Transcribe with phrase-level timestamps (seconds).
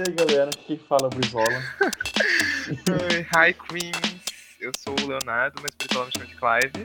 [0.00, 1.44] E aí, galera, quem fala é Brizola?
[3.36, 4.24] Hi, Queens.
[4.58, 6.82] Eu sou o Leonardo, mas Brizola me chama de Clive.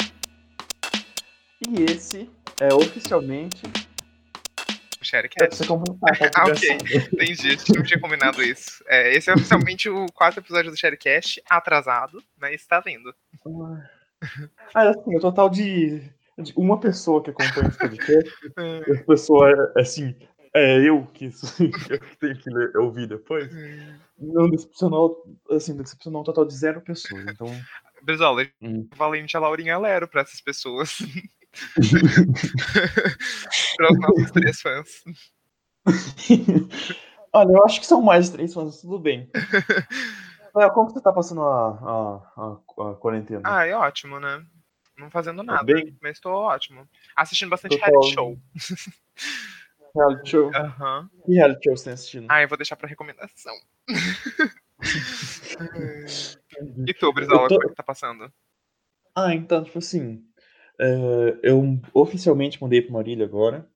[1.69, 3.63] E esse é oficialmente.
[5.01, 5.55] O Sharecast.
[5.55, 6.71] Você completar, tá Ah, ok.
[7.13, 8.83] Entendi, a gente não tinha combinado isso.
[8.85, 13.15] É, esse é oficialmente o quarto episódio do Sharecast, atrasado, mas está vindo.
[14.73, 16.01] Ah, assim, o total de,
[16.37, 18.33] de uma pessoa que acompanha esse podcast,
[18.91, 20.13] essa pessoa é, assim,
[20.55, 21.25] é eu que,
[21.89, 23.51] eu que tenho que ler, ouvir depois.
[24.17, 27.25] Não decepcionou, assim, decepcionou um total de zero pessoas.
[27.27, 27.47] Então,
[28.01, 28.87] Brizola, Hum.
[28.95, 30.97] valente a Laurinha Lero pra essas pessoas.
[33.77, 35.03] para os nossos três fãs.
[37.33, 39.29] olha, eu acho que são mais de três fãs, tudo bem.
[40.55, 42.57] Léo, como você tá passando a, a, a,
[42.91, 43.41] a quarentena?
[43.43, 44.41] Ah, é ótimo, né?
[44.97, 45.93] Não fazendo nada, bem?
[46.01, 46.87] mas tô ótimo.
[47.13, 48.39] Assistindo bastante reality show.
[49.95, 50.51] Reality show.
[50.53, 51.09] Aham.
[51.25, 52.27] Que reality show você tá assistindo?
[52.29, 53.53] Ah, eu vou deixar pra recomendação.
[56.87, 58.31] e tu, Brizola, tô- como é que tá passando?
[59.15, 60.23] Ah, então, tipo assim,
[60.79, 63.67] é, eu oficialmente mudei pra Marília agora.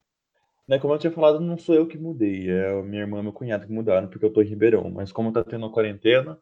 [0.68, 3.24] Né, como eu tinha falado, não sou eu que mudei, é a minha irmã e
[3.24, 4.88] meu cunhado que mudaram, porque eu tô em Ribeirão.
[4.92, 6.38] Mas como tá tendo a quarentena,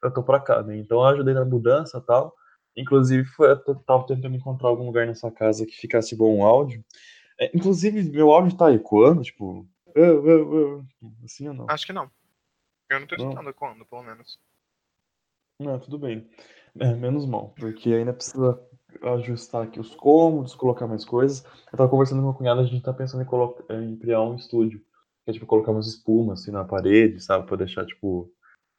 [0.00, 0.76] eu tô pra cá, né?
[0.76, 2.32] Então eu ajudei na mudança e tal.
[2.76, 6.84] Inclusive, foi, eu tava tentando encontrar algum lugar nessa casa que ficasse bom o áudio.
[7.42, 11.66] É, inclusive, meu áudio tá ecoando, tipo, "Ah, ah, ah", assim ou não?
[11.68, 12.08] Acho que não.
[12.88, 14.38] Eu não tô escutando quando, pelo menos.
[15.58, 16.30] Não, tudo bem.
[16.78, 18.60] É, menos mal, porque ainda precisa
[19.02, 21.44] ajustar aqui os cômodos, colocar mais coisas.
[21.72, 24.36] Eu tava conversando com meu cunhado, a gente tá pensando em, colocar, em criar um
[24.36, 24.80] estúdio.
[25.24, 27.46] Que é tipo colocar umas espumas assim na parede, sabe?
[27.46, 28.32] Pra deixar, tipo,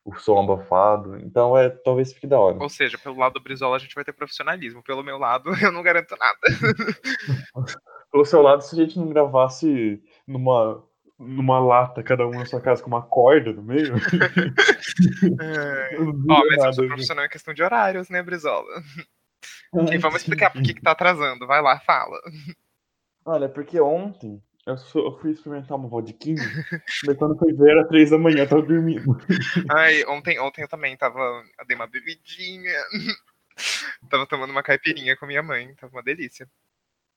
[0.06, 1.18] o som abafado.
[1.20, 2.58] Então é, talvez fique da hora.
[2.62, 4.82] Ou seja, pelo lado do Brizola a gente vai ter profissionalismo.
[4.84, 6.40] Pelo meu lado, eu não garanto nada.
[8.14, 10.84] Pelo seu lado, se a gente não gravasse numa,
[11.18, 13.96] numa lata, cada um na sua casa, com uma corda no meio.
[15.42, 15.98] É.
[16.30, 18.70] Ó, mas eu sou profissional em questão de horários, né, Brizola?
[19.74, 21.48] Ai, E vamos explicar por que que tá atrasando.
[21.48, 22.16] Vai lá, fala.
[23.26, 26.44] Olha, porque ontem eu, fu- eu fui experimentar uma vodquinha,
[27.08, 29.18] mas quando foi ver era três da manhã, eu tava dormindo.
[29.76, 31.20] Ai, ontem, ontem eu também tava.
[31.60, 32.74] Eu dei uma bebidinha.
[34.10, 35.74] tava tomando uma caipirinha com minha mãe.
[35.76, 36.48] Tava uma delícia.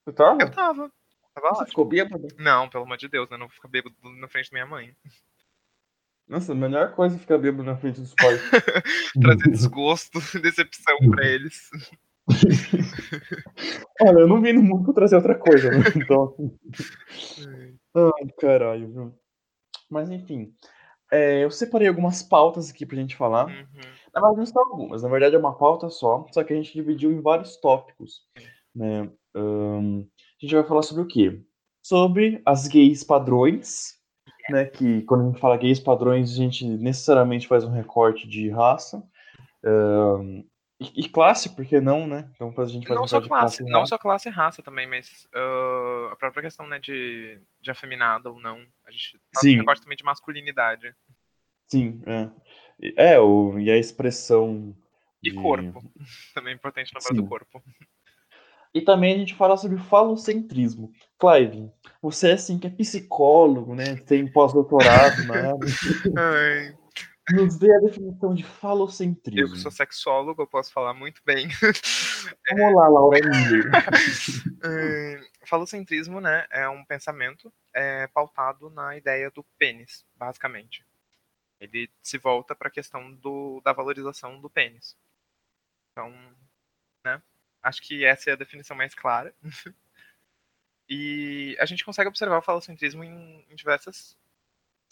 [0.07, 0.41] Você tava?
[0.41, 0.93] Eu tava.
[1.35, 1.67] Tava Você ótimo.
[1.67, 2.29] ficou bêbado?
[2.39, 3.37] Não, pelo amor de Deus, né?
[3.37, 4.95] Não fica bêbado na frente da minha mãe.
[6.29, 8.41] Nossa, a melhor coisa é ficar bêbado na frente dos pais.
[9.21, 11.69] Trazer desgosto, decepção pra eles.
[14.01, 15.79] Olha, eu não vim no mundo pra trazer outra coisa, né?
[15.97, 16.59] Então, assim.
[17.95, 19.15] Ai, caralho, viu?
[19.91, 20.53] Mas enfim.
[21.13, 23.47] é, eu separei algumas pautas aqui pra gente falar.
[23.47, 23.67] Uhum.
[24.15, 25.03] Na verdade, não são algumas.
[25.03, 28.23] Na verdade, é uma pauta só, só que a gente dividiu em vários tópicos.
[28.75, 29.09] Né?
[29.37, 31.41] Ahn, a gente vai falar sobre o quê?
[31.83, 33.95] Sobre as gays padrões,
[34.51, 34.65] né?
[34.65, 39.03] Que quando a gente fala gays padrões, a gente necessariamente faz um recorte de raça.
[39.65, 40.43] Ahn,
[40.79, 42.31] e, e classe, por que não, né?
[42.35, 43.89] Então a gente faz Não um só classe, e não raça.
[43.91, 48.39] só classe e raça também, mas ah, a própria questão né, de, de afeminada ou
[48.41, 48.59] não.
[48.87, 49.57] A gente faz Sim.
[49.57, 50.95] um recorte também de masculinidade.
[51.67, 52.31] Sim, é.
[52.81, 54.77] E- É, o, e a expressão.
[55.23, 55.83] E de- corpo.
[56.35, 57.27] Também é importante lembrar do Sim.
[57.29, 57.63] corpo.
[58.77, 60.93] E também a gente fala sobre falocentrismo.
[61.19, 61.73] Clive,
[62.03, 63.97] você assim que é psicólogo, né?
[63.97, 65.59] Tem pós-doutorado na área.
[66.15, 66.77] Ai,
[67.31, 69.57] Nos dê a definição de eu que falocentrismo.
[69.57, 71.49] sou sexólogo, eu posso falar muito bem.
[72.51, 73.19] Vamos lá, Laura
[75.47, 80.85] falocentrismo, né, é um pensamento é, pautado na ideia do pênis, basicamente.
[81.59, 84.95] Ele se volta para a questão do, da valorização do pênis.
[85.93, 86.13] Então,
[87.07, 87.23] né,
[87.67, 89.35] acho que essa é a definição mais clara.
[90.89, 94.17] e a gente consegue observar o falocentrismo em, em diversas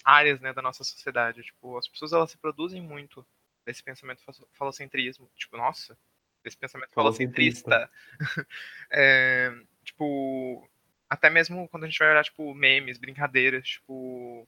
[0.05, 1.43] áreas, né, da nossa sociedade.
[1.43, 3.25] Tipo, as pessoas elas se produzem muito
[3.65, 5.31] desse pensamento fa- falocentrismo.
[5.37, 5.97] Tipo, nossa,
[6.43, 7.91] desse pensamento Falocentrista.
[8.19, 8.49] falocentrista.
[8.91, 9.53] É,
[9.85, 10.69] tipo,
[11.09, 14.47] até mesmo quando a gente vai olhar, tipo, memes, brincadeiras, tipo,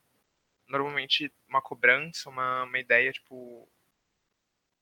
[0.68, 3.68] normalmente uma cobrança, uma, uma ideia, tipo,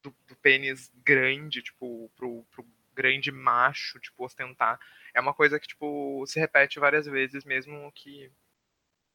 [0.03, 4.79] do, do pênis grande, tipo, pro, pro grande macho, tipo, ostentar.
[5.15, 8.31] É uma coisa que, tipo, se repete várias vezes, mesmo que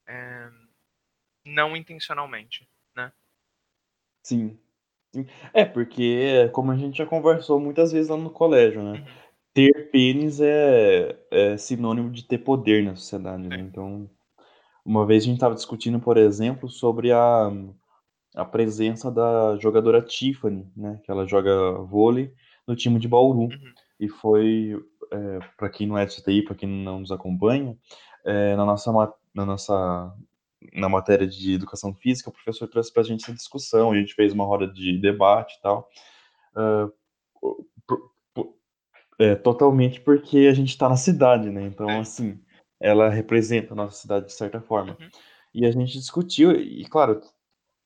[0.08, 0.50] é,
[1.46, 2.68] não intencionalmente.
[4.24, 4.60] Sim.
[5.14, 5.26] Sim.
[5.54, 9.00] É, porque, como a gente já conversou muitas vezes lá no colégio, né?
[9.00, 9.06] Uhum.
[9.54, 13.58] Ter pênis é, é sinônimo de ter poder na sociedade, né?
[13.60, 14.10] Então,
[14.86, 17.50] uma vez a gente estava discutindo, por exemplo, sobre a,
[18.36, 21.02] a presença da jogadora Tiffany, né?
[21.04, 22.32] Que ela joga vôlei
[22.70, 23.42] no time de Bauru.
[23.42, 23.74] Uhum.
[24.00, 24.82] E foi,
[25.12, 27.78] é, para quem não é de CTI, para quem não nos acompanha,
[28.26, 28.92] é, na, nossa,
[29.34, 30.14] na nossa
[30.74, 34.14] na matéria de educação física, o professor trouxe para a gente essa discussão, a gente
[34.14, 35.90] fez uma roda de debate e tal.
[36.56, 36.92] Uh,
[39.18, 41.64] é, totalmente porque a gente está na cidade, né?
[41.64, 42.00] Então, é.
[42.00, 42.40] assim,
[42.80, 44.98] ela representa a nossa cidade de certa forma.
[45.00, 45.10] Uhum.
[45.54, 47.22] E a gente discutiu, e claro,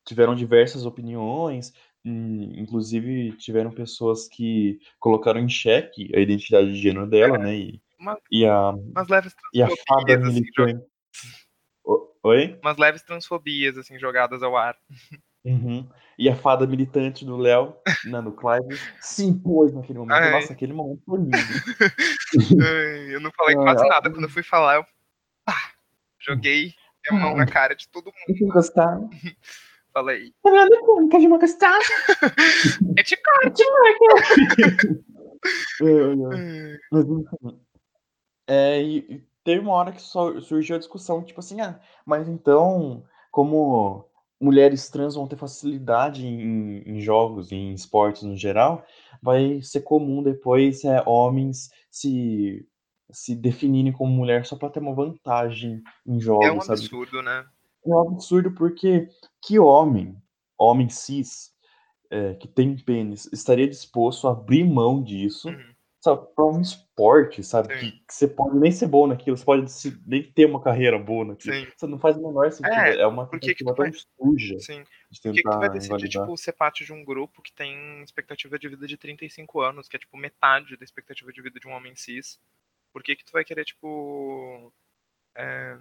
[0.06, 1.74] tiveram diversas opiniões,
[2.05, 7.39] inclusive tiveram pessoas que colocaram em xeque a identidade de gênero dela, é.
[7.39, 7.55] né?
[7.55, 8.73] E, uma, e a,
[9.53, 10.85] e a fada assim, militante.
[12.23, 12.57] Oi?
[12.61, 14.77] Umas leves transfobias, assim, jogadas ao ar.
[15.45, 15.89] Uhum.
[16.17, 17.75] E a fada militante do Léo,
[18.06, 20.15] né, no Clive, se impôs naquele momento.
[20.15, 20.31] Ai.
[20.31, 21.31] Nossa, aquele momento foi lindo.
[23.11, 24.09] eu não falei quase nada.
[24.09, 24.85] Quando eu fui falar, eu
[25.44, 25.73] pá,
[26.19, 26.73] joguei
[27.09, 28.53] a mão na cara de todo mundo.
[28.53, 29.09] Gostaram?
[29.94, 30.34] Falei.
[30.42, 31.80] Fernanda Cônica de uma gostada.
[32.98, 33.63] é de corte.
[38.48, 44.10] É, e teve uma hora que surgiu a discussão, tipo assim, ah, mas então, como
[44.42, 48.84] mulheres trans vão ter facilidade em, em jogos, em esportes no geral,
[49.22, 52.68] vai ser comum depois é, homens se,
[53.12, 56.45] se definirem como mulher só para ter uma vantagem em jogos.
[56.45, 56.80] É um sabe?
[56.80, 57.45] absurdo, né?
[57.85, 59.09] É um absurdo porque
[59.41, 60.15] que homem,
[60.57, 61.51] homem cis,
[62.09, 67.41] é, que tem pênis, estaria disposto a abrir mão disso uhum sabe, pra um esporte,
[67.41, 67.69] sabe?
[67.80, 69.65] Que, que, você pode nem ser bom naquilo, você pode
[70.06, 71.56] nem ter uma carreira boa naquilo.
[71.56, 71.68] Sim.
[71.74, 72.74] Você não faz o menor sentido.
[72.74, 73.91] É, é uma coisa tão vai...
[73.94, 74.59] suja.
[74.59, 74.83] Sim.
[75.09, 78.03] De Por que, que tu vai decidir, tipo, ser parte de um grupo que tem
[78.03, 81.68] expectativa de vida de 35 anos, que é tipo metade da expectativa de vida de
[81.69, 82.38] um homem cis?
[82.91, 84.74] Por que, que tu vai querer, tipo.
[85.35, 85.77] É,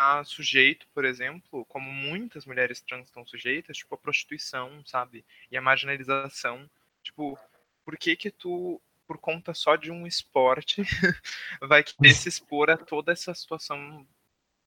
[0.00, 5.24] a sujeito, por exemplo, como muitas mulheres trans estão sujeitas, tipo, a prostituição, sabe?
[5.50, 6.68] E a marginalização.
[7.02, 7.38] Tipo,
[7.84, 10.82] por que que tu por conta só de um esporte,
[11.60, 14.06] vai querer se expor a toda essa situação,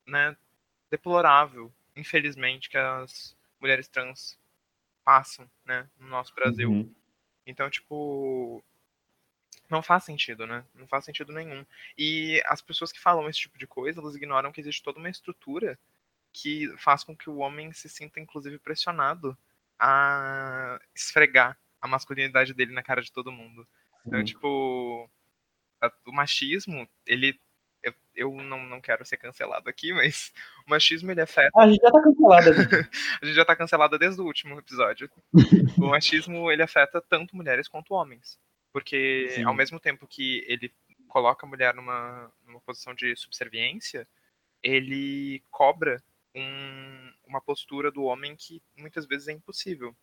[0.06, 0.36] né,
[0.92, 4.38] deplorável, infelizmente, que as mulheres trans
[5.02, 6.70] passam, né, no nosso Brasil.
[6.70, 6.94] Uhum.
[7.48, 8.62] Então, tipo,
[9.70, 10.64] não faz sentido, né?
[10.76, 11.66] Não faz sentido nenhum.
[11.98, 15.10] E as pessoas que falam esse tipo de coisa, elas ignoram que existe toda uma
[15.10, 15.78] estrutura
[16.32, 19.38] que faz com que o homem se sinta, inclusive, pressionado
[19.80, 23.68] a esfregar a masculinidade dele na cara de todo mundo.
[24.06, 25.10] Então, tipo,
[26.06, 27.40] o machismo, ele.
[27.82, 30.32] Eu, eu não, não quero ser cancelado aqui, mas
[30.66, 31.52] o machismo ele afeta.
[31.56, 32.50] Ah, a gente já tá cancelada.
[33.22, 35.10] a gente já tá cancelada desde o último episódio.
[35.78, 38.40] o machismo ele afeta tanto mulheres quanto homens.
[38.74, 39.44] Porque Sim.
[39.44, 40.74] ao mesmo tempo que ele
[41.08, 44.08] coloca a mulher numa, numa posição de subserviência,
[44.64, 46.04] ele cobra
[46.36, 49.96] um, uma postura do homem que muitas vezes é impossível.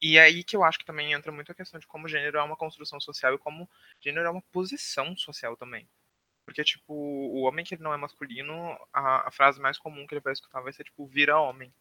[0.00, 2.38] E é aí que eu acho que também entra muito a questão de como gênero
[2.38, 3.68] é uma construção social e como
[4.00, 5.86] gênero é uma posição social também.
[6.44, 10.14] Porque, tipo, o homem que ele não é masculino, a, a frase mais comum que
[10.14, 11.72] ele vai escutar vai ser, tipo, vira homem.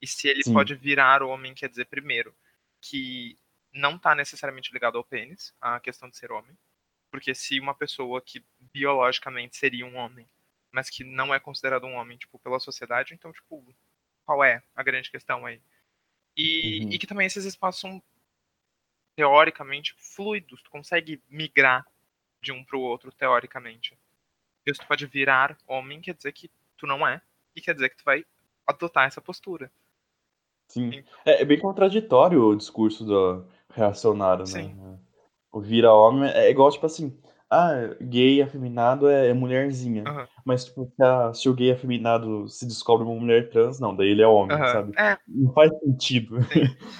[0.00, 0.52] E se ele Sim.
[0.52, 2.34] pode virar homem, quer dizer, primeiro,
[2.80, 3.38] que
[3.74, 6.56] não tá necessariamente ligado ao pênis, a questão de ser homem.
[7.10, 10.28] Porque se uma pessoa que biologicamente seria um homem,
[10.72, 13.64] mas que não é considerado um homem, tipo, pela sociedade, então, tipo,
[14.24, 15.60] qual é a grande questão aí?
[16.36, 16.90] E, uhum.
[16.90, 18.02] e que também esses espaços são
[19.16, 20.62] teoricamente fluidos.
[20.62, 21.86] Tu consegue migrar
[22.40, 23.98] de um para o outro, teoricamente.
[24.64, 27.20] Deus tu pode virar homem, quer dizer que tu não é,
[27.54, 28.24] e quer dizer que tu vai
[28.66, 29.70] adotar essa postura.
[30.68, 31.04] Sim.
[31.24, 34.74] É, é bem contraditório o discurso do reacionário, Sim.
[34.74, 34.98] né?
[35.52, 37.16] O vira homem é igual, tipo assim,
[37.50, 40.02] ah, gay afeminado é, é mulherzinha.
[40.04, 40.26] Uhum.
[40.44, 44.08] Mas, tipo, se, a, se, o gay afeminado se descobre uma mulher trans, não, daí
[44.08, 44.66] ele é homem, uhum.
[44.66, 44.92] sabe?
[44.98, 45.16] É.
[45.26, 46.38] Não faz sentido.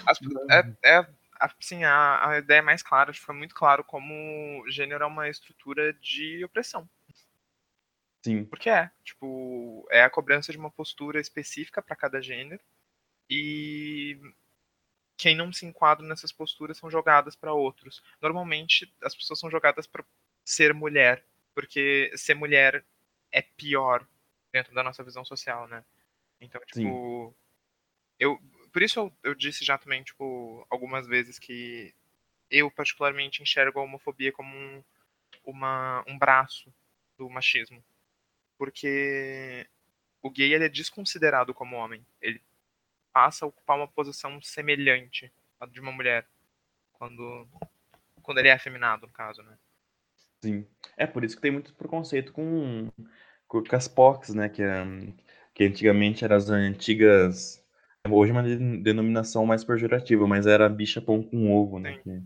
[0.06, 0.18] As,
[0.50, 1.06] é, é,
[1.40, 6.44] assim, a, a ideia mais clara, foi muito claro como gênero é uma estrutura de
[6.44, 6.88] opressão.
[8.24, 8.44] Sim.
[8.44, 12.62] Porque é, tipo, é a cobrança de uma postura específica para cada gênero.
[13.28, 14.18] E
[15.24, 18.02] quem não se enquadra nessas posturas são jogadas para outros.
[18.20, 20.04] Normalmente as pessoas são jogadas para
[20.44, 22.84] ser mulher, porque ser mulher
[23.32, 24.06] é pior
[24.52, 25.82] dentro da nossa visão social, né?
[26.38, 27.34] Então, tipo, Sim.
[28.18, 28.38] eu
[28.70, 31.94] por isso eu, eu, disse já também, tipo, algumas vezes que
[32.50, 34.84] eu particularmente enxergo a homofobia como um,
[35.42, 36.70] uma, um braço
[37.16, 37.82] do machismo.
[38.58, 39.66] Porque
[40.20, 42.04] o gay ele é desconsiderado como homem.
[42.20, 42.42] Ele
[43.14, 46.26] passa a ocupar uma posição semelhante à de uma mulher
[46.92, 47.48] quando
[48.22, 49.56] quando ele é afeminado, no caso, né?
[50.42, 50.66] Sim.
[50.96, 52.90] É por isso que tem muito preconceito com,
[53.46, 54.48] com, as POCs, né?
[54.48, 54.84] Que, é,
[55.54, 57.62] que antigamente eram as antigas.
[58.08, 61.98] Hoje é uma denominação mais pejorativa, mas era bicha pão com ovo, né?
[61.98, 62.22] Que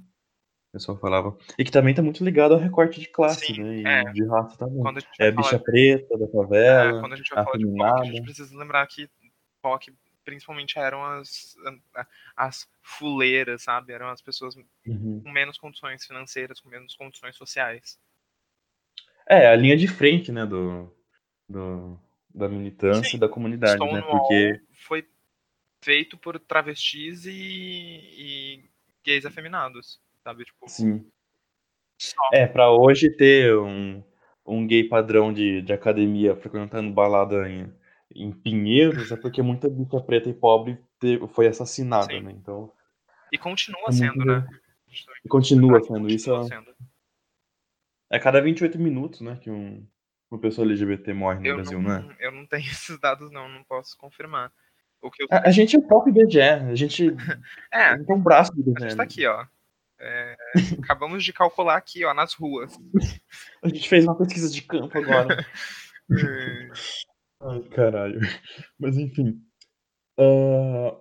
[0.72, 1.36] pessoal falava.
[1.58, 4.02] E que também tá muito ligado ao recorte de classe, Sim, né, é.
[4.02, 4.82] e de raça também.
[5.18, 8.04] É bicha de preta da é, favela, quando a gente vai falar de POC, a
[8.04, 9.08] gente precisa lembrar que
[9.62, 9.92] POC
[10.28, 11.56] principalmente eram as
[12.36, 14.54] as fuleiras, sabe, eram as pessoas
[14.86, 15.22] Uhum.
[15.22, 17.96] com menos condições financeiras, com menos condições sociais.
[19.26, 20.90] É, a linha de frente, né, do
[21.48, 21.98] do
[22.34, 25.06] da militância Sim, e da comunidade, né, Stonewall porque foi
[25.84, 28.64] feito por travestis e e
[29.04, 31.10] gays afeminados, sabe, tipo Sim.
[31.98, 32.22] Só.
[32.32, 34.02] É, pra hoje ter um
[34.46, 37.72] um gay padrão de de academia frequentando balada em
[38.14, 42.20] em Pinheiros, é porque muita bicha preta e pobre te foi assassinada, Sim.
[42.20, 42.72] né, então
[43.32, 44.46] E continua é muito sendo, né.
[45.24, 46.76] E continua sendo, isso Continua é sendo.
[48.10, 49.86] É a cada 28 minutos, né, que um
[50.30, 52.00] uma pessoa LGBT morre no Eu Brasil, não é?
[52.00, 54.52] não eu não tenho esses dados não, não posso confirmar.
[55.00, 57.14] O que eu A a gente é o próprio IBGE, a gente
[57.72, 59.04] É, a gente é um braço do a IBGE, gente tá né.
[59.04, 59.46] aqui, ó.
[60.00, 60.36] Eh,
[60.82, 62.78] acabamos de calcular aqui, ó, nas ruas.
[63.62, 65.44] A gente fez uma pesquisa de campo agora.
[67.40, 68.20] Ai, caralho.
[68.78, 69.40] Mas enfim,
[70.18, 70.96] hã,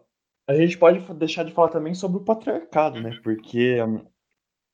[0.48, 3.24] a gente pode deixar de falar também sobre o patriarcado, né, Uhum.
[3.24, 3.78] porque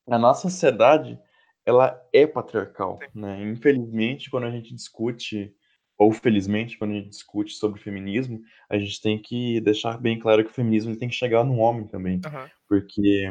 [0.09, 1.19] a nossa sociedade,
[1.65, 5.53] ela é patriarcal, né, infelizmente quando a gente discute,
[5.97, 10.43] ou felizmente quando a gente discute sobre feminismo, a gente tem que deixar bem claro
[10.45, 12.51] que o feminismo tem que chegar no homem também, Aham.
[12.69, 13.27] porque,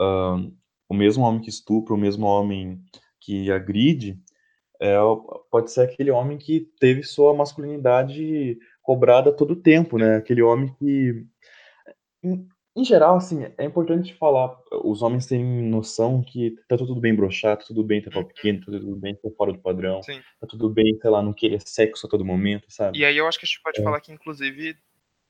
[0.00, 0.52] hã,
[0.90, 2.82] o mesmo homem que estupra, o mesmo homem
[3.20, 4.18] que agride,
[4.80, 5.18] é o
[5.50, 11.26] pode ser aquele homem que teve sua masculinidade cobrada todo tempo, né, aquele homem que
[12.22, 17.12] em em geral, assim, é importante falar, os homens têm noção que tá tudo bem
[17.14, 20.20] broxar, tá tudo bem ter pau pequeno, tá tudo bem ser fora do padrão, Sim.
[20.40, 22.96] tá tudo bem, sei lá, não querer sexo a todo momento, sabe.
[23.00, 23.82] E aí eu acho que a gente pode É.
[23.82, 24.78] falar que inclusive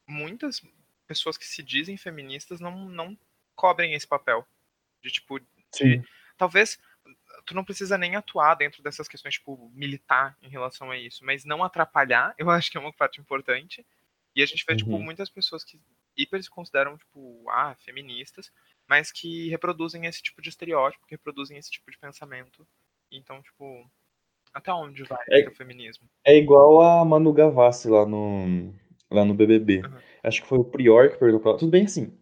[0.06, 0.60] muitas
[1.06, 3.16] pessoas que se dizem feministas não não
[3.56, 4.46] cobrem esse papel,
[5.02, 6.02] de tipo, de Sim.
[6.36, 6.78] talvez
[7.44, 11.44] tu não precisa nem atuar dentro dessas questões, tipo, militar em relação a isso, mas
[11.44, 13.86] não atrapalhar, eu acho que é uma parte importante.
[14.34, 15.02] E a gente vê, tipo, Uhum.
[15.02, 15.80] muitas pessoas que
[16.16, 18.50] hiper se consideram, tipo, ah, feministas,
[18.88, 22.66] mas que reproduzem esse tipo de estereótipo, que reproduzem esse tipo de pensamento.
[23.10, 23.90] Então, tipo,
[24.52, 26.08] até onde vai É o feminismo?
[26.24, 28.72] É igual a Manu Gavassi lá no
[29.10, 29.80] lá no BBB.
[29.84, 30.02] Aham.
[30.22, 32.16] Acho que foi o Prior que perguntou pra ela tudo bem, assim,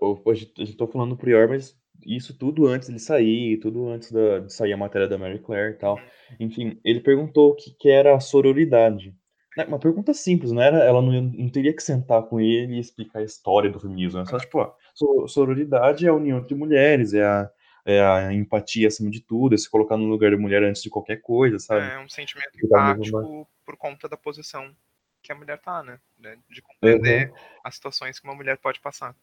[0.00, 1.76] hoje a gente tô falando do Prior, mas
[2.06, 5.74] isso tudo antes dele sair, tudo antes da de sair a matéria da Marie Claire
[5.74, 6.04] e tal.
[6.30, 6.38] Uhum.
[6.40, 9.14] Enfim, ele perguntou o que que era a sororidade.
[9.56, 12.80] Né, uma pergunta simples, não era ela não não teria que sentar com ele e
[12.80, 16.54] explicar a história do feminismo, era só tipo: "Ó, so sororidade é a união entre
[16.56, 17.50] mulheres, é a
[17.86, 20.90] é a empatia acima de tudo, é se colocar no lugar da mulher antes de
[20.90, 21.92] qualquer coisa", sabe.
[21.92, 24.76] É um sentimento empático por conta da posição
[25.22, 27.38] que a mulher tá, né, né, de compreender Aham.
[27.64, 29.16] as situações que uma mulher pode passar.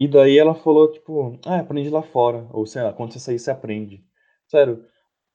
[0.00, 3.38] E daí ela falou, tipo: "Ah, aprendi lá fora", ou sei lá, "Quando você sair
[3.38, 4.04] você aprende".
[4.48, 4.84] Sério,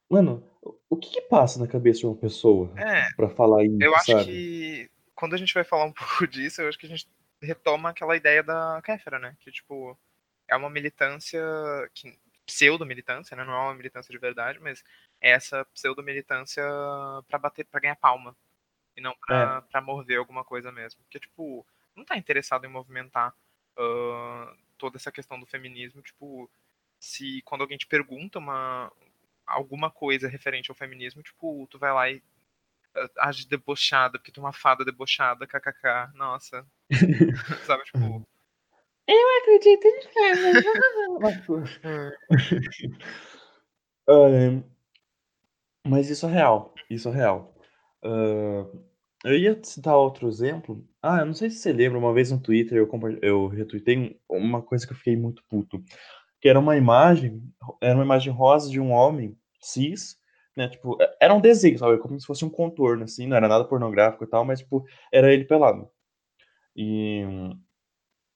[0.10, 0.44] mano,
[0.90, 4.16] o que que passa na cabeça de uma pessoa É, pra falar eu isso, acho
[4.16, 4.44] sabe?
[4.58, 5.94] que quando a gente vai falar um
[6.26, 7.08] pouco disso, eu acho que a gente
[7.42, 10.00] retoma aquela ideia da Kéfera, né, que tipo,
[10.50, 11.42] é uma militância
[11.96, 14.84] que pseudo-militância, né, não é uma militância de verdade, mas
[15.22, 16.64] é essa pseudo-militância
[17.28, 18.38] pra bater pra ganhar palma,
[18.98, 19.70] e não pra É.
[19.72, 21.04] pra mover alguma coisa mesmo.
[21.04, 23.34] Porque, tipo, não tá interessado em movimentar,
[23.80, 26.50] hã, toda essa questão do feminismo, tipo,
[27.00, 28.92] se quando alguém te pergunta uma
[29.48, 32.22] alguma coisa referente ao feminismo, tipo, tu vai lá e
[33.18, 36.12] a age debochada, porque tu é uma fada debochada, kkk.
[36.16, 36.66] Nossa.
[37.66, 38.28] Sabe, tipo
[39.08, 40.00] Eu acredito em
[41.84, 42.12] Hã.
[44.08, 44.64] Hã,
[45.88, 47.54] mas isso é real, isso é real.
[48.04, 48.68] Hã,
[49.26, 52.40] eu ia citar outro exemplo ah, eu não sei se você lembra, uma vez no
[52.42, 55.84] Twitter eu compa eu retuitei uma coisa que eu fiquei muito puto,
[56.42, 57.44] que era uma imagem
[57.82, 60.18] era uma imagem rosa de um homem cis,
[60.58, 63.48] né, tipo, e era um desenho, sabe, como se fosse um contorno, assim, não era
[63.50, 65.90] nada pornográfico e tal, mas, tipo, era ele pelado.
[66.76, 67.24] E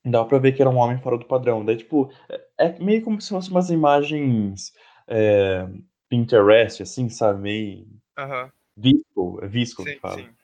[0.05, 2.11] dava pra ver que era um homem fora do padrão, daí, tipo,
[2.59, 4.73] é é meio como se fosse umas imagens,
[5.09, 5.67] eh,
[6.09, 7.87] Pinterest, assim, sabe, meio
[8.17, 8.51] Aham.
[8.77, 10.27] visco, é visco que Sim, fala.
[10.29, 10.37] sim.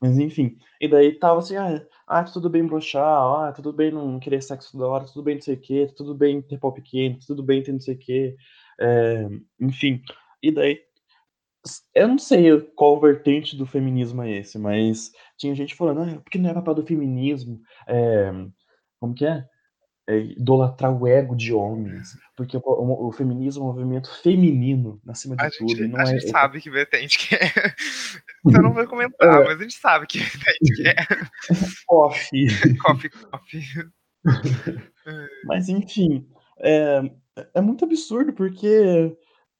[0.00, 3.90] Mas enfim, e daí estava assim: "Ah, ah, tá tudo bem broxar, ah, tudo bem
[3.90, 6.72] não querer sexo toda hora, tudo bem não sei o quê, tudo bem ter pau
[6.72, 8.36] pequeno, tudo bem ter não sei o quê",
[8.80, 9.26] eh,
[9.60, 10.00] enfim.
[10.42, 10.80] E daí
[11.94, 16.38] eu não sei qual vertente do feminismo é esse, mas tinha gente falando: "Ah, porque
[16.38, 18.32] não é papel do feminismo, eh,
[19.00, 19.44] como que é?
[20.08, 24.98] Eh, idolatrar o ego de homens, porque o o o feminismo é um movimento feminino,
[25.06, 27.34] acima A de tudo, e gente a não é gente pa" sabe que vertente que
[27.34, 27.38] é.
[28.44, 29.44] Você não vai comentar, É.
[29.44, 30.94] mas a gente sabe que vertente que é.
[31.86, 32.48] Coffee.
[32.78, 33.62] Coffee, coffee.
[35.44, 36.26] Mas enfim,
[36.60, 37.02] É,
[37.54, 39.14] é muito absurdo, porque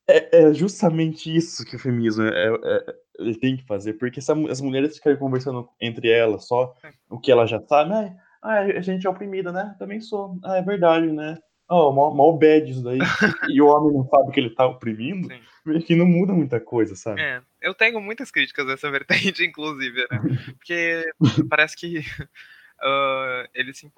[0.09, 2.85] é, é, justamente isso que o feminismo é, é,
[3.21, 6.75] ele tem que fazer, porque se as mulheres ficarem conversando entre elas só
[7.11, 9.75] o que elas já sabem, ah, a gente é oprimida, né?
[9.79, 10.39] Também sou.
[10.45, 11.39] Ah, é verdade, né?
[11.71, 12.99] Oh, mal, mal bad isso daí.
[13.53, 15.81] e o homem não sabe que ele tá oprimindo, Sim.
[15.81, 17.21] que não muda muita coisa, sabe?
[17.21, 20.21] É, eu tenho muitas críticas dessa vertente, inclusive, né?
[20.57, 21.05] Porque
[21.51, 23.91] parece que uh, eles, se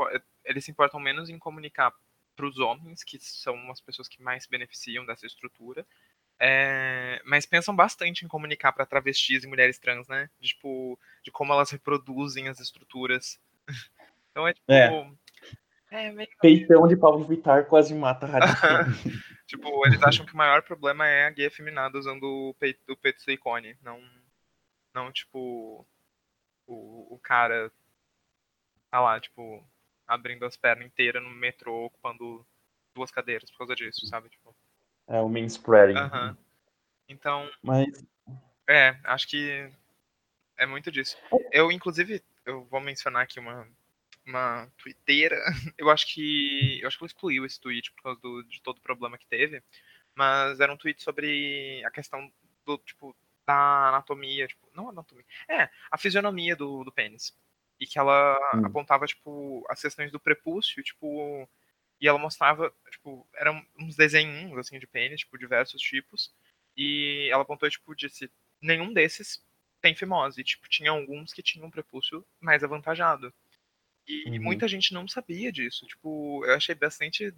[0.44, 1.92] eles se importam menos em comunicar
[2.34, 5.86] para os homens, que são as pessoas que mais se beneficiam dessa estrutura,
[6.40, 10.28] é, mas pensam bastante em comunicar para travestis e mulheres trans, né?
[10.40, 13.38] De, tipo, de como elas reproduzem as estruturas.
[14.30, 14.72] Então é tipo.
[14.72, 15.10] É.
[15.90, 16.28] É, meio...
[16.40, 18.30] Peitão de Pablo Vittar quase mata a
[19.46, 22.96] Tipo, eles acham que o maior problema é a gay afeminada usando o peito, o
[22.96, 23.76] peito silicone.
[23.82, 24.00] Não,
[24.94, 25.84] não tipo,
[26.68, 27.72] o, o cara
[28.88, 29.64] tá lá, tipo,
[30.06, 32.46] abrindo as pernas inteiras no metrô, ocupando
[32.94, 34.28] duas cadeiras por causa disso, sabe?
[34.28, 34.54] Tipo...
[35.08, 35.98] É o main spreading.
[35.98, 36.36] Uhum.
[37.08, 37.50] Então.
[37.60, 37.88] Mas.
[38.68, 39.68] É, acho que
[40.56, 41.16] é muito disso.
[41.50, 43.66] Eu, inclusive, eu vou mencionar aqui uma,
[44.30, 45.36] uma twitteira.
[45.76, 46.80] Eu acho que.
[46.80, 49.26] Eu acho que ela excluiu esse tweet por causa do, de todo o problema que
[49.26, 49.62] teve.
[50.14, 52.32] Mas era um tweet sobre a questão
[52.64, 55.24] do, tipo, da anatomia, tipo, não anatomia.
[55.48, 57.36] É, a fisionomia do, do pênis.
[57.78, 58.66] E que ela hum.
[58.66, 61.48] apontava, tipo, as questões do prepúcio, tipo.
[62.00, 66.32] E ela mostrava, tipo, eram uns desenhos, assim, de pênis, tipo, diversos tipos.
[66.76, 69.42] E ela apontou, tipo, disse, nenhum desses
[69.80, 70.44] tem fimose.
[70.44, 73.32] Tipo, tinha alguns que tinham um prepúcio mais avantajado.
[74.06, 74.42] E uhum.
[74.42, 75.86] muita gente não sabia disso.
[75.86, 77.34] Tipo, eu achei bastante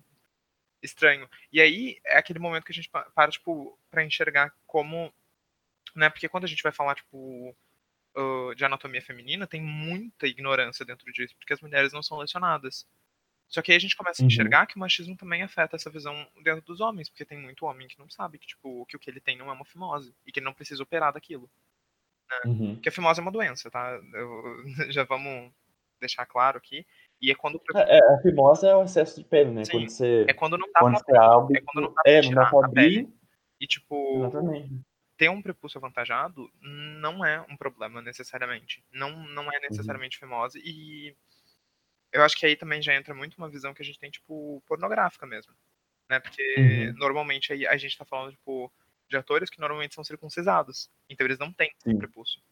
[0.83, 1.29] estranho.
[1.53, 5.13] E aí é aquele momento que a gente para, tipo, pra enxergar como.
[5.95, 7.55] Né, porque quando a gente vai falar, tipo,
[8.17, 12.87] uh, de anatomia feminina, tem muita ignorância dentro disso, porque as mulheres não são lecionadas.
[13.49, 14.29] Só que aí a gente começa a uhum.
[14.29, 17.87] enxergar que o machismo também afeta essa visão dentro dos homens, porque tem muito homem
[17.87, 20.33] que não sabe que, tipo, que o que ele tem não é uma fimose e
[20.33, 21.51] que ele não precisa operar daquilo.
[22.31, 22.51] Né?
[22.51, 22.75] Uhum.
[22.75, 24.01] Porque a fimose é uma doença, tá?
[24.15, 25.53] Eu, já vamos
[26.03, 26.85] deixar claro aqui.
[27.21, 27.61] E é quando.
[27.75, 29.65] É, é, a fimose é o excesso de pele, né?
[29.65, 30.27] Sim, quando você.
[30.29, 31.59] É quando não dá quando pra abrir.
[31.59, 33.09] É quando não dá pra, é, não dá abrir.
[33.61, 34.19] E, tipo.
[34.19, 34.81] Exatamente.
[35.17, 38.85] Ter um prepúcio avantajado não é um problema necessariamente.
[38.91, 39.63] Não, não é uhum.
[39.71, 40.29] necessariamente uhum.
[40.29, 40.61] fimose.
[40.65, 41.15] E
[42.13, 44.61] eu acho que aí também já entra muito uma visão que a gente tem, tipo,
[44.67, 45.55] pornográfica mesmo.
[46.11, 46.19] Né?
[46.19, 46.95] Porque uhum.
[46.95, 48.73] normalmente aí a gente tá falando, tipo,
[49.09, 50.91] de atores que normalmente são circuncisados.
[51.09, 51.97] Então eles não têm Sim.
[51.97, 52.43] prepúcio.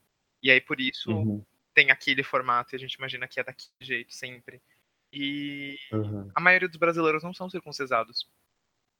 [0.40, 3.70] E aí por isso uhum tem aquele formato e a gente imagina que é daquele
[3.80, 4.60] jeito sempre.
[5.12, 6.30] E uhum.
[6.34, 8.28] a maioria dos brasileiros não são circuncisados.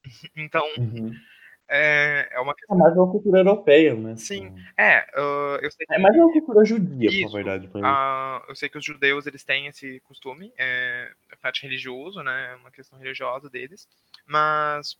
[0.37, 1.12] então, uhum.
[1.68, 2.76] é, é uma questão.
[2.76, 4.16] É mais uma cultura europeia, né?
[4.16, 5.02] Sim, é.
[5.14, 5.94] Uh, eu sei que...
[5.94, 7.66] É mais uma cultura judia, Isso, na verdade.
[7.68, 12.52] Uh, eu sei que os judeus eles têm esse costume, é, é parte religioso, né?
[12.52, 13.88] É uma questão religiosa deles.
[14.26, 14.98] Mas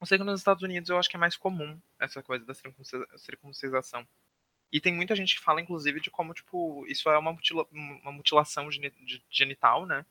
[0.00, 2.54] eu sei que nos Estados Unidos eu acho que é mais comum essa coisa da
[3.16, 4.06] circuncisação.
[4.70, 8.12] E tem muita gente que fala, inclusive, de como, tipo, isso é uma, mutila uma
[8.12, 8.68] mutilação
[9.30, 10.04] genital, né?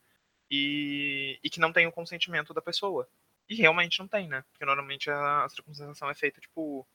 [0.50, 3.08] E, e que não tem o consentimento da pessoa.
[3.48, 4.44] E realmente não tem, né?
[4.52, 6.88] Porque normalmente a, a circuncisação é feita, tipo,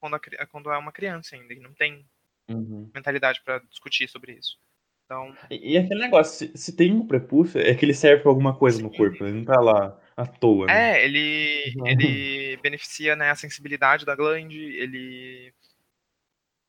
[0.00, 2.06] quando, a, quando é uma criança ainda, e não tem
[2.48, 2.90] uhum.
[2.94, 4.58] mentalidade para discutir sobre isso.
[5.04, 5.34] Então...
[5.50, 8.56] E, e aquele negócio, se, se, tem um prepúcio, é que ele serve pra alguma
[8.56, 8.84] coisa Sim.
[8.84, 10.66] no corpo, ele não tá lá à toa.
[10.66, 10.96] Né?
[10.96, 11.86] É, ele, uhum.
[11.86, 15.52] ele beneficia né, a sensibilidade da glande, ele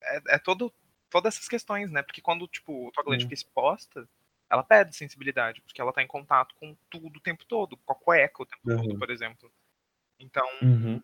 [0.09, 0.73] é, é todo,
[1.09, 2.01] todas essas questões, né?
[2.01, 4.07] Porque quando, tipo, tua glande fica exposta,
[4.49, 7.95] ela perde sensibilidade, porque ela tá em contato com tudo o tempo todo, com a
[7.95, 8.77] cueca o tempo uhum.
[8.77, 9.51] todo, por exemplo.
[10.19, 11.01] Então, uhum.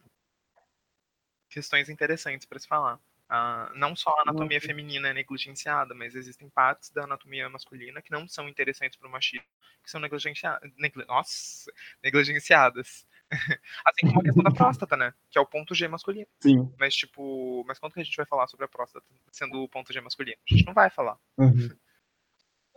[1.49, 2.99] questões interessantes para se falar.
[3.25, 4.65] Uh, não só a anatomia uhum.
[4.65, 9.11] feminina é negligenciada, mas existem partes da anatomia masculina que não são interessantes para o
[9.11, 9.47] machismo,
[9.83, 10.71] que são negligenciadas.
[10.77, 11.71] Negli nossa,
[12.03, 13.07] negligenciadas.
[13.85, 15.13] assim como a questão da próstata, né?
[15.29, 16.27] Que é o ponto G masculino.
[16.39, 16.71] Sim.
[16.79, 19.91] Mas, tipo, mas quando que a gente vai falar sobre a próstata sendo o ponto
[19.91, 20.37] G masculino?
[20.49, 21.17] A gente não vai falar.
[21.37, 21.69] Uhum.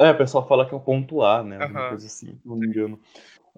[0.00, 1.58] É, o pessoal fala que é o ponto A, né?
[1.58, 1.88] Uhum.
[1.90, 3.00] coisa assim, não me engano.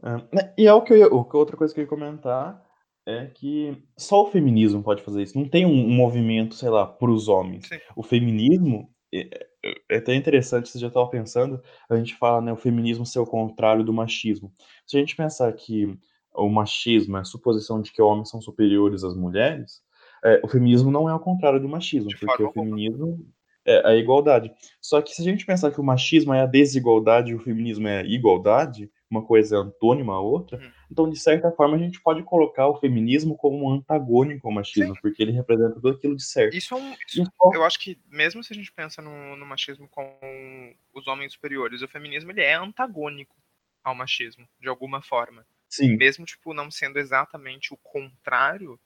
[0.03, 2.65] É, e é o que eu ia, outra coisa que eu ia comentar
[3.07, 5.39] é que só o feminismo pode fazer isso.
[5.39, 7.67] Não tem um, um movimento, sei lá, para os homens.
[7.67, 7.79] Sim.
[7.97, 12.53] O feminismo é, é, é até interessante, você já estava pensando, a gente fala, né,
[12.53, 14.53] o feminismo ser o contrário do machismo.
[14.87, 15.99] Se a gente pensar que
[16.35, 19.83] o machismo, a suposição de que homens são superiores às mulheres,
[20.25, 23.27] é, o feminismo não é o contrário do machismo, de porque o feminismo
[23.65, 24.53] é a igualdade.
[24.81, 27.89] Só que se a gente pensar que o machismo é a desigualdade e o feminismo
[27.89, 30.71] é a igualdade, uma coisa é antônima à outra, hum.
[30.91, 34.95] então de certa forma a gente pode colocar o feminismo como um antagônico ao machismo,
[34.95, 35.01] Sim.
[35.03, 36.57] porque ele representa tudo aquilo de certo.
[36.57, 39.89] Isso, é um, isso eu acho que mesmo se a gente pensa no, no machismo
[39.89, 43.35] com os homens superiores, o feminismo ele é antagônico
[43.83, 45.45] ao machismo, de alguma forma.
[45.71, 45.97] Sim.
[45.97, 48.79] Mesmo, tipo, não sendo exatamente o contrário,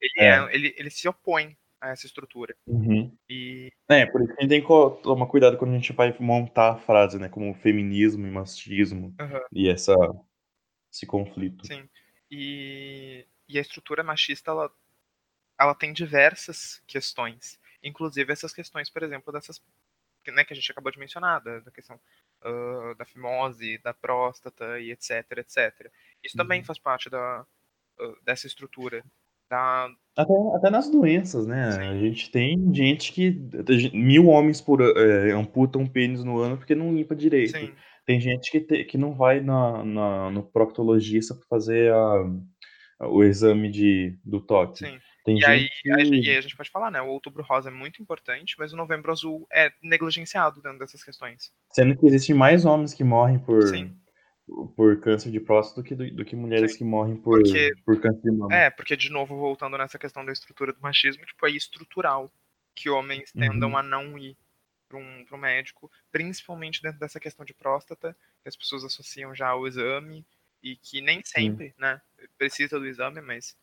[0.00, 0.26] ele, é.
[0.26, 0.54] É.
[0.54, 2.54] ele, ele se opõe a essa estrutura.
[2.66, 3.16] Uhum.
[3.28, 6.14] E É, por isso que a gente tem que tomar cuidado quando a gente vai
[6.18, 7.28] montar a frase, né?
[7.28, 9.42] Como feminismo e machismo Aham.
[9.52, 9.94] e essa,
[10.92, 11.66] esse conflito.
[11.66, 11.88] Sim.
[12.30, 14.72] E, e a estrutura machista, ela,
[15.58, 17.60] ela tem diversas questões.
[17.82, 19.60] Inclusive essas questões, por exemplo, dessas
[20.24, 22.00] que, né, que a gente acabou de mencionar, da, da questão
[22.44, 25.90] uh, da fimose, da próstata e etc, etc.
[26.22, 26.64] Isso também Uhum.
[26.64, 27.44] faz parte da,
[28.00, 29.04] uh, dessa estrutura.
[29.50, 31.62] Da, Até, até nas doenças, né?
[31.88, 33.38] A gente tem gente que.
[33.92, 37.58] Mil homens por é, amputam pênis no ano porque não limpa direito.
[37.58, 37.72] sim,
[38.06, 42.24] Tem gente que, te, que não vai na, na, no proctologista para fazer a,
[43.08, 44.78] o exame de, do toque.
[44.78, 44.98] sim.
[45.24, 45.90] Tem E aí, que.
[45.92, 47.00] aí- a gente pode falar, né?
[47.00, 51.52] O outubro rosa é muito importante, mas o novembro azul é negligenciado dentro dessas questões.
[51.70, 53.96] Sendo que existem mais homens que morrem por, Sim.
[54.76, 56.78] por câncer de próstata do que, do, do que mulheres Sim.
[56.78, 58.52] que morrem por, Porque- por câncer de mama.
[58.54, 62.30] É, porque de novo, voltando nessa questão da estrutura do machismo, tipo, é estrutural
[62.74, 63.76] que homens tendam Uhum.
[63.76, 64.36] a não ir
[64.88, 69.34] para um, pra um médico, principalmente dentro dessa questão de próstata, que as pessoas associam
[69.34, 70.26] já ao exame,
[70.62, 72.00] e que nem sempre, né,
[72.38, 73.56] precisa do exame, mas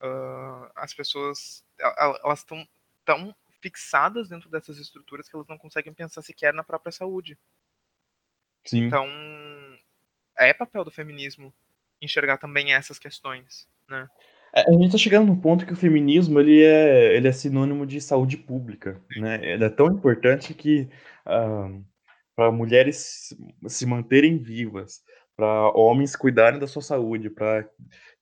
[0.00, 2.66] ah, as pessoas, el- elas estão
[3.04, 7.38] tão fixadas dentro dessas estruturas que elas não conseguem pensar sequer na própria saúde.
[8.64, 8.86] Sim.
[8.86, 9.06] Então,
[10.38, 11.52] é papel do feminismo
[12.00, 14.08] enxergar também essas questões, né?
[14.54, 17.86] É, A gente tá chegando no ponto que o feminismo ele é, ele é sinônimo
[17.86, 19.38] de saúde pública, né?
[19.42, 20.88] Ele é tão importante que
[22.34, 23.34] para mulheres
[23.66, 25.02] se manterem vivas,
[25.36, 27.68] para homens cuidarem da sua saúde, para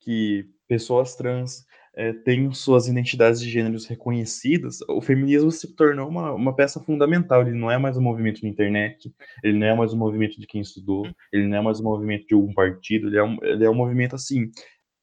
[0.00, 1.64] que pessoas trans
[1.96, 7.42] eh, tenham suas identidades de gêneros reconhecidas, o feminismo se tornou uma, uma peça fundamental.
[7.42, 10.46] Ele não é mais um movimento de internet, ele não é mais um movimento de
[10.46, 13.64] quem estudou, ele não é mais um movimento de um partido, ele é um, ele
[13.64, 14.50] é um movimento assim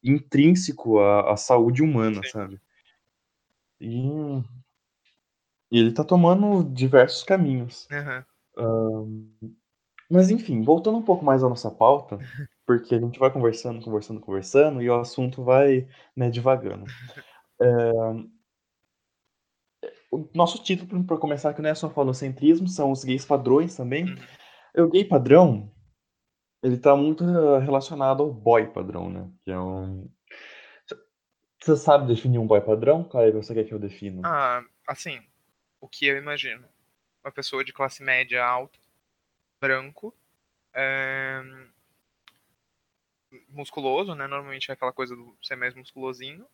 [0.03, 2.29] intrínseco à, à saúde humana, Sim.
[2.29, 2.59] sabe?
[3.79, 4.43] E,
[5.71, 7.87] e ele tá tomando diversos caminhos.
[7.91, 8.25] Aham.
[10.09, 12.19] Mas enfim, voltando um pouco mais à nossa pauta,
[12.79, 16.85] porque a gente vai conversando, conversando, conversando, e o assunto vai, né, divagando.
[17.61, 17.91] É,
[20.11, 24.05] O nosso título, para começar, que não é só falocentrismo, são os gays padrões também.
[24.05, 24.85] Uhum.
[24.85, 25.73] O gay padrão,
[26.61, 29.29] ele tá muito eh, relacionado ao boy padrão, né?
[29.43, 30.09] Que é um...
[31.61, 33.03] Você sabe definir um boy padrão?
[33.03, 34.21] Caio, você quer que eu defina?
[34.25, 35.21] Ah, assim,
[35.79, 36.65] o que eu imagino?
[37.23, 38.79] Uma pessoa de classe média alta,
[39.59, 40.13] branco,
[40.73, 41.41] é,
[43.51, 44.27] musculoso, né?
[44.27, 46.45] Normalmente é aquela coisa do ser mais musculosinho.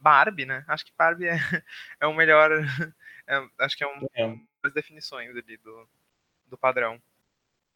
[0.00, 0.64] Barbie, né?
[0.68, 1.36] Acho que Barbie é,
[2.00, 2.50] é o melhor.
[3.28, 4.24] é- acho que é um, É.
[4.26, 5.88] uma das definições ali do,
[6.46, 7.00] do padrão.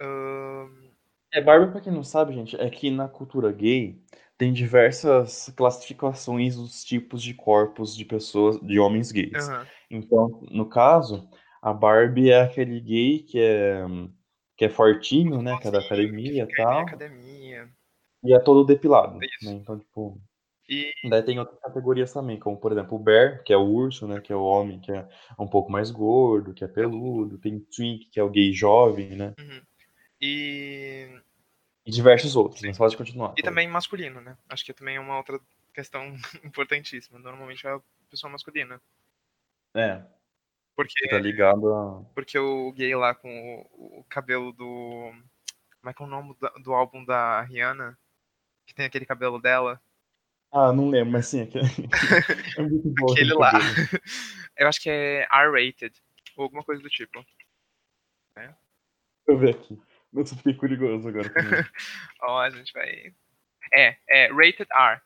[0.01, 0.91] Ahn,
[1.33, 4.01] É, Barbie, pra quem não sabe, gente, é que na cultura gay
[4.39, 9.51] tem diversas classificações dos tipos de corpos de pessoas, de homens gays.
[9.51, 11.29] aham, Então, no caso,
[11.61, 13.85] a Barbie é aquele gay que é,
[14.57, 17.46] que é fortinho, né, que é da academia e tal, academia.
[18.27, 19.45] E é todo depilado, Isso.
[19.45, 19.53] né?
[19.53, 20.21] Então, tipo,
[20.69, 24.07] E daí tem outras categorias também, como, por exemplo, o Bear, que é o urso,
[24.07, 25.09] né, que é o homem que é
[25.39, 29.35] um pouco mais gordo, que é peludo, tem Twink, que é o gay jovem, né,
[29.39, 29.63] uhum.
[30.21, 31.09] E,
[31.85, 32.69] e diversos outros, Sim.
[32.69, 33.35] mas pode continuar.
[33.37, 34.37] e também masculino, né?
[34.49, 35.39] Acho que também é uma outra
[35.75, 36.03] questão
[36.45, 37.19] importantíssima.
[37.19, 38.81] Normalmente é a pessoa masculina.
[39.75, 40.03] É,
[40.75, 42.03] Porque, que tá ligado a...
[42.15, 45.13] porque o gay lá com o, o cabelo do.
[45.81, 47.99] Como é que é o nome do, do álbum da Rihanna?
[48.67, 49.81] Que tem aquele cabelo dela?
[50.53, 51.65] Ah, não lembro, mas sim, aquele...
[52.59, 53.13] é muito bom.
[53.13, 53.53] Aquele lá.
[53.53, 53.75] cabelo.
[54.57, 55.95] Eu acho que é R-rated.
[56.37, 57.25] Ou alguma coisa do tipo.
[58.35, 58.57] Deixa
[59.29, 59.79] eu ver aqui.
[60.13, 61.29] Nossa, fiquei curioso agora.
[62.23, 63.13] Ó, a gente vai.
[63.75, 65.01] É, é Rated R.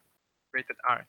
[0.54, 1.06] Rated R.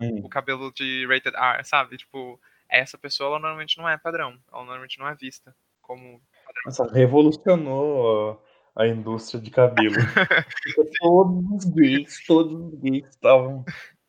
[0.00, 0.22] Hum.
[0.24, 1.96] O cabelo de Rated R, sabe?
[1.96, 4.38] Tipo, essa pessoa ela normalmente não é padrão.
[4.52, 6.20] Ela normalmente não é vista como.
[6.64, 8.42] Nossa, revolucionou
[8.76, 9.94] a, a indústria de cabelo.
[11.00, 13.64] Todos os gays, todos os gays estavam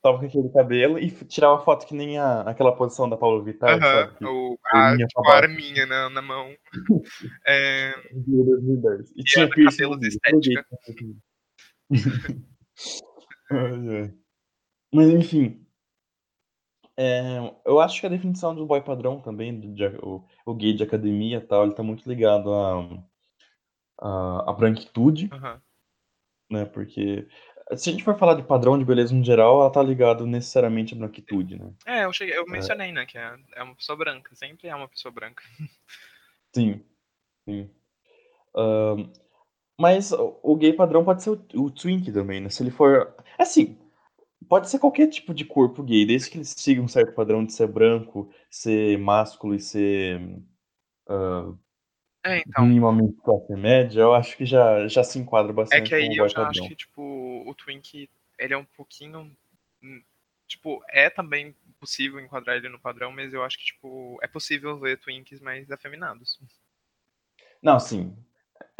[0.06, 3.72] estavam com aquele cabelo e tirava foto que nem a, aquela posição da Paulo Vittar,
[3.72, 4.18] Aham, sabe?
[4.18, 6.54] Que o, a a, tipo, a arminha na, na mão.
[7.48, 9.12] É, 2010.
[9.16, 10.66] E tinha piercing cabelo de estética.
[14.94, 15.66] Mas enfim,
[16.98, 20.54] é, eu acho que a definição de um boy padrão também, de- de- o, o
[20.54, 22.88] gay de academia e tal, ele tá muito ligado à
[24.00, 25.62] à- à branquitude, Aham.
[26.52, 26.66] né?
[26.66, 27.28] Porque
[27.76, 30.94] se a gente for falar de padrão de beleza no geral, ela tá ligado necessariamente
[30.94, 31.74] à branquitude, né?
[31.86, 33.06] É, eu, cheguei, eu mencionei, né?
[33.06, 34.36] Que é, é uma pessoa branca.
[34.36, 35.44] Sempre é uma pessoa branca.
[36.56, 36.82] Sim,
[37.44, 37.70] sim.
[38.56, 39.12] Ahn,
[39.80, 42.50] Mas o gay padrão pode ser o, o twink também, né?
[42.50, 43.16] Se ele for.
[43.38, 43.78] Assim,
[44.48, 47.54] pode ser qualquer tipo de corpo gay, desde que ele siga um certo padrão de
[47.54, 50.22] ser branco, ser másculo e ser.
[51.10, 51.58] Uh,
[52.26, 52.66] é, então.
[52.66, 55.84] Minimamente classe média, eu acho que já, já se enquadra bastante.
[55.84, 58.10] É que aí eu já acho que, tipo, o twink,
[58.40, 59.32] ele é um pouquinho.
[59.84, 60.02] Hum,
[60.48, 64.80] tipo, é também possível enquadrar ele no padrão, mas eu acho que, tipo, é possível
[64.80, 66.40] ver twinks mais afeminados.
[67.62, 68.18] Não, sim.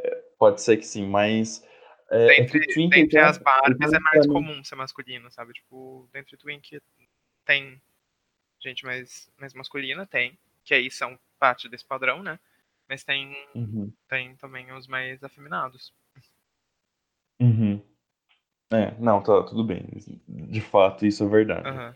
[0.02, 1.64] É, pode ser que sim, mas.
[2.10, 5.54] É, dentre, é twink, dentre as Barbies é mais comum ser masculino, sabe?
[5.54, 6.82] Tipo, dentre twink
[7.46, 7.80] tem
[8.60, 12.40] gente mais, mais masculina, tem, que aí são parte desse padrão, né?
[12.88, 13.92] Mas tem, uhum.
[14.08, 15.94] tem também os mais afeminados.
[17.40, 17.82] Uhum.
[18.72, 19.88] É, não, tá tudo bem.
[20.28, 21.70] De fato, isso é verdade.
[21.70, 21.94] Uhum.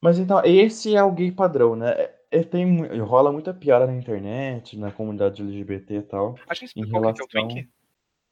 [0.00, 1.90] Mas então, esse é o gay padrão, né?
[1.92, 6.34] É, é, tem, rola muita piada na internet, na comunidade LGBT e tal.
[6.48, 7.24] Acho que explicou relação...
[7.24, 7.70] o que é o Twink.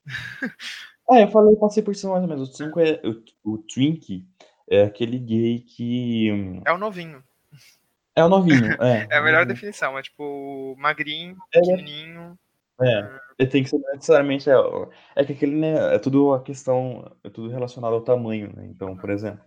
[1.10, 2.48] é, eu falei, passei por cima mais ou menos.
[2.48, 4.26] O, Twink é, o, o Twink
[4.68, 6.28] é aquele gay que.
[6.66, 7.22] É o novinho.
[8.14, 9.06] É o novinho, é.
[9.10, 12.38] é a melhor definição, é tipo magrinho, é, pequenininho.
[12.80, 13.46] É, é.
[13.46, 14.50] tem que ser necessariamente.
[14.50, 14.54] É,
[15.16, 18.66] é que aquele, né, é tudo a questão, é tudo relacionado ao tamanho, né?
[18.66, 19.42] Então, por exemplo.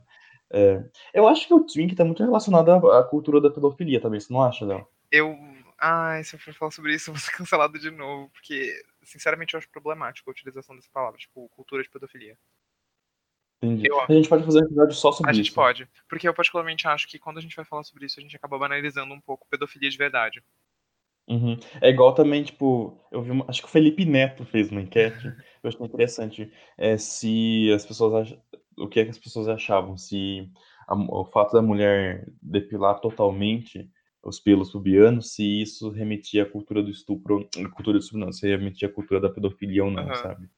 [0.52, 4.20] É, eu acho que o Twink tá muito relacionado à, à cultura da pedofilia também,
[4.20, 4.88] você não acha, Léo?
[5.12, 5.36] Eu.
[5.78, 8.72] Ai, se eu for falar sobre isso, eu vou ser cancelado de novo, porque,
[9.04, 12.38] sinceramente, eu acho problemático a utilização dessa palavra, tipo, cultura de pedofilia.
[13.66, 13.88] Entendi.
[13.90, 15.42] Eu, a gente pode fazer um episódio só sobre isso.
[15.42, 15.88] A gente pode.
[16.08, 18.58] Porque eu particularmente acho que quando a gente vai falar sobre isso, a gente acaba
[18.58, 20.44] banalizando um pouco pedofilia de verdade.
[21.28, 21.58] Uhum.
[21.82, 25.26] É igual também, tipo, eu vi uma, acho que o Felipe Neto fez uma enquete,
[25.64, 28.40] eu achei interessante, é, se as pessoas ach,
[28.78, 30.48] o que, é que as pessoas achavam, se
[30.88, 33.90] a, o fato da mulher depilar totalmente
[34.22, 38.48] os pelos pubianos, se isso remetia à cultura do estupro, cultura do estupro não, se
[38.48, 40.16] remetia à cultura da pedofilia ou não, uhum.
[40.16, 40.50] sabe?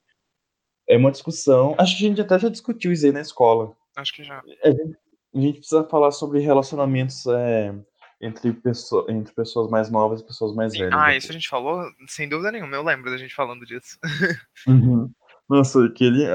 [0.87, 1.75] É uma discussão.
[1.77, 3.75] Acho que a gente até já discutiu isso aí na escola.
[3.95, 4.41] Acho que já.
[4.63, 4.97] A gente,
[5.35, 7.75] a gente precisa falar sobre relacionamentos é,
[8.21, 10.79] entre, pessoa, entre pessoas mais novas e pessoas mais Sim.
[10.79, 10.93] velhas.
[10.93, 11.83] Ah, isso a gente falou?
[12.07, 13.97] Sem dúvida nenhuma, eu lembro da gente falando disso.
[14.67, 15.11] Uhum.
[15.49, 16.25] Nossa, aquele.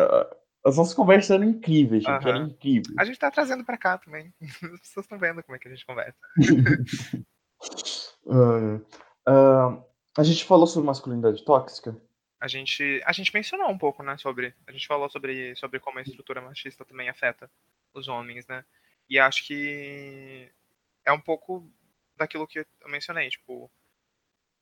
[0.65, 2.25] As nossas conversas eram incríveis, gente.
[2.25, 2.29] Uhum.
[2.31, 2.95] Eram incríveis.
[2.99, 4.33] A gente tá trazendo pra cá também.
[4.41, 6.17] As pessoas estão vendo como é que a gente conversa.
[8.27, 8.77] uh,
[9.29, 9.85] uh,
[10.17, 11.97] a gente falou sobre masculinidade tóxica
[12.43, 16.01] a gente, a gente mencionou um pouco, né, sobre, a gente falou sobre, sobre como
[16.01, 17.49] a estrutura machista também afeta
[17.95, 18.65] os homens, né,
[19.09, 20.51] e acho que
[21.05, 21.65] é um pouco
[22.17, 23.71] daquilo que eu mencionei, tipo,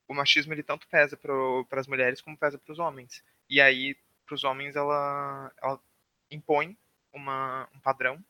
[0.07, 3.97] o machismo ele tanto pesa para as mulheres como pesa para os homens, e aí
[4.27, 5.81] para os homens ela, ela
[6.31, 6.77] impõe
[7.15, 8.23] uma, um padrão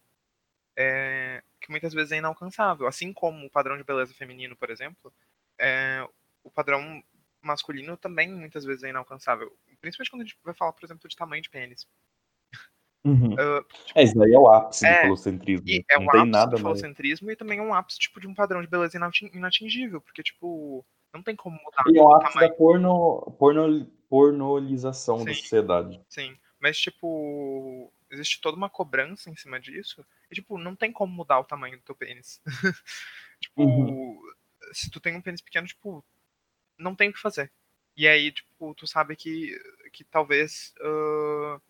[0.77, 5.13] é, que muitas vezes é inalcançável, assim como o padrão de beleza feminino, por exemplo,
[5.59, 6.07] é,
[6.45, 7.03] o padrão
[7.43, 9.57] masculino também muitas vezes é inalcançável.
[9.81, 11.87] Principalmente quando a gente vai falar, por exemplo, de tamanho de pênis.
[13.05, 13.33] Uhum.
[13.33, 15.67] Uh, tipo, é, isso aí é o ápice é, do falocentrismo.
[15.69, 17.35] é não um tem ápice nada do falocentrismo mais.
[17.35, 18.99] e também é um ápice tipo, de um padrão de beleza
[19.33, 22.51] inatingível, porque, tipo, não tem como mudar e é o ápice tamanho.
[22.51, 26.01] da porno, porno, pornolização sim, da sociedade.
[26.09, 31.13] Sim, mas, tipo, existe toda uma cobrança em cima disso, e, tipo, não tem como
[31.13, 32.41] mudar o tamanho do teu pênis.
[33.41, 34.21] tipo, uhum.
[34.73, 36.05] se tu tem um pênis pequeno, tipo,
[36.81, 37.53] não tem o que fazer.
[37.97, 39.57] E aí, tipo, tu sabe que,
[39.93, 41.61] que talvez uh,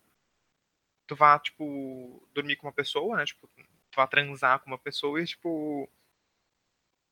[1.07, 3.25] tu vá, tipo, dormir com uma pessoa, né?
[3.25, 5.89] Tipo, tu vá transar com uma pessoa e, tipo,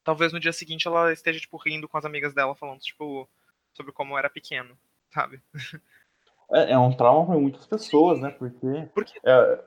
[0.04, 3.28] talvez no dia seguinte ela esteja, tipo, rindo com as amigas dela, falando, tipo,
[3.74, 4.78] sobre como era pequeno,
[5.12, 5.42] sabe?
[6.50, 8.30] É, é um trauma para muitas pessoas, né?
[8.30, 8.66] Porque.
[8.94, 9.64] Porque é,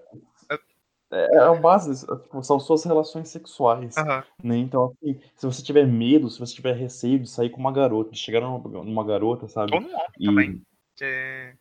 [1.12, 3.96] é, é a base, tipo, são suas relações sexuais.
[3.98, 4.24] Uhum.
[4.44, 4.58] Né?
[4.58, 8.12] Então, assim, se você tiver medo, se você tiver receio de sair com uma garota,
[8.12, 9.74] de chegar numa, numa garota, sabe?
[9.74, 10.26] Ou num homem e...
[10.26, 10.62] também.
[10.96, 11.54] Que...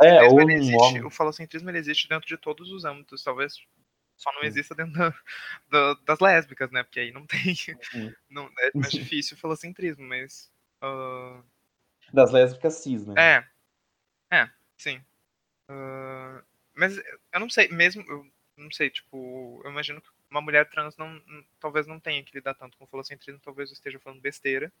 [0.00, 1.04] É, ou num existe, homem.
[1.04, 3.54] O falocentrismo ele existe dentro de todos os âmbitos, talvez
[4.16, 5.14] só não exista dentro da,
[5.70, 6.84] da, das lésbicas, né?
[6.84, 7.54] Porque aí não tem.
[8.30, 10.50] Não, é mais difícil o falocentrismo, mas.
[10.82, 11.42] Uh...
[12.12, 13.14] Das lésbicas cis, né?
[13.16, 14.36] É.
[14.36, 15.00] É, sim.
[15.70, 16.42] Uh...
[16.74, 18.04] Mas eu não sei, mesmo.
[18.08, 18.24] Eu
[18.58, 21.20] não sei, tipo, eu imagino que uma mulher trans não,
[21.58, 24.72] talvez não tenha que lidar tanto com falocentrismo, talvez eu esteja falando besteira,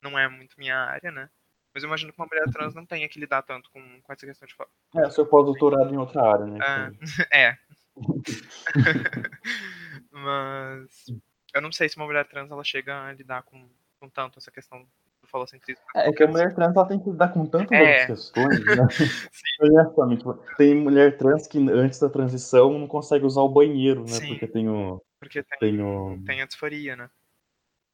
[0.00, 1.28] não é muito minha área, né?
[1.74, 4.26] Mas eu imagino que uma mulher trans não tenha que lidar tanto com, com essa
[4.26, 4.54] questão de
[5.00, 6.58] É, seu pós-doutorado em outra área, né?
[7.32, 7.48] É.
[7.48, 7.58] é.
[10.10, 11.06] Mas
[11.54, 13.68] eu não sei se uma mulher trans ela chega a lidar com,
[13.98, 14.86] com tanto essa questão
[15.32, 15.82] falocentrismo.
[15.96, 18.00] É que a mulher trans ela tem que lidar com tantas é.
[18.00, 18.86] outras questões, né?
[19.60, 20.24] Honestamente,
[20.58, 24.08] tem mulher trans que antes da transição não consegue usar o banheiro, né?
[24.08, 24.28] Sim.
[24.28, 25.02] Porque tem o.
[25.18, 26.22] Porque tem, tem, o...
[26.24, 27.10] tem a disforia, né?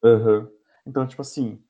[0.03, 0.47] Uhum.
[0.85, 1.61] Então, tipo assim,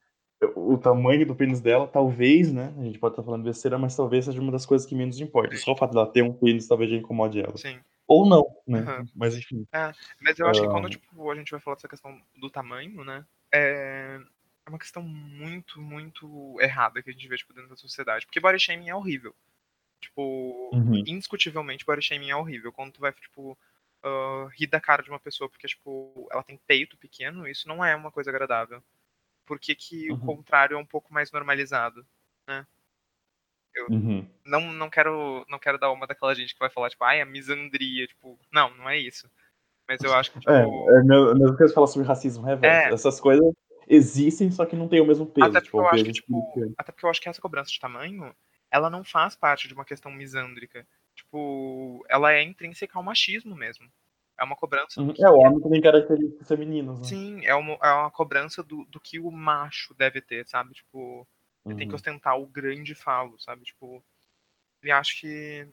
[0.56, 2.74] o tamanho do pênis dela, talvez, né?
[2.78, 5.56] A gente pode estar falando besteira, mas talvez seja uma das coisas que menos importa.
[5.58, 7.56] Só o fato dela ter um pênis talvez já incomode ela.
[7.58, 7.80] Sim.
[8.08, 8.80] Ou não, né?
[8.80, 9.06] Uhum.
[9.16, 9.68] Mas enfim.
[9.72, 13.04] É, mas eu acho que quando tipo, a gente vai falar dessa questão do tamanho,
[13.04, 13.24] né?
[13.54, 14.20] É,
[14.70, 18.26] é uma questão muito, muito errada que a gente vê tipo, dentro da sociedade.
[18.26, 19.36] Porque body shaming é horrível.
[20.00, 20.96] Tipo, uhum.
[20.96, 22.72] indiscutivelmente body shaming é horrível.
[22.72, 23.58] Quando tu vai, tipo,
[24.04, 27.84] uh, rir da cara de uma pessoa porque, tipo, ela tem peito pequeno, isso não
[27.84, 28.82] é uma coisa agradável.
[29.46, 30.18] Por que, que uhum.
[30.18, 32.06] o contrário é um pouco mais normalizado,
[32.48, 32.66] né?
[33.76, 34.28] Eu uhum.
[34.46, 37.26] não, não, quero, não quero dar uma daquela gente que vai falar, tipo, ai, a
[37.26, 39.30] misandria, tipo, não, não é isso.
[39.88, 40.52] Mas eu acho que, tipo...
[40.52, 42.92] É, é mesmo que você fala sobre racismo reverso.
[42.92, 42.94] É.
[42.94, 43.52] Essas coisas
[43.89, 45.47] existem, só que não tem o mesmo peso.
[45.47, 47.80] Até porque, tipo, eu acho que, tipo, até porque eu acho que essa cobrança de
[47.80, 48.34] tamanho,
[48.69, 50.88] ela não faz parte de uma questão misândrica.
[51.15, 53.91] Tipo, ela é intrínseca ao machismo mesmo.
[54.38, 55.02] É uma cobrança.
[55.02, 55.13] Uhum.
[55.17, 57.06] É, o homem tem características femininas, né?
[57.06, 60.73] Sim, é uma, é uma cobrança do, do que o macho deve ter, sabe?
[60.75, 61.28] Tipo,
[61.65, 61.78] ele uhum.
[61.78, 61.95] tem que uhum.
[61.95, 63.63] ostentar o grande falo, sabe?
[63.63, 64.04] Tipo,
[64.84, 65.67] e acho que.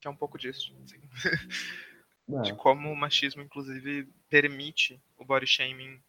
[0.00, 1.00] que é um pouco disso, assim.
[2.26, 2.40] É.
[2.40, 6.02] De como o machismo, inclusive, permite o body shaming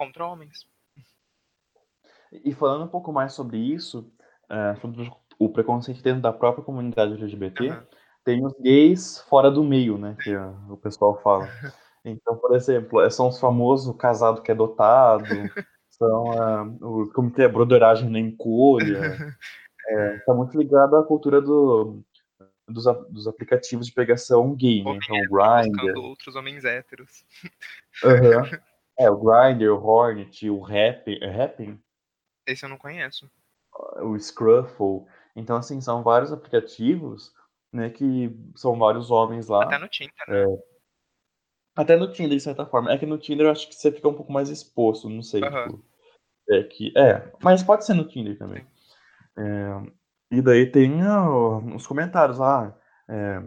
[0.00, 0.66] contra homens.
[2.32, 4.10] E falando um pouco mais sobre isso,
[4.48, 7.82] é, sobre o preconceito dentro da própria comunidade LGBT, uhum.
[8.24, 10.16] tem os gays fora do meio, né?
[10.22, 10.34] Que
[10.70, 11.46] o pessoal fala.
[12.02, 15.22] Então, por exemplo, é, são os famosos casado que é dotado,
[15.90, 19.36] são uh, o, como que é, broderagem na encolha.
[19.92, 22.04] É, tá muito ligado à cultura do,
[22.68, 24.98] dos, dos aplicativos de pegação gay, né?
[25.02, 25.98] Então, o Grindr.
[25.98, 27.24] outros homens héteros.
[28.04, 28.60] Uhum.
[29.00, 31.18] É, o Grindr, o Hornet, o Rapping.
[31.22, 31.80] É Rapping?
[32.46, 33.30] Esse eu não conheço.
[34.02, 35.06] O Scruffle.
[35.34, 37.32] Então, assim, são vários aplicativos,
[37.72, 39.64] né, que são vários homens lá.
[39.64, 40.42] Até no Tinder, né?
[40.42, 40.46] É...
[41.76, 42.92] Até no Tinder, de certa forma.
[42.92, 45.42] É que no Tinder eu acho que você fica um pouco mais exposto, não sei.
[45.42, 45.68] Uhum.
[45.68, 45.84] Tipo,
[46.50, 48.66] é, que, é, mas pode ser no Tinder também.
[49.38, 49.90] É,
[50.30, 52.76] e daí tem uh, os comentários lá.
[53.08, 53.42] É,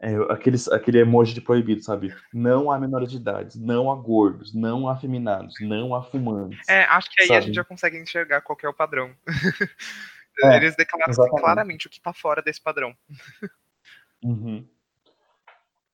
[0.00, 2.14] é, aqueles, aquele emoji de proibido, sabe?
[2.32, 6.68] Não há menores de idade, não há gordos, não há afeminados, não há fumantes.
[6.68, 7.38] É, acho que aí sabe?
[7.38, 9.14] a gente já consegue enxergar qual é o padrão.
[10.42, 12.92] É, Eles declaram assim, claramente o que tá fora desse padrão.
[14.20, 14.66] Uhum.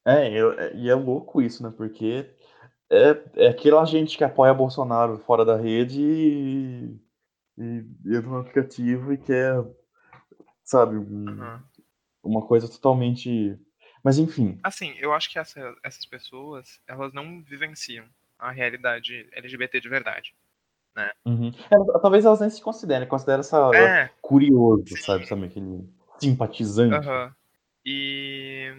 [0.06, 1.72] É, é, e é louco isso, né?
[1.76, 2.34] Porque
[2.90, 7.00] é, é aquela gente que apoia Bolsonaro fora da rede e,
[7.58, 9.62] e entra no aplicativo e quer,
[10.64, 11.60] sabe, um, uhum.
[12.22, 13.58] uma coisa totalmente.
[14.02, 14.58] Mas enfim.
[14.62, 18.06] Assim, eu acho que essa, essas pessoas, elas não vivenciam
[18.38, 20.34] a realidade LGBT de verdade
[20.94, 21.12] né?
[21.24, 21.52] Uhum.
[21.70, 24.10] É, talvez elas nem se considerem, consideram essa é.
[24.20, 25.02] curioso, Sim.
[25.02, 25.26] sabe?
[25.26, 27.08] Sabe aquele simpatizante.
[27.08, 27.32] Uhum.
[27.84, 28.72] E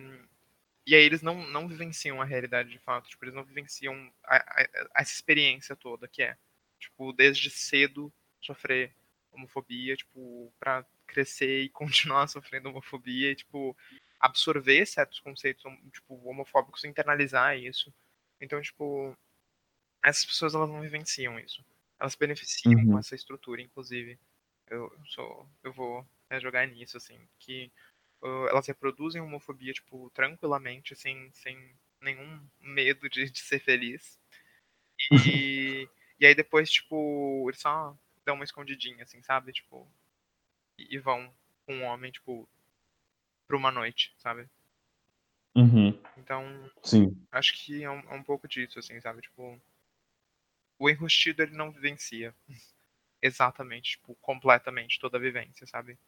[0.86, 4.38] e aí eles não, não vivenciam a realidade de fato, tipo, eles não vivenciam a,
[4.38, 6.36] a, essa experiência toda que é,
[6.80, 8.94] tipo, desde cedo sofrer
[9.32, 13.76] homofobia, tipo, para crescer e continuar sofrendo homofobia e, tipo,
[14.22, 17.94] absorver certos conceitos, tipo, homofóbicos, internalizar isso.
[18.40, 19.18] Então, tipo,
[20.04, 21.66] essas pessoas, elas não vivenciam isso.
[22.00, 22.92] Elas beneficiam uhum.
[22.92, 24.18] com essa estrutura, inclusive.
[24.68, 27.72] Eu, sou, eu vou né, jogar nisso, assim, que
[28.22, 34.20] uh, elas reproduzem homofobia, tipo, tranquilamente, sem, sem nenhum medo de, de ser feliz.
[35.12, 35.88] E,
[36.20, 39.52] e aí depois, tipo, eles só dão uma escondidinha, assim, sabe?
[39.52, 39.92] Tipo,
[40.78, 41.34] e, e vão
[41.66, 42.48] com um homem, tipo,
[43.52, 44.48] pra uma noite, sabe?
[45.54, 46.02] Uhum.
[46.18, 47.22] Então, Sim.
[47.30, 49.22] acho que é um, é um pouco disso, assim, sabe?
[49.22, 49.62] Tipo,
[50.80, 52.34] o enrustido ele não vivencia
[53.22, 56.00] exatamente, tipo, completamente toda a vivência, sabe?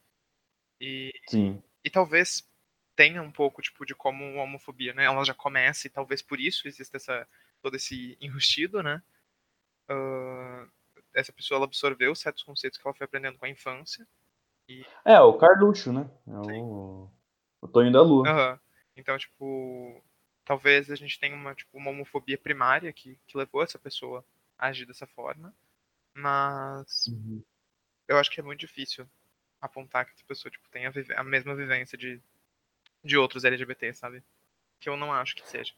[0.80, 1.62] E, Sim.
[1.84, 2.50] e talvez
[2.96, 5.04] tenha um pouco, tipo, de como a homofobia, né?
[5.04, 7.28] Ela já começa e talvez por isso exista essa,
[7.62, 9.04] todo esse enrustido, né?
[9.90, 10.72] Uh,
[11.14, 14.08] essa pessoa ela absorveu certos conceitos que ela foi aprendendo com a infância.
[14.70, 14.86] E...
[15.04, 16.10] É, o Carluxo, né?
[16.26, 17.12] É o,
[17.64, 18.30] o Tonho da Lua.
[18.30, 18.60] Uhum.
[18.96, 20.04] Então, tipo,
[20.46, 24.24] talvez a gente tenha uma, tipo, uma homofobia primária que, que levou essa pessoa
[24.58, 25.54] agir dessa forma,
[26.14, 27.42] mas uhum.
[28.08, 29.08] eu acho que é muito difícil
[29.60, 32.22] apontar que essa pessoa tipo, tem a, a, mesma vivência de,
[33.04, 34.24] de outros LGBT, sabe?
[34.80, 35.74] Que eu não acho que seja.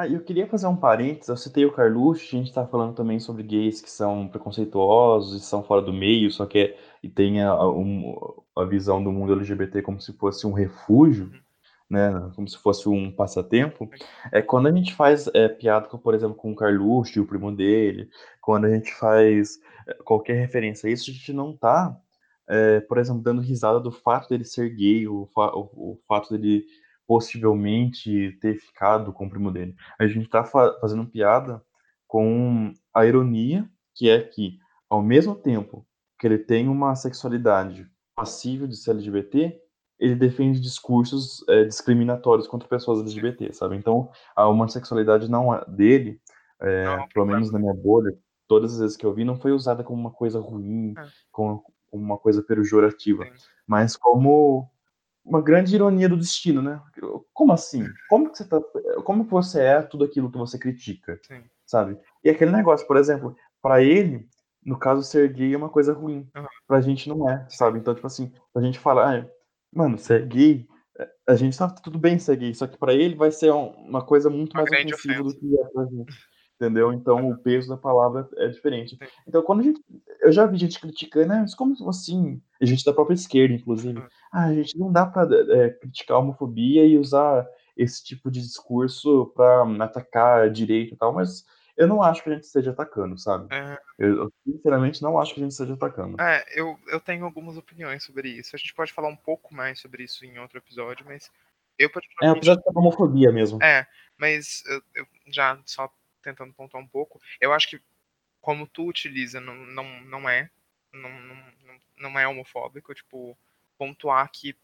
[0.00, 3.18] Ah, eu queria fazer um parênteses, eu citei o Carluxo, a gente tá falando também
[3.18, 7.42] sobre gays que são preconceituosos e são fora do meio, só que é, e tem
[7.42, 11.24] a, a, a visão do mundo LGBT como se fosse um refúgio.
[11.24, 11.40] Uhum
[11.90, 13.88] né, como se fosse um passatempo,
[14.30, 18.10] é quando a gente faz é, piada, por exemplo, com o Carluxo, o primo dele,
[18.42, 21.98] quando a gente faz é, qualquer referência a isso, a gente não tá,
[22.46, 26.36] é, por exemplo, dando risada do fato dele ser gay, o, fa o, o, fato
[26.36, 26.66] dele
[27.08, 29.74] possivelmente ter ficado com o primo dele.
[29.98, 31.64] A gente tá fa fazendo piada
[32.06, 34.58] com a ironia que é que,
[34.90, 35.86] ao mesmo tempo
[36.20, 39.58] que ele tem uma sexualidade passível de ser LGBT,
[39.98, 43.76] ele defende discursos é, discriminatórios contra pessoas LGBT, sabe?
[43.76, 46.20] Então, a homossexualidade não é, dele,
[46.60, 49.52] é, não, pelo menos na minha bolha, todas as vezes que eu vi, não foi
[49.52, 51.06] usada como uma coisa ruim, é.
[51.32, 53.24] como, uma coisa pejorativa,
[53.66, 54.70] mas como
[55.28, 56.80] uma grande ironia do destino, né?
[57.32, 57.86] Como assim?
[58.08, 58.60] Como que você tá,
[59.04, 61.44] como que você é tudo aquilo que você critica, Sim.
[61.66, 61.98] sabe?
[62.24, 64.26] E aquele negócio, por exemplo, para ele,
[64.64, 66.46] no caso ser gay é uma coisa ruim, uhum.
[66.66, 67.78] pra gente não é, sabe?
[67.78, 69.26] Então, tipo assim, a gente fala, ah,
[69.72, 70.66] mano, ser gay,
[70.98, 74.04] é, a gente tá tudo bem ser gay, só que para ele vai ser uma
[74.04, 76.28] coisa muito uma mais ofensiva do que é pra gente
[76.60, 76.92] entendeu?
[76.92, 78.98] Então o peso da palavra é diferente.
[79.26, 79.80] Então quando a gente,
[80.20, 82.42] eu já vi gente criticando, né, mas como assim?
[82.60, 84.02] A gente da própria esquerda, inclusive,
[84.32, 87.46] ah, a gente não dá para é, criticar a homofobia e usar
[87.76, 91.46] esse tipo de discurso para atacar a direita e tal, mas
[91.76, 93.54] eu não acho que a gente esteja atacando, sabe?
[93.54, 93.78] É...
[93.96, 96.20] Eu, sinceramente não acho que a gente esteja atacando.
[96.20, 98.56] É, eu, eu tenho algumas opiniões sobre isso.
[98.56, 101.30] A gente pode falar um pouco mais sobre isso em outro episódio, mas
[101.78, 102.36] eu particularmente...
[102.36, 103.62] É, episódio da homofobia mesmo.
[103.62, 103.86] É,
[104.18, 105.88] mas eu, eu já só
[106.22, 107.80] tentando pontuar um pouco, eu acho que
[108.40, 110.50] como tu utiliza não, não, não é
[110.92, 111.52] não, não,
[111.98, 113.36] não é homofóbico, tipo,
[113.76, 114.56] pontuar que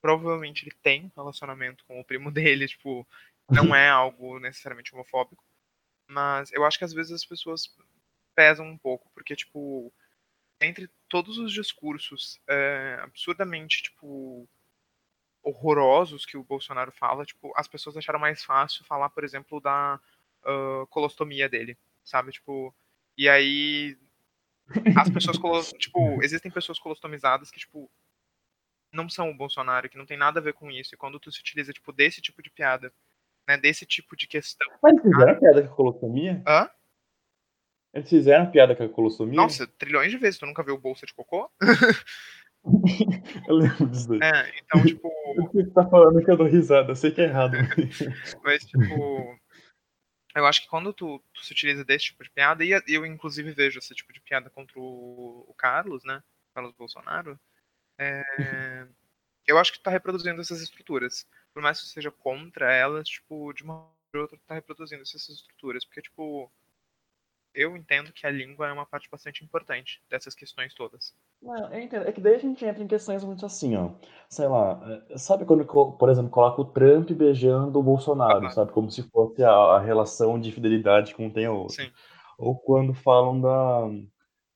[0.00, 3.06] provavelmente ele tem relacionamento com o primo dele, tipo,
[3.50, 5.44] não é algo necessariamente homofóbico,
[6.06, 7.74] mas eu acho que às vezes as pessoas
[8.34, 9.92] pesam um pouco, porque, tipo,
[10.60, 14.48] entre todos os discursos é, absurdamente, tipo,
[15.42, 20.00] horrorosos que o Bolsonaro fala, tipo, as pessoas acharam mais fácil falar, por exemplo, da
[20.46, 22.32] uh, colostomia dele, sabe?
[22.32, 22.74] Tipo,
[23.16, 23.96] e aí
[24.96, 27.90] as pessoas tipo, existem pessoas colostomizadas que tipo
[28.92, 30.94] não são o Bolsonaro, que não tem nada a ver com isso.
[30.94, 32.90] E quando tu se utiliza tipo desse tipo de piada,
[33.46, 34.66] né, desse tipo de questão.
[34.82, 36.42] Mas eles fizeram a piada com a colostomia?
[36.46, 36.70] Hã?
[37.92, 39.36] Eles fizeram a piada com a colostomia?
[39.36, 40.38] Nossa, trilhões de vezes.
[40.38, 41.50] Tu nunca viu bolsa de cocô?
[43.48, 44.14] eu lembro disso.
[44.22, 45.12] É, então, tipo.
[45.52, 47.56] Você tá falando que eu dou risada, eu sei que é errado.
[48.42, 49.38] Mas, tipo,
[50.36, 53.52] eu acho que quando tu, tu, se utiliza desse tipo de piada, e eu inclusive
[53.52, 56.22] vejo esse tipo de piada contra o, o Carlos, né?
[56.54, 57.38] Carlos Bolsonaro,
[57.98, 58.22] é,
[59.46, 61.26] eu acho que tu tá reproduzindo essas estruturas.
[61.54, 65.28] Por mais que seja contra elas, tipo, de uma ou outra, tu tá reproduzindo essas
[65.28, 65.84] estruturas.
[65.84, 66.52] Porque, tipo,
[67.54, 71.14] eu entendo que a língua é uma parte bastante importante dessas questões todas.
[71.42, 72.06] Não, eu entendo.
[72.06, 73.90] É que daí a gente entra em questões muito assim, ó.
[74.28, 74.80] Sei lá,
[75.10, 78.72] é, sabe quando, por exemplo, coloca o Trump beijando o Bolsonaro, sabe?
[78.72, 81.76] Como se fosse a, a, relação de fidelidade que um tem ao outro.
[81.76, 81.90] Sim.
[82.38, 83.88] Ou quando falam da,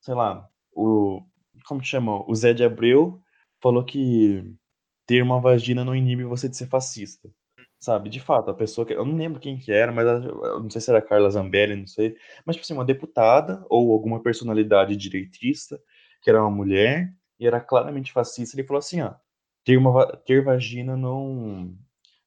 [0.01, 1.23] sei lá, o,
[1.67, 2.25] como que chama?
[2.29, 3.21] O Zé de Abreu
[3.63, 4.45] falou que
[5.07, 7.31] ter uma vagina não inibe você de ser fascista.
[7.79, 8.93] Sabe, de fato, a pessoa que.
[8.93, 12.15] Eu não lembro quem que era, mas não sei se era Carla Zambelli, não sei.
[12.45, 15.81] Mas, tipo assim, uma deputada ou alguma personalidade direitista,
[16.21, 19.15] que era uma mulher, e era claramente fascista, ele falou assim: ó,
[19.65, 21.75] ter, uma, ter vagina não,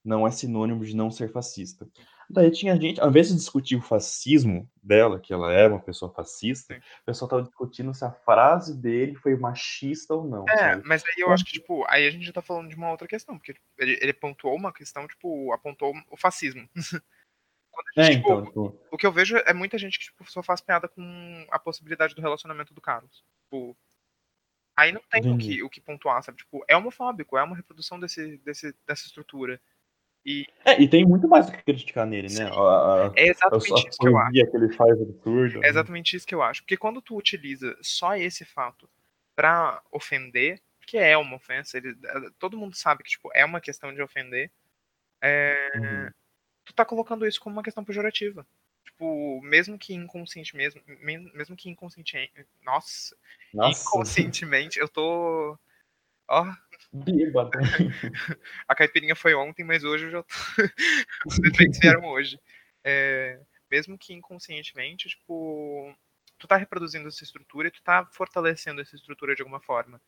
[0.04, 1.88] não é sinônimo de não ser fascista.
[2.30, 6.12] Daí tinha gente, ao invés de discutir o fascismo dela, que ela é uma pessoa
[6.12, 10.46] fascista, o pessoal tava discutindo se a frase dele foi machista ou não.
[10.50, 10.84] É, sabe?
[10.86, 13.08] mas aí eu acho que, tipo, aí a gente já tá falando de uma outra
[13.08, 16.68] questão, porque ele, ele pontuou uma questão, tipo, apontou o fascismo.
[17.96, 18.80] Gente, é, tipo, então, tipo...
[18.92, 22.16] O que eu vejo é muita gente que tipo, só faz piada com a possibilidade
[22.16, 23.24] do relacionamento do Carlos.
[23.44, 23.78] Tipo,
[24.76, 26.40] aí não tem o que, o que pontuar, sabe?
[26.40, 29.62] Tipo, é homofóbico, é uma reprodução desse, desse, dessa estrutura.
[30.26, 30.48] E...
[30.66, 32.46] É, e tem muito mais do que criticar nele, né?
[32.46, 34.32] A, a, é exatamente a, isso que eu acho.
[34.32, 35.58] que ele faz absurdo.
[35.58, 35.68] É né?
[35.68, 36.62] exatamente isso que eu acho.
[36.62, 38.90] Porque quando tu utiliza só esse fato
[39.36, 41.96] para ofender, que é uma ofensa, ele,
[42.40, 44.50] todo mundo sabe que tipo, é uma questão de ofender,
[45.22, 46.10] é, uhum.
[46.66, 48.46] Tu tá colocando isso como uma questão pejorativa.
[48.86, 50.82] Tipo, mesmo que inconsciente mesmo,
[51.34, 52.16] mesmo que inconsciente,
[52.62, 53.16] nossa,
[53.54, 53.82] nossa.
[53.82, 55.58] inconscientemente, eu tô
[56.28, 56.46] Ó.
[56.92, 57.52] Bêbado.
[58.68, 60.34] A caipirinha foi ontem, mas hoje eu já tô.
[61.28, 62.40] Os defeitos vieram hoje.
[62.84, 63.40] É,
[63.70, 65.94] mesmo que inconscientemente, tipo,
[66.38, 70.02] tu tá reproduzindo essa estrutura e tu tá fortalecendo essa estrutura de alguma forma.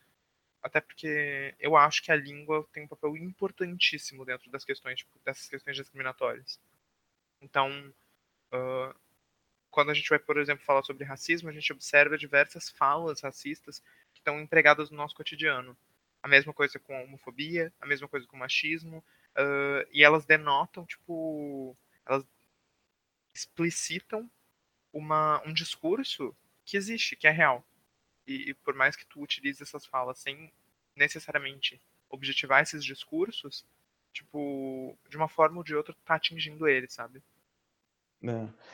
[0.65, 5.11] Até porque eu acho que a língua tem um papel importantíssimo dentro das questões, tipo,
[5.23, 6.59] dessas questões discriminatórias.
[7.39, 7.93] Então,
[8.51, 8.99] uh,
[9.69, 13.77] quando a gente vai, por exemplo, falar sobre racismo, a gente observa diversas falas racistas
[14.11, 15.77] que estão empregadas no nosso cotidiano.
[16.23, 19.05] A mesma coisa com a homofobia, a mesma coisa com o machismo.
[19.37, 21.77] Uh, e elas denotam, tipo.
[22.07, 22.25] Elas
[23.35, 24.27] explicitam
[24.91, 26.35] uma, um discurso
[26.65, 27.63] que existe, que é real.
[28.27, 30.51] E, e por mais que tu utilize essas falas sem
[30.95, 33.65] necessariamente objetivar esses discursos,
[34.13, 37.21] tipo, de uma forma ou de outra, tá atingindo ele, sabe?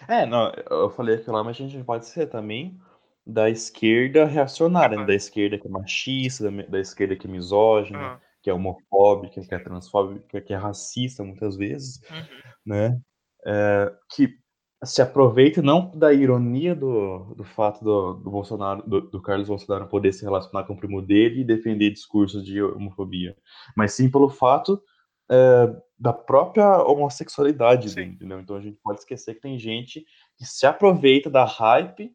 [0.07, 0.21] É.
[0.21, 2.79] é, não, eu falei aquilo lá, mas a gente pode ser também
[3.25, 4.97] da esquerda reacionária, né?
[4.97, 5.07] Aham.
[5.07, 8.21] da esquerda que é machista, da, da esquerda que é misógina, Aham.
[8.41, 12.41] que é homofóbica, que é transfóbica, que é racista muitas vezes, Uhum.
[12.65, 13.01] né?
[13.45, 14.39] É, que
[14.84, 19.88] se aproveita não da ironia do, do fato do, do Bolsonaro, do, do Carlos Bolsonaro
[19.88, 23.38] poder se relacionar com o primo dele e defender discursos de homofobia,
[23.75, 24.82] mas sim pelo fato
[25.29, 27.95] é, da própria homossexualidade Sim.
[27.95, 28.39] dele, entendeu?
[28.39, 30.05] Então a gente pode esquecer que tem gente
[30.36, 32.13] que se aproveita da hype,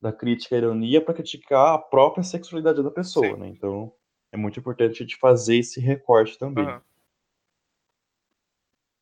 [0.00, 3.36] da crítica à ironia para criticar a própria sexualidade da pessoa, Sim.
[3.36, 3.48] né?
[3.48, 3.92] Então
[4.32, 6.64] é muito importante a gente fazer esse recorte também.
[6.64, 6.82] Aham.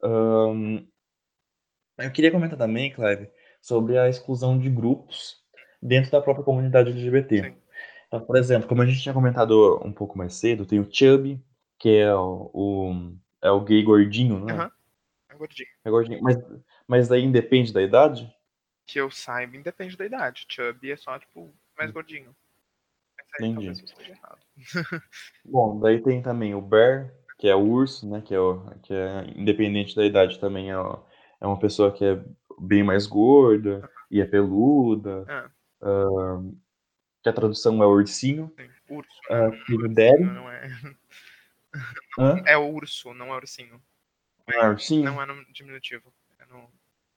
[0.02, 0.86] Ahn,
[1.98, 3.30] eu queria comentar também, Clive,
[3.60, 5.42] sobre a exclusão de grupos
[5.82, 7.42] dentro da própria comunidade LGBT.
[7.44, 7.56] Sim.
[8.06, 11.42] Então, por exemplo, como a gente tinha comentado um pouco mais cedo, tem o Chubby,
[11.78, 14.52] que é o, o- é o gay gordinho, não é?
[14.54, 14.70] Aham.
[15.28, 15.68] É gordinho.
[15.84, 16.36] É gordinho, mas,
[16.86, 18.32] mas daí independe da idade?
[18.86, 20.46] Que eu saiba, independe da idade.
[20.48, 22.34] Chubby é só, tipo, mais gordinho.
[23.16, 23.84] Mas aí Entendi.
[25.44, 28.20] Bom, daí tem também o Bear, que é o urso, né?
[28.20, 31.02] Que é, o, que é independente da idade também, é, o-
[31.44, 32.24] é uma pessoa que é
[32.58, 36.40] bem mais gorda e é peluda, Ah,
[37.22, 38.50] que a tradução é ursinho.
[38.58, 38.70] sim.
[38.88, 39.62] Urso, Ah, né?
[39.66, 40.24] tem o Ursinho, Daddy.
[40.24, 40.70] não é.
[42.18, 42.42] Hã?
[42.46, 43.80] É urso, não é ursinho.
[44.48, 45.04] Não é ursinho?
[45.04, 46.12] Não é no diminutivo.
[46.38, 46.70] É no...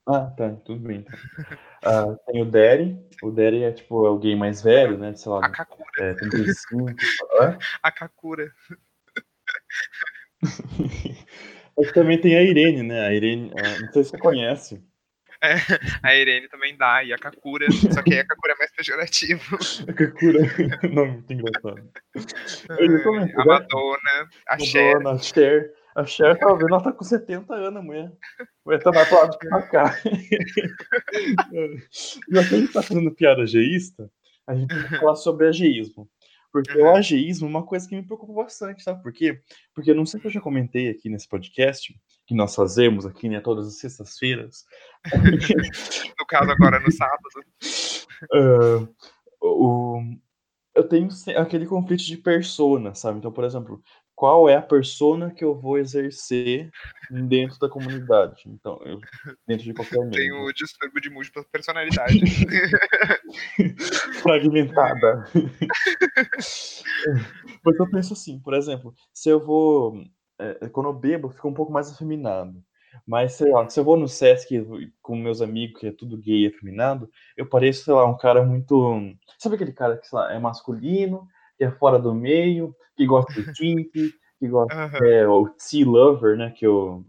[0.06, 1.06] Ah, tá, tudo bem.
[1.38, 1.58] Então.
[1.82, 2.98] Ah, tem o Daddy.
[3.22, 5.14] O Daddy é tipo é o gay mais velho, né?
[5.14, 5.90] Sei A lá, Kakura.
[5.98, 6.96] é, 35.
[7.40, 7.58] Hã?
[7.82, 8.52] A Kakura.
[11.78, 13.06] Mas também tem a Irene, né?
[13.06, 14.82] A Irene, ah, não sei se você conhece.
[15.40, 15.54] É,
[16.02, 17.66] a Irene também dá, e a Kakura.
[17.70, 19.56] Só que aí a Kakura é mais pejorativo.
[19.86, 20.40] A Kakura.
[20.92, 21.90] Nome muito engraçado.
[22.80, 23.58] Ia comentar, A né?
[23.60, 24.94] Madonna, a Cher.
[24.96, 25.72] Madonna, a Cher.
[25.94, 28.10] A Cher tá vendo, ela tá com 70 anos, mulher.
[28.40, 30.00] A mulher tá mais pra lá do que pra cá.
[32.30, 34.10] Já que a gente tá fazendo piada ageísta,
[34.46, 36.08] a gente tem que falar sobre ageísmo.
[36.52, 36.96] Porque o Uhum.
[36.96, 39.40] ageísmo é uma coisa que me preocupa bastante, sabe por quê?
[39.74, 41.94] Porque eu não sei se eu já comentei aqui nesse podcast,
[42.26, 44.64] que nós fazemos aqui, né, todas as sextas-feiras.
[46.18, 47.18] No caso, agora no sábado.
[48.34, 48.88] Ah,
[49.40, 50.02] o,
[50.74, 53.18] eu tenho aquele conflito de persona, sabe?
[53.18, 53.80] Então, por exemplo,
[54.18, 56.72] qual é a persona que eu vou exercer
[57.08, 58.42] dentro da comunidade?
[58.48, 58.98] Então, eu-
[59.46, 60.10] dentro de qualquer meio.
[60.10, 62.18] Tem o distúrbio de múltipla personalidade.
[64.20, 65.24] Fragmentada.
[67.64, 70.02] Mas eu penso assim, por exemplo, se eu vou.
[70.36, 72.60] é, quando eu bebo, eu fico um pouco mais afeminado.
[73.06, 74.66] Mas, sei lá, se eu vou no Sesc
[75.00, 78.42] com meus amigos, que é tudo gay e afeminado, eu pareço, sei lá, um cara
[78.42, 79.00] muito.
[79.38, 81.28] Sabe aquele cara que, lá, é masculino,
[81.58, 83.90] que é fora do meio, que gosta de Twink,
[84.38, 84.74] que gosta.
[84.78, 85.04] Aham.
[85.04, 86.50] É o Tea Lover, né?
[86.52, 87.04] Que, eu,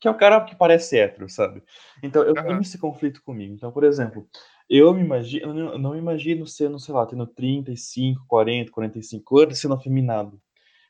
[0.00, 1.62] que é o cara que parece hétero, sabe?
[2.02, 2.48] Então eu Aham.
[2.48, 3.54] tenho esse conflito comigo.
[3.54, 4.28] Então, por exemplo,
[4.68, 8.72] eu me imagino, eu não- eu não me imagino sendo, sei lá, tendo 35, 40,
[8.72, 10.40] 45 anos sendo afeminado,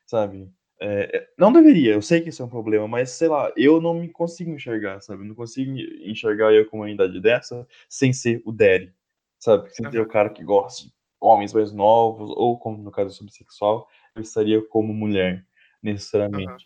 [0.05, 0.49] sabe?
[0.81, 3.79] É, é, não deveria, eu sei que isso é um problema, mas sei lá, eu
[3.79, 5.23] não me consigo enxergar, sabe?
[5.23, 5.71] Eu não consigo
[6.03, 8.91] enxergar eu com uma idade dessa sem ser o daddy,
[9.39, 9.69] sabe?
[9.73, 10.05] Sem ser Aham.
[10.07, 10.89] o cara que gosta
[11.23, 15.45] homens mais novos, ou como no caso subsexual, eu estaria como mulher,
[15.81, 16.47] necessariamente.
[16.47, 16.57] Aham.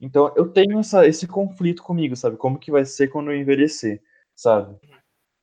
[0.00, 2.36] Então eu tenho essa, esse conflito comigo, sabe?
[2.36, 4.02] Como que vai ser quando eu envelhecer,
[4.34, 4.76] sabe?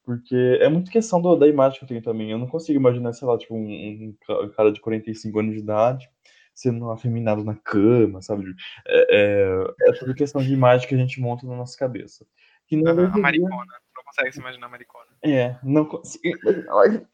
[0.03, 2.31] Porque é muito questão do- da imagem que eu tenho também.
[2.31, 5.59] Eu não consigo imaginar, sei lá, tipo, um, um ca- cara de 45 anos de
[5.59, 6.09] idade
[6.53, 8.43] sendo afeminado na cama, sabe?
[8.87, 12.25] É, é, é tudo questão de imagem que a gente monta na nossa cabeça.
[12.67, 13.03] Que não Aham.
[13.03, 13.73] A deveria- maricona.
[13.95, 15.07] Não consegue se imaginar a maricona.
[15.23, 16.21] É, não consigo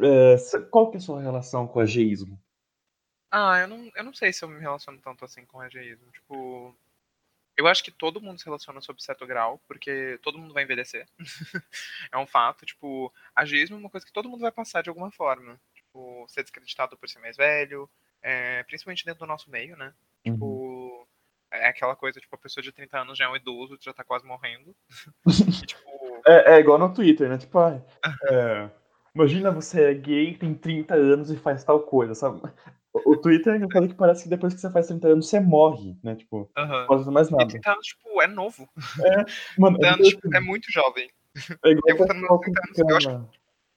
[0.00, 0.36] é,
[0.70, 2.40] qual que é a sua relação com o ageísmo?
[3.30, 6.10] Ah, eu não, eu não sei se eu me relaciono tanto assim com o ageísmo.
[6.10, 6.74] Tipo,
[7.56, 11.06] eu acho que todo mundo se relaciona sob certo grau, porque todo mundo vai envelhecer.
[12.12, 12.66] é um fato.
[12.66, 15.60] Tipo, ageísmo é uma coisa que todo mundo vai passar de alguma forma.
[15.74, 17.88] Tipo, ser descreditado por ser mais velho,
[18.22, 19.94] é, principalmente dentro do nosso meio, né?
[20.26, 20.36] Uhum.
[21.56, 24.04] É aquela coisa, tipo, a pessoa de 30 anos já é um idoso, já tá
[24.04, 24.74] quase morrendo.
[25.62, 25.82] E, tipo,
[26.26, 27.38] É, é igual no Twitter, né?
[27.38, 27.82] Tipo, ai,
[28.30, 28.70] é,
[29.14, 32.40] imagina você é gay, tem 30 anos e faz tal coisa, sabe?
[32.92, 35.38] O o Twitter é engraçado que parece que depois que você faz 30 anos você
[35.38, 36.14] morre, né?
[36.14, 36.86] Tipo, não aham.
[36.86, 37.46] pode fazer mais E nada.
[37.46, 38.68] 30 anos, tipo, é novo.
[39.58, 41.10] Mano, 30 é, anos, muito tipo, é muito jovem.
[41.64, 43.28] é igual eu vou o estar nos pessoal 30 anos, eu acho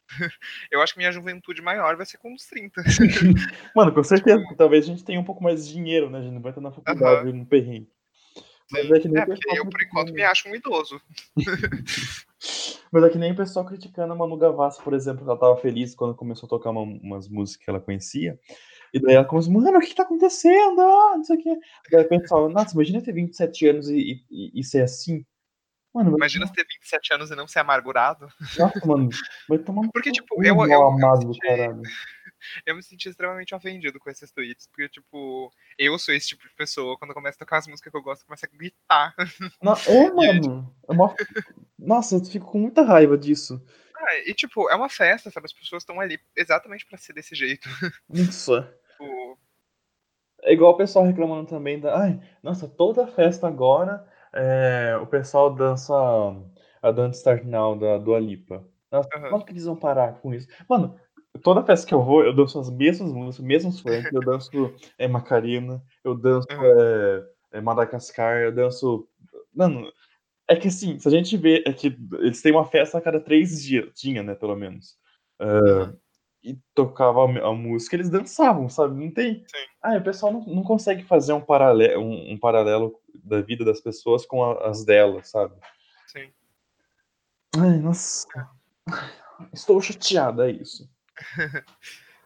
[0.71, 2.81] Eu acho que minha juventude maior vai ser com uns 30.
[3.75, 6.19] Mano, com certeza, porque talvez a gente tenha um pouco mais de dinheiro, né?
[6.19, 7.89] A gente não vai estar na faculdade, no perrengue.
[8.71, 11.01] Mas é que nem É, o porque eu, por enquanto, me acho um idoso.
[12.91, 15.93] Mas é que nem o pessoal criticando a Manu Gavassi, por exemplo, ela tava feliz
[15.93, 18.39] quando começou a tocar uma- umas músicas que ela conhecia.
[18.93, 20.81] E daí ela começou, mano, o que que tá acontecendo?
[20.81, 21.55] Ah, não sei o quê.
[21.91, 25.23] Daí o pessoal, nossa, imagina ter 27 anos e, e, e ser assim,
[25.93, 28.27] Mano, Imagina você ter 27 anos e não ser amargurado.
[28.57, 29.09] Nossa, mano,
[29.47, 31.81] vai tomar Porque, tipo, eu- eu- eu amado do senti- caralho.
[32.65, 34.65] Eu me senti extremamente ofendido com esses tweets.
[34.67, 36.97] Porque, tipo, eu sou esse tipo de pessoa.
[36.97, 39.13] Quando começa a tocar as músicas que eu gosto, começa a gritar.
[39.61, 40.73] Não, é, mano.
[40.87, 41.13] É uma...
[41.77, 43.61] Nossa, eu fico com muita raiva disso.
[43.93, 45.47] Ah, e, tipo, é uma festa, sabe?
[45.47, 47.67] As pessoas estão ali exatamente pra ser desse jeito.
[48.09, 48.61] Isso.
[48.91, 49.37] Tipo,
[50.43, 51.99] É igual o pessoal reclamando também da.
[52.01, 55.93] Ai, nossa, toda festa agora é, o pessoal dança
[56.81, 58.65] a Don't Start Now da Dua Lipa.
[58.91, 59.29] Nossa, Aham.
[59.29, 60.47] quando que eles vão parar com isso?
[60.67, 60.95] Mano,
[61.43, 65.07] toda festa que eu vou, eu danço as mesmas músicas, mesmos funk, eu danço é,
[65.07, 67.25] Macarena, eu danço Aham.
[67.53, 69.07] é, Madagascar, eu danço.
[69.53, 69.91] Mano,
[70.47, 73.19] é que assim, se a gente vê, é que eles têm uma festa a cada
[73.19, 74.97] três dias, tinha, né, pelo menos.
[75.39, 75.95] Aham.
[76.43, 78.95] E tocava a, a música, eles dançavam, sabe?
[79.03, 79.43] Não tem.
[79.47, 79.65] Sim.
[79.81, 83.81] Ah, o pessoal não, não consegue fazer um paralelo, um, um paralelo da vida das
[83.81, 85.53] pessoas com a- as delas, sabe?
[86.07, 86.31] sim.
[87.57, 88.27] Ai, nossa.
[89.53, 90.89] Estou chateada, é isso.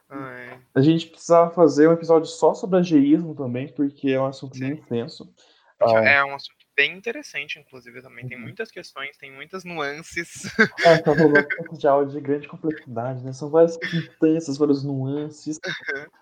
[0.09, 4.53] Ai, A gente precisava fazer um episódio só sobre ageísmo também, porque é um assunto
[4.55, 4.61] Sim.
[4.61, 5.33] bem extenso.
[5.79, 8.27] Ah, É um assunto bem interessante, inclusive, também.
[8.27, 8.43] Tem Uhum.
[8.43, 10.45] muitas questões, tem muitas nuances.
[10.85, 11.45] é, tá falando
[11.77, 13.33] de áudio de grande complexidade, né?
[13.33, 15.59] São várias circunstâncias, várias nuances.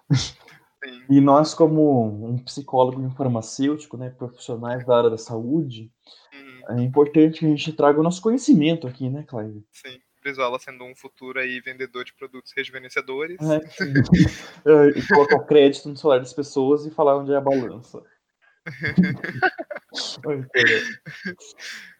[0.83, 1.03] Sim.
[1.09, 5.91] E nós, como um psicólogo e um farmacêutico, né, profissionais da área da saúde,
[6.33, 9.63] Hum, é importante que a gente traga o nosso conhecimento aqui, né, Clive?
[9.71, 9.99] sim.
[10.21, 13.37] Brizola sendo um futuro aí vendedor de produtos rejuvenescedores.
[13.41, 13.59] É.
[14.63, 18.03] É, e colocar crédito no celular das pessoas e falar onde é a balança.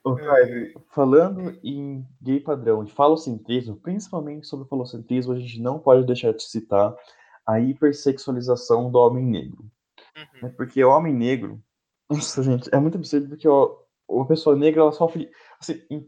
[0.03, 6.05] Ô, Clive, falando em gay padrão e falocentrismo, principalmente sobre falocentrismo, a gente não pode
[6.05, 6.95] deixar de citar
[7.45, 9.65] a hipersexualização do homem negro.
[10.15, 10.41] Uhum.
[10.43, 10.53] né?
[10.55, 11.61] Porque o homem negro,
[12.09, 13.77] nossa, gente, é muito absurdo porque ó,
[14.21, 16.07] a pessoa negra ela sofre assim, em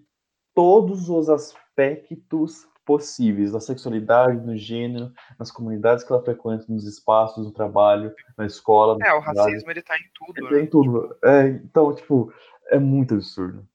[0.53, 7.45] todos os aspectos possíveis da sexualidade, no gênero, nas comunidades que ela frequenta, nos espaços
[7.45, 8.97] do trabalho, na escola.
[8.97, 10.59] na É, o racismo ele tá em tudo, Ele né?
[10.59, 11.17] tem tudo.
[11.23, 12.33] É, então, tipo,
[12.67, 13.67] é muito absurdo.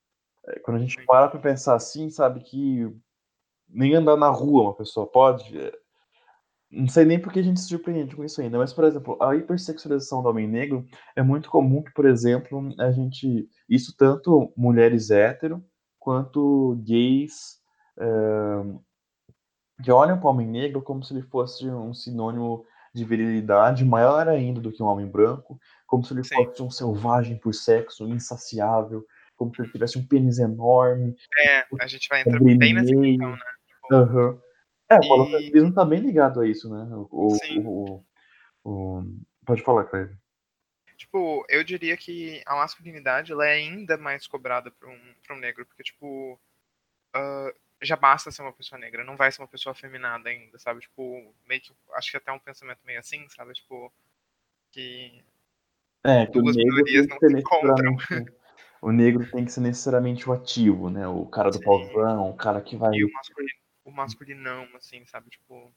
[0.46, 1.06] É, quando a gente Sim.
[1.06, 2.90] para pra pensar assim, sabe que
[3.68, 5.58] nem andar na rua uma pessoa pode.
[5.58, 5.72] é,
[6.70, 9.34] Não sei nem porque a gente se surpreende com isso ainda, mas, por exemplo, a
[9.34, 10.86] hipersexualização do homem negro
[11.16, 13.48] é muito comum que, por exemplo, a gente.
[13.68, 15.64] Isso tanto mulheres hétero
[15.98, 17.58] quanto gays
[17.98, 18.06] é,
[19.82, 22.64] que olham para o homem negro como se ele fosse um sinônimo
[22.94, 26.34] de virilidade maior ainda do que um homem branco, como se ele Sim.
[26.34, 29.06] fosse um selvagem por sexo, insaciável,
[29.36, 33.32] como se ele tivesse um pênis enorme, É, a gente vai entrar bem nessa questão,
[33.32, 33.38] né?
[33.92, 34.40] Aham.
[34.90, 36.88] É, o falocentrismo tá bem ligado a isso, né?
[36.96, 37.62] O, o- Sim.
[37.66, 38.04] o-
[38.64, 39.04] o-
[39.46, 40.16] Pode falar, Cleber.
[40.96, 45.38] Tipo, eu diria que a masculinidade ela é ainda mais cobrada pra um, pra um
[45.38, 46.38] negro, porque, tipo,
[47.14, 50.80] ah, já basta ser uma pessoa negra, não vai ser uma pessoa afeminada ainda, sabe?
[50.80, 53.52] Tipo, meio que, acho que até um pensamento meio assim, sabe?
[53.54, 53.92] Tipo,
[54.72, 55.22] que
[56.04, 57.96] É, que o Duas negro minorias não se encontram.
[58.80, 61.06] O negro tem que ser necessariamente o ativo, né?
[61.08, 61.64] O cara do Sim.
[61.64, 62.94] pauzão, o cara que vai.
[62.94, 65.28] e o masculino, o masculinão, assim, sabe?
[65.30, 65.72] Tipo,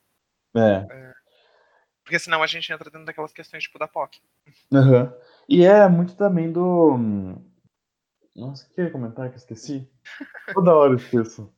[0.56, 0.88] É.
[2.04, 4.22] porque senão a gente entra dentro daquelas questões, tipo, da POC.
[4.72, 5.14] Aham.
[5.50, 6.96] E é muito também do.
[8.36, 9.90] Nossa, o que eu ia comentar que eu esqueci?
[10.54, 11.52] Toda hora eu esqueço.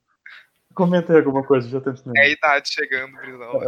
[0.75, 3.65] Comenta aí alguma coisa, já tento É a idade chegando, Brizola.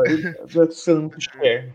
[0.47, 1.73] Já tô sendo muito share.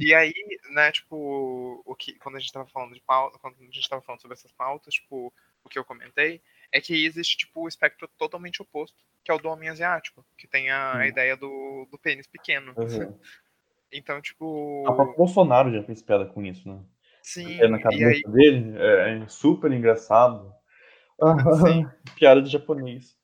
[0.00, 0.34] E aí,
[0.72, 4.02] né, tipo, o que, quando a gente tava falando de pauta, quando a gente tava
[4.02, 8.08] falando sobre essas pautas, tipo, o que eu comentei é que existe, tipo, o espectro
[8.18, 11.04] totalmente oposto, que é o do homem asiático, que tem a, Hum.
[11.04, 12.74] ideia do, do pênis pequeno.
[12.76, 13.14] Aham.
[13.92, 16.80] Então, tipo, O próprio Bolsonaro já fez piada com isso, né?
[17.22, 20.52] sim, É na cabeça aí, dele, é, é super engraçado.
[21.64, 21.86] Sim.
[22.16, 23.19] piada de japonês.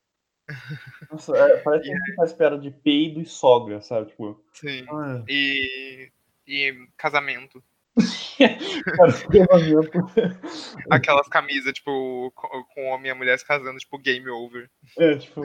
[1.11, 4.11] Nossa, é, parece que a gente faz piada de peido e sogra, sabe?
[4.11, 6.11] Tipo, sim, ah, e,
[6.47, 7.62] e casamento.
[8.97, 9.12] cara,
[9.49, 9.90] casamento.
[10.90, 14.70] Aquelas camisas, tipo, com, homem e a mulher se casando, tipo, game over.
[14.99, 15.42] É, tipo.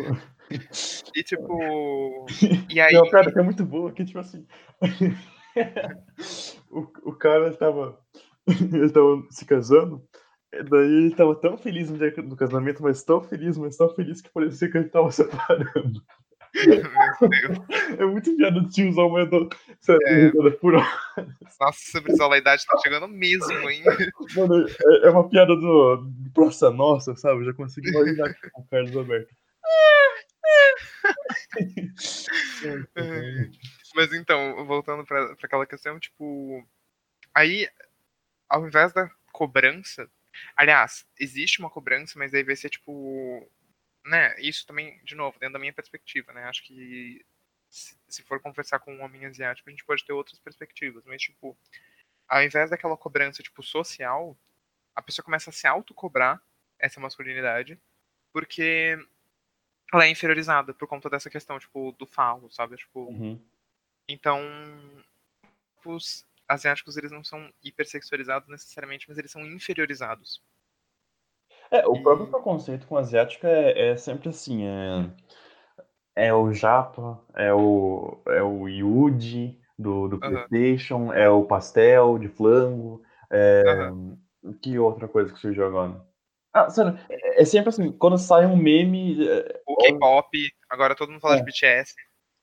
[1.15, 2.25] E, tipo,
[2.69, 4.45] e aí, uma piada que é muito boa, que tipo assim.
[6.69, 7.99] o, o cara estava.
[8.47, 10.05] Ele estava se casando.
[10.51, 14.21] Daí ele estava tão feliz no dia do casamento, mas tão feliz, mas tão feliz
[14.21, 16.03] que parecia que ele estava separando.
[16.53, 17.57] meu Deus,
[17.97, 19.55] É muito piada de tiozão, mas eu tô
[19.87, 20.85] risada por hora.
[21.59, 23.83] nossa, Brizola, a idade tá chegando mesmo, hein?
[24.35, 27.41] Mano, é, é uma piada do, do Praça Nossa, sabe?
[27.41, 29.33] Eu já consegui imaginar com o Carlos Alberto.
[33.95, 36.65] Mas então, voltando pra, pra aquela questão, tipo.
[37.33, 37.69] Aí,
[38.49, 40.09] ao invés da cobrança,
[40.55, 43.49] Aliás, existe uma cobrança, mas aí vai ser tipo.
[44.03, 46.45] Né, isso também, de novo, dentro da minha perspectiva, né?
[46.45, 47.23] Acho que
[47.69, 51.57] se for conversar com um homem asiático, a gente pode ter outras perspectivas, mas, tipo,
[52.27, 54.35] ao invés daquela cobrança, tipo, social,
[54.95, 56.41] a pessoa começa a se autocobrar
[56.79, 57.79] essa masculinidade,
[58.33, 58.97] porque
[59.93, 62.77] ela é inferiorizada por conta dessa questão, tipo, do falo, sabe?
[62.77, 63.39] Tipo, uhum.
[64.07, 64.41] Então,
[65.85, 70.41] os asiáticos, eles não são hipersexualizados necessariamente, mas eles são inferiorizados.
[71.71, 75.09] É, o próprio preconceito com o asiático é, é sempre assim, é
[76.15, 80.19] é o Japa, é o, é o Yuji do, do.
[80.19, 83.01] PlayStation, é o pastel de flango.
[83.31, 83.63] É...
[83.65, 84.17] Aham.
[84.61, 86.03] Que outra coisa que surgiu agora?
[86.53, 89.25] Ah, sério, é é sempre assim, quando sai um meme.
[89.25, 90.37] é, O K-pop,
[90.69, 91.37] agora todo mundo fala É.
[91.37, 91.95] de BTS.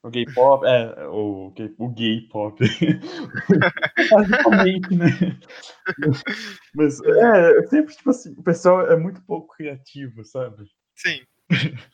[0.03, 2.57] O gay pop, é, o, gay- o gay pop.
[4.11, 5.07] Basicamente, né?
[6.75, 10.71] Mas, é, sempre, tipo assim, o pessoal é muito pouco criativo, sabe?
[10.95, 11.21] Sim.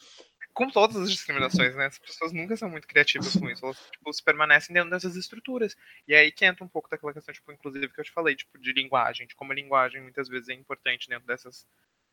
[0.52, 1.86] Com todas as discriminações, né?
[1.86, 3.64] As pessoas nunca são muito criativas com isso.
[3.64, 5.74] Elas, tipo, se permanecem dentro dessas estruturas.
[6.06, 8.56] E aí que entra um pouco daquela questão, tipo, inclusive, que eu te falei, tipo,
[8.60, 11.66] de linguagem, de como a linguagem muitas vezes é importante dentro dessas,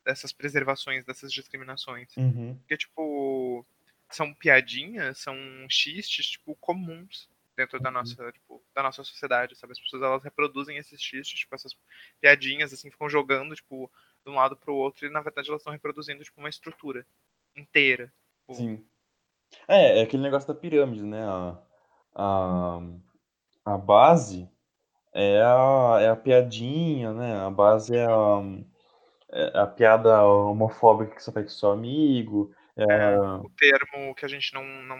[0.04, 2.16] dessas preservações, dessas discriminações.
[2.16, 2.56] Uhum.
[2.56, 3.64] Porque, tipo,
[4.16, 5.36] são piadinhas, são
[5.68, 9.72] xistes, tipo, comuns dentro da nossa, tipo, da nossa sociedade, sabe?
[9.72, 11.76] As pessoas, elas reproduzem esses xistes, tipo, essas
[12.20, 13.90] piadinhas, assim, ficam jogando, tipo,
[14.24, 17.06] de um lado pro outro, e na verdade elas estão reproduzindo, tipo, uma estrutura
[17.56, 18.12] inteira.
[18.40, 18.84] Tipo, Sim.
[19.68, 21.22] É, é aquele negócio da pirâmide, né?
[21.24, 21.58] A,
[22.14, 22.80] a,
[23.64, 24.48] a base
[25.12, 27.40] é a, é a piadinha, né?
[27.40, 28.42] A base é a,
[29.30, 32.54] é a piada homofóbica que você faz com seu amigo.
[32.76, 34.96] É é, o termo que a gente não, não,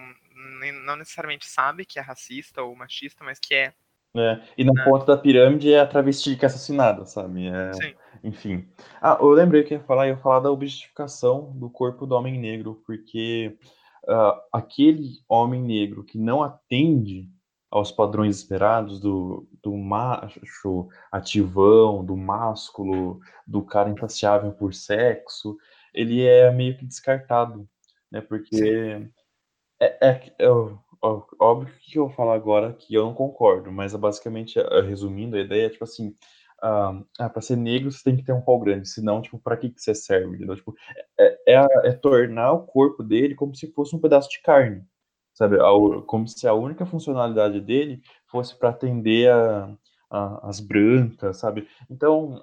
[0.84, 3.72] não necessariamente sabe que é racista ou machista, mas que é.
[4.14, 4.46] né?
[4.58, 4.84] E na É.
[4.84, 7.46] ponta da pirâmide é a travesti que é assassinada, sabe?
[7.46, 7.94] É, Sim.
[8.22, 8.68] enfim.
[9.00, 12.38] Ah, eu lembrei que ia falar, eu ia falar da objetificação do corpo do homem
[12.38, 13.56] negro, porque
[14.06, 17.26] ah, aquele homem negro que não atende
[17.70, 25.56] aos padrões esperados do, do macho ativão, do másculo, do cara insaciável por sexo,
[25.94, 27.68] ele é meio que descartado,
[28.10, 28.20] né?
[28.20, 28.56] Porque
[29.80, 30.48] é, é, é
[31.40, 35.36] óbvio que eu vou falar agora que eu não concordo, mas é basicamente, é, resumindo,
[35.36, 36.14] a ideia é tipo assim,
[36.62, 39.56] ah, ah, para ser negro você tem que ter um pau grande, senão, tipo, para
[39.56, 40.56] que que você serve, entendeu?
[40.56, 40.74] Tipo,
[41.18, 44.84] é, é, a- é tornar o corpo dele como se fosse um pedaço de carne,
[45.34, 45.56] sabe?
[46.06, 49.76] Como se a única funcionalidade dele fosse para atender a,
[50.10, 51.66] a- as brancas, sabe?
[51.90, 52.42] Então,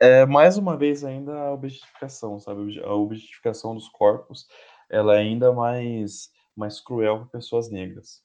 [0.00, 2.80] é mais uma vez ainda a objetificação, sabe?
[2.80, 4.48] A objetificação dos corpos,
[4.88, 8.24] ela é ainda mais, mais cruel para pessoas negras.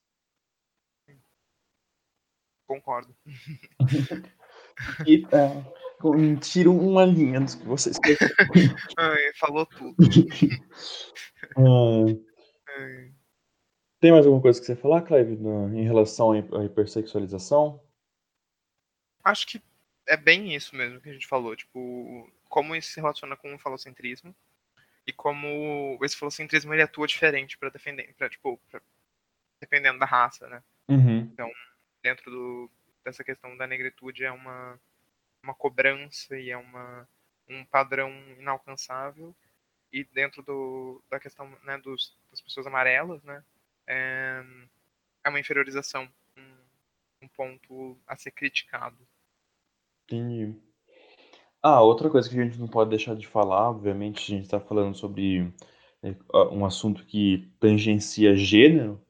[2.65, 3.15] Concordo.
[5.07, 7.97] E é, tiro uma linha dos que vocês
[8.97, 9.95] Ai, falou tudo.
[11.55, 12.03] Ah,
[12.77, 13.13] Ai.
[14.01, 17.81] Tem mais alguma coisa que você falar, Clive, em relação à hipersexualização?
[19.23, 19.63] Acho que
[20.07, 23.59] é bem isso mesmo que a gente falou, tipo, como isso se relaciona com o
[23.59, 24.35] falocentrismo
[25.05, 28.81] e como esse falocentrismo ele atua diferente para defender, para tipo, pra-
[29.59, 30.63] dependendo da raça, né?
[30.87, 31.33] Uhum.
[32.01, 32.71] Dentro do,
[33.03, 34.79] dessa questão da negritude é uma
[35.41, 37.07] uma cobrança e é uma
[37.47, 39.35] um padrão inalcançável
[39.91, 43.43] e dentro do, da questão né, dos, das pessoas amarelas, né,
[43.87, 44.43] é,
[45.23, 46.55] é uma inferiorização, um,
[47.21, 48.97] um ponto a ser criticado.
[50.05, 50.55] Entendi.
[51.61, 54.59] Ah, outra coisa que a gente não pode deixar de falar, obviamente, a gente está
[54.59, 55.51] falando sobre
[56.33, 59.01] ah, um assunto que tangencia gênero,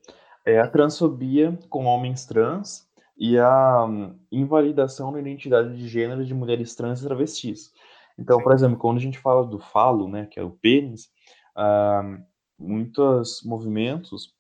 [0.46, 2.88] é a transfobia com homens trans
[3.18, 7.74] e a hum, invalidação da identidade de gênero de mulheres trans e travestis.
[8.18, 8.44] Então, Sim.
[8.44, 11.10] por exemplo, quando a gente fala do falo, né, que é o pênis,
[11.56, 12.20] ah,
[12.58, 14.35] muitos movimentos,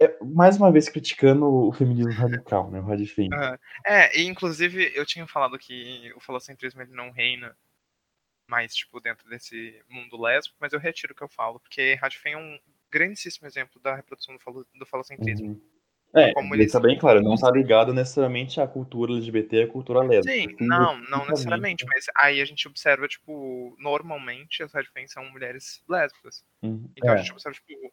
[0.00, 3.28] é, mais uma vez criticando o feminismo radical, né, o radifem.
[3.32, 3.58] Aham.
[3.86, 7.56] É, e inclusive eu tinha falado que o falocentrismo ele não reina
[8.46, 12.34] mais, tipo, dentro desse mundo lésbico, mas eu retiro o que eu falo, porque Radfem
[12.34, 12.58] é um
[12.90, 15.48] grandíssimo exemplo da reprodução do, falo, do falocentrismo.
[15.48, 15.60] Uhum.
[16.14, 19.66] É, Como eles deixa bem claro, não está ligado necessariamente à cultura LGBT e à
[19.66, 20.32] cultura lésbica.
[20.32, 21.30] Sim, Sim, não, não especificamente.
[21.30, 26.44] necessariamente, mas aí a gente observa, tipo, normalmente as Radfem são mulheres lésbicas.
[26.62, 26.88] Uhum.
[26.96, 27.92] Então a É, gente observa, tipo,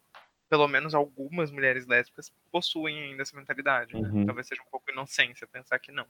[0.52, 4.06] pelo menos algumas mulheres lésbicas possuem ainda essa mentalidade, né?
[4.12, 4.26] Uhum.
[4.26, 6.04] Talvez seja um pouco inocência pensar que não.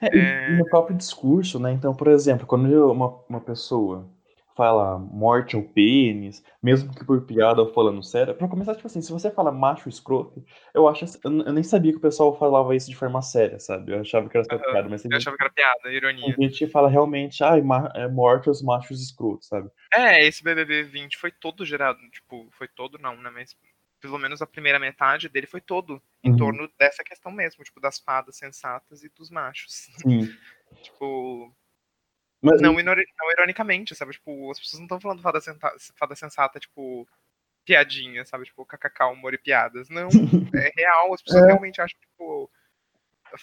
[0.00, 1.72] É, e- e no próprio discurso, né?
[1.72, 4.08] Então, por exemplo, quando eu- uma, uma pessoa
[4.56, 8.34] fala morte ao pênis, mesmo que por piada ou falando sério.
[8.34, 10.42] Pra começar, tipo assim, se você fala macho escroto,
[10.74, 13.92] eu acho assim, eu, nem sabia que o pessoal falava isso de forma séria, sabe?
[13.92, 16.34] Eu achava que era só piada, mas Eu gente, achava que era piada, ironia.
[16.38, 19.70] gente que fala realmente, ai, ma- é morte aos machos escrotos, sabe?
[19.94, 23.30] É, esse BBB 20 foi todo gerado, tipo, foi todo não, né?
[23.30, 23.54] Mas
[24.00, 26.36] pelo menos a primeira metade dele foi todo em Uhum.
[26.36, 29.88] torno dessa questão mesmo, tipo, das fadas sensatas e dos machos.
[29.98, 30.20] Sim.
[30.82, 31.54] tipo,
[32.46, 34.12] Mas, não, não ironicamente, sabe?
[34.12, 37.06] Tipo, as pessoas não estão falando fada, senta- fada sensata, tipo,
[37.64, 38.44] piadinha, sabe?
[38.44, 39.88] Tipo, kkk, humor e piadas.
[39.88, 40.08] Não,
[40.54, 42.50] é real, as pessoas realmente acham, tipo,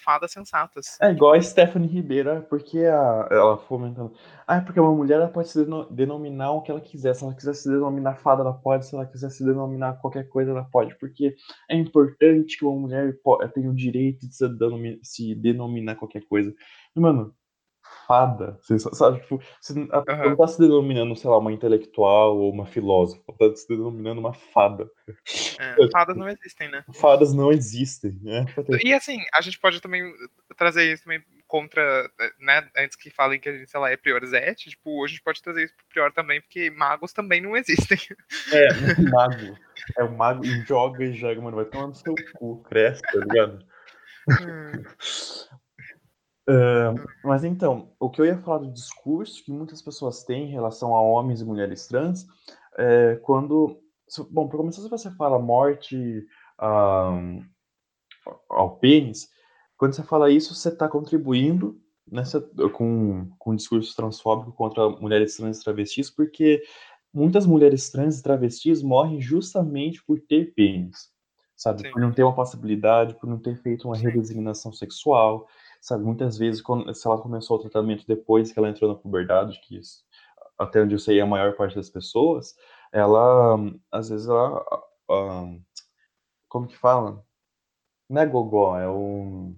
[0.02, 0.98] fadas sensatas.
[1.00, 4.14] É igual a Stephanie Ribeiro, porque a, ela fomentando.
[4.46, 7.14] Ah, é porque uma mulher ela pode se deno- denominar o que ela quiser.
[7.14, 8.86] Se ela quiser se denominar fada, ela pode.
[8.86, 10.96] Se ela quiser se denominar qualquer coisa, ela pode.
[10.98, 11.34] Porque
[11.68, 13.14] é importante que uma mulher
[13.52, 16.54] tenha o direito de se, denomi- se denominar qualquer coisa.
[16.96, 17.34] E, mano,
[18.06, 19.20] fada, você sabe?
[19.20, 19.72] Tipo, você
[20.08, 20.30] Aham.
[20.30, 23.22] não tá se denominando, sei lá, uma intelectual ou uma filósofa.
[23.38, 24.88] Tá se denominando uma fada.
[25.58, 26.84] É, fadas não existem, né?
[26.94, 28.44] Fadas não existem, né?
[28.84, 30.02] E assim, a gente pode também
[30.56, 32.10] trazer isso também contra,
[32.40, 35.24] né, antes que falem que a gente, sei lá, é priorzete, tipo, hoje a gente
[35.24, 37.98] pode trazer isso pro pior também, porque magos também não existem.
[38.52, 38.68] É,
[39.00, 39.54] um mago.
[39.96, 41.56] É um mago e joga e joga, mano.
[41.56, 43.64] Vai tomar no seu cu, cresce, tá ligado?
[46.48, 50.52] Ah, mas então, o que eu ia falar do discurso que muitas pessoas têm em
[50.52, 52.26] relação a homens e mulheres trans
[52.76, 53.80] é quando.
[54.30, 56.26] Bom, para começar, se você fala morte
[58.48, 59.28] ao pênis,
[59.76, 61.80] quando você fala isso, você está contribuindo
[62.10, 62.40] nessa,
[62.72, 66.62] com, com um discurso transfóbico contra mulheres trans e travestis, porque
[67.12, 71.10] muitas mulheres trans e travestis morrem justamente por ter pênis,
[71.56, 71.82] sabe?
[71.82, 71.90] Sim.
[71.90, 75.48] Por não ter uma possibilidade, por não ter feito uma redesignação sexual,
[75.84, 76.02] sabe?
[76.02, 79.76] Muitas vezes, quando, se ela começou o tratamento depois que ela entrou na puberdade, que
[79.76, 80.02] isso,
[80.58, 82.56] até onde eu sei é a maior parte das pessoas,
[82.90, 83.56] ela,
[83.92, 84.64] às vezes, ela,
[85.10, 85.54] ah,
[86.48, 87.22] como que fala?
[88.08, 89.54] Não é gogó, é o...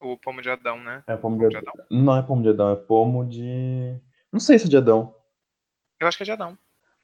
[0.00, 1.02] O pomo de Adão, né?
[1.08, 1.86] É pomo Pomo de de Adão.
[1.90, 4.00] Não é pomo de Adão, é pomo de...
[4.32, 5.12] Não sei se é de Adão.
[5.98, 6.56] Eu acho que é de Adão.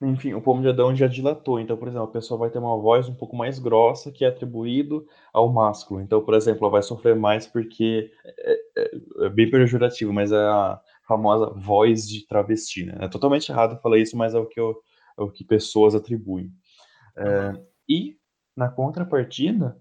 [0.03, 1.59] Enfim, o pomo de Adão já dilatou.
[1.59, 4.29] Então, por exemplo, a pessoa vai ter uma voz um pouco mais grossa que é
[4.29, 6.01] atribuído ao másculo.
[6.01, 8.91] Então, por exemplo, ela vai sofrer mais porque é, é-
[9.25, 10.79] é bem pejorativo, mas é a
[11.09, 12.97] famosa voz de travesti, né?
[13.01, 14.77] É totalmente errado falar isso, mas é o que, eu,
[15.19, 16.51] é o que pessoas atribuem.
[17.17, 17.59] É.
[17.89, 18.19] E,
[18.55, 19.81] na contrapartida,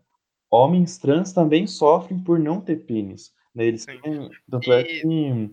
[0.49, 3.33] homens trans também sofrem por não ter pênis.
[3.53, 3.65] Né?
[3.65, 5.51] Eles têm, tanto é que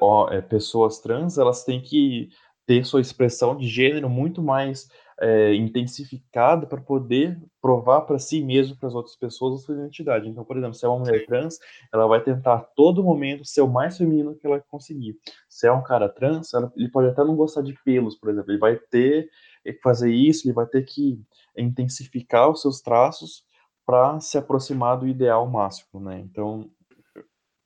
[0.00, 2.30] ó, é, pessoas trans elas têm que
[2.66, 4.88] ter sua expressão de gênero muito mais
[5.20, 10.28] é, intensificada para poder provar para si mesmo, para as outras pessoas, a sua identidade.
[10.28, 11.58] Então, por exemplo, se é uma mulher trans,
[11.92, 15.16] ela vai tentar a todo momento ser o mais feminino que ela conseguir.
[15.48, 18.50] Se é um cara trans, ela- ele pode até não gostar de pelos, por exemplo,
[18.50, 19.28] ele vai ter
[19.64, 21.20] que fazer isso, ele vai ter que
[21.56, 23.44] intensificar os seus traços
[23.86, 26.18] para se aproximar do ideal máximo, né?
[26.20, 26.70] Então,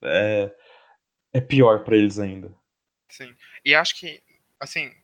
[0.03, 0.55] é,
[1.33, 2.53] é pior para eles ainda.
[3.09, 3.35] Sim.
[3.65, 4.21] E acho que,
[4.61, 4.95] assim,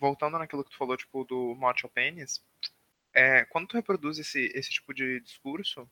[0.00, 2.42] voltando naquilo que tu falou, tipo, do ao pênis,
[3.12, 5.88] é, quando tu reproduz esse, esse tipo de discurso,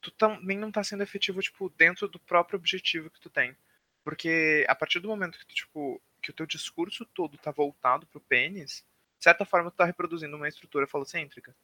[0.00, 3.56] tu também não tá sendo efetivo, tipo, dentro do próprio objetivo que tu tem.
[4.04, 8.06] Porque a partir do momento que tu, tipo, que o teu discurso todo tá voltado
[8.06, 8.84] pro pênis,
[9.18, 11.54] de certa forma tu tá reproduzindo uma estrutura falocêntrica.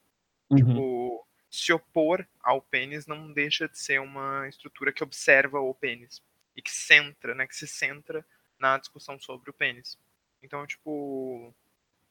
[0.51, 0.57] Uhum.
[0.59, 6.23] Tipo, se opor ao pênis não deixa de ser uma estrutura que observa o pênis.
[6.57, 7.47] E que centra, né?
[7.47, 8.25] Que se centra
[8.59, 9.99] na discussão sobre o pênis.
[10.45, 11.53] Então, tipo,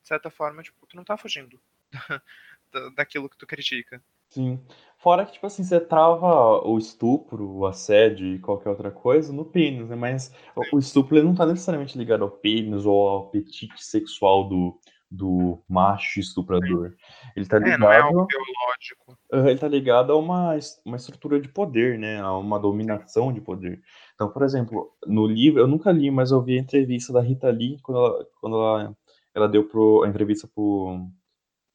[0.02, 1.60] de certa forma, tipo, tu não tá fugindo
[2.72, 4.04] da- daquilo que tu critica.
[4.30, 4.60] Sim.
[4.98, 9.46] Fora que, tipo assim, você trava o estupro, o assédio e qualquer outra coisa no
[9.46, 9.96] pênis, né?
[9.96, 10.34] Mas
[10.74, 14.80] o- estupro ele não tá necessariamente ligado ao pênis ou ao apetite sexual do,
[15.12, 16.96] do macho estuprador.
[17.36, 19.20] Ele tá É, não é algo ligado, biológico.
[19.32, 22.20] ele tá ligado a uma, uma estrutura de poder, né?
[22.20, 23.84] A uma dominação de poder.
[24.16, 27.50] Então, por exemplo, no livro, eu nunca li, mas eu vi a entrevista da Rita
[27.50, 28.98] Lee quando ela, quando ela,
[29.34, 31.08] ela deu pro, a entrevista pro,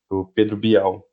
[0.08, 1.04] pro Pedro Bial.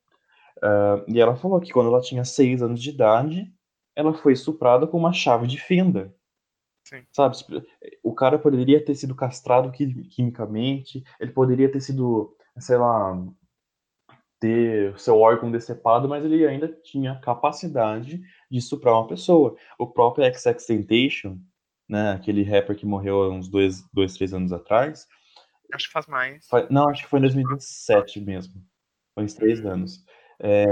[0.61, 3.53] Ah, e ela falou que quando ela tinha seis anos de idade,
[3.95, 6.13] ela foi estuprada com uma chave de fenda.
[6.87, 7.03] Sim.
[7.11, 7.35] Sabe?
[8.03, 13.17] O cara poderia ter sido castrado qui- quimicamente, ele poderia ter sido, sei lá,
[14.45, 19.55] ter seu órgão decepado, mas ele ainda tinha capacidade de estuprar uma pessoa.
[19.79, 21.37] O próprio XXXTentacion,
[21.89, 25.07] né, aquele rapper que morreu há uns dois, dois três anos atrás,
[25.73, 26.47] Acho que faz mais.
[26.69, 28.53] Não, acho que foi em 2017 mesmo.
[29.13, 30.03] Foi uns três anos.
[30.39, 30.65] É,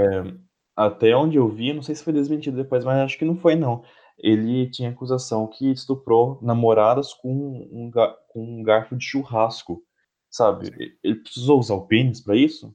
[0.76, 3.54] até onde eu vi, não sei se foi desmentido depois, mas acho que não foi,
[3.54, 3.82] não.
[4.18, 7.90] Ele tinha acusação que estuprou namoradas com um,
[8.28, 9.82] com um garfo de churrasco,
[10.30, 10.66] sabe?
[10.66, 10.92] Sim.
[11.02, 12.74] Ele precisou usar o pênis para isso?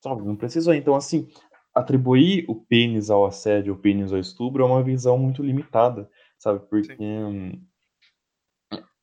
[0.00, 0.74] Sabe, não precisou.
[0.74, 1.28] Então, assim,
[1.74, 6.60] atribuir o pênis ao assédio, o pênis ao estupro é uma visão muito limitada, sabe?
[6.68, 7.52] Porque hum,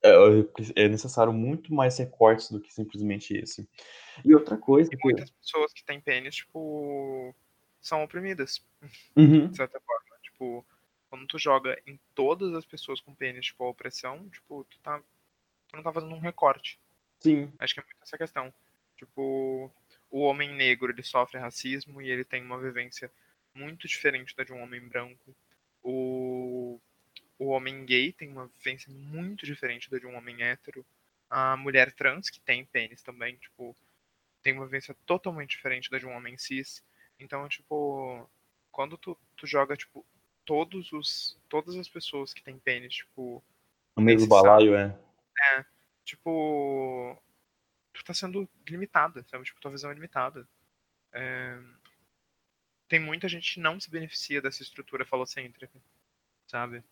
[0.03, 3.67] é, é necessário muito mais recortes do que simplesmente esse.
[4.23, 5.03] E outra coisa e que...
[5.03, 7.33] muitas pessoas que têm pênis, tipo,
[7.81, 8.63] são oprimidas,
[9.15, 9.47] uhum.
[9.47, 10.19] de certa forma.
[10.21, 10.65] Tipo,
[11.09, 15.01] quando tu joga em todas as pessoas com pênis, tipo, a opressão, tipo, tu tá
[15.67, 16.79] tu não tá fazendo um recorte.
[17.19, 17.51] Sim.
[17.59, 18.53] Acho que é muito essa questão.
[18.97, 19.71] Tipo,
[20.15, 23.11] o homem negro, ele sofre racismo e ele tem uma vivência
[23.53, 25.35] muito diferente da de um homem branco.
[25.83, 26.79] O,
[27.37, 30.85] o homem gay tem uma vivência muito diferente da de um homem hétero.
[31.29, 33.75] A mulher trans, que tem pênis também, tipo,
[34.41, 36.81] tem uma vivência totalmente diferente da de um homem cis.
[37.19, 38.25] Então, tipo,
[38.71, 40.05] quando tu, tu joga, tipo,
[40.45, 43.43] todos os, todas as pessoas que têm pênis, tipo...
[43.97, 44.97] No mesmo balaio, é.
[45.51, 45.65] É,
[46.05, 47.21] tipo,
[47.95, 49.43] tu tá sendo limitada, sabe?
[49.43, 50.47] Tipo, tua visão é limitada.
[51.13, 51.59] É...
[52.87, 55.81] Tem muita gente que não se beneficia dessa estrutura falocêntrica,
[56.45, 56.83] sabe?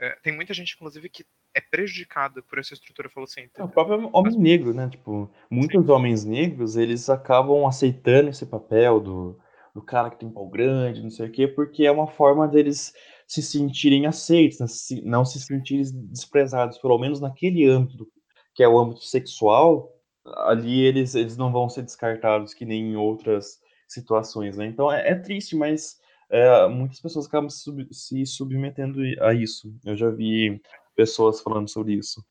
[0.00, 1.24] É, tem muita gente, inclusive, que
[1.54, 3.62] é prejudicada por essa estrutura falocêntrica.
[3.62, 4.36] É, o próprio homem Mas...
[4.36, 4.88] negro, né?
[4.88, 5.92] Tipo, muitos Sim.
[5.92, 9.38] homens negros, eles acabam aceitando esse papel do,
[9.74, 12.92] do cara que tem pau grande, não sei o quê, porque é uma forma deles
[13.28, 14.66] se sentirem aceitos, né?
[15.04, 18.06] não se sentirem desprezados, pelo menos naquele âmbito,
[18.54, 19.91] que é o âmbito sexual,
[20.24, 24.66] ali eles, eles não vão ser descartados que nem em outras situações, né?
[24.66, 26.00] Então é, é triste, mas
[26.30, 29.74] é, muitas pessoas acabam se, sub, se submetendo a isso.
[29.84, 30.60] Eu já vi
[30.94, 32.24] pessoas falando sobre isso.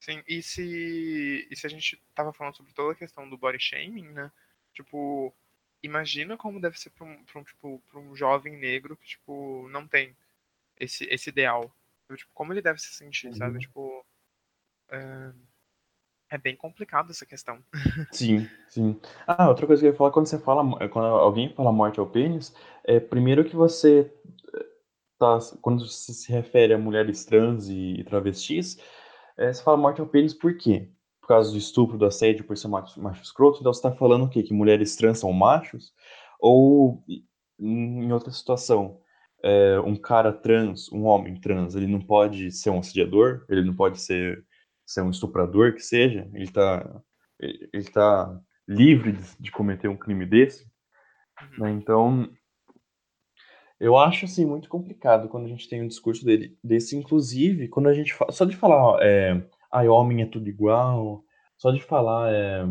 [0.00, 3.60] Sim, e se, e se a gente tava falando sobre toda a questão do body
[3.60, 4.32] shaming, né?
[4.72, 5.32] Tipo,
[5.82, 9.68] imagina como deve ser para um, pra um, tipo, pra um jovem negro que, tipo,
[9.68, 10.16] não tem
[10.76, 11.72] esse, esse ideal.
[12.16, 13.34] Tipo, como ele deve se sentir, uhum.
[13.34, 13.58] sabe?
[13.60, 14.04] Tipo,
[14.88, 15.32] é,
[16.34, 17.58] é, bem complicado essa questão.
[18.12, 19.00] Sim, sim.
[19.26, 22.06] Ah, outra coisa que eu ia falar, quando você fala, quando alguém fala morte ao
[22.06, 22.54] pênis,
[22.84, 24.12] é primeiro que você
[24.54, 24.66] eh,
[25.18, 28.78] tá, quando você se refere a mulheres trans e travestis,
[29.38, 30.90] é, você fala morte ao pênis por quê?
[31.22, 34.24] por causa do estupro, do assédio, por ser macho, macho escroto, então você está falando
[34.24, 34.42] o quê?
[34.42, 35.92] Que mulheres trans são machos?
[36.40, 37.02] Ou,
[37.58, 38.98] em outra situação,
[39.42, 43.74] é, um cara trans, um homem trans, ele não pode ser um assediador, ele não
[43.74, 44.44] pode ser,
[44.92, 47.02] ser um estuprador, que seja, ele está
[47.40, 50.66] ele, tá livre de, de, cometer um crime desse,
[51.58, 51.70] né?
[51.70, 52.30] Então,
[53.80, 57.88] eu acho, assim, muito complicado quando a gente tem um discurso dele, desse, inclusive, quando
[57.88, 61.24] a gente só de falar, é, ai, homem é tudo igual.
[61.56, 62.64] Só de falar é,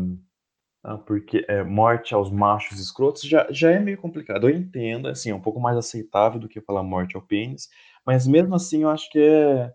[0.84, 4.48] ah, porque é morte aos machos escrotos já, já é meio complicado.
[4.48, 7.68] Eu entendo, assim, é um pouco mais aceitável do que falar morte ao pênis,
[8.04, 9.72] mas mesmo assim eu acho que é,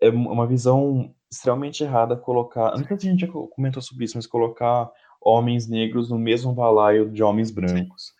[0.00, 2.70] é uma visão extremamente errada colocar.
[2.76, 6.52] Não sei se a gente já comentou sobre isso, mas colocar homens negros no mesmo
[6.52, 8.14] balaio de homens brancos.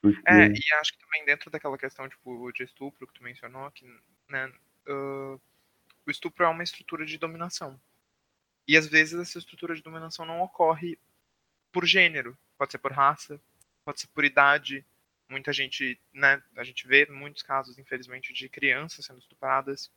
[0.00, 0.20] Porque...
[0.26, 3.86] É, e acho que também dentro daquela questão tipo, de estupro que tu mencionou, que
[4.28, 4.46] né,
[4.88, 5.40] uh,
[6.06, 7.80] o estupro é uma estrutura de dominação.
[8.66, 10.98] E às vezes essa estrutura de dominação não ocorre
[11.72, 13.40] por gênero, pode ser por raça,
[13.84, 14.84] pode ser por idade.
[15.28, 19.90] Muita gente, né, a gente vê muitos casos, infelizmente, de crianças sendo estupradas.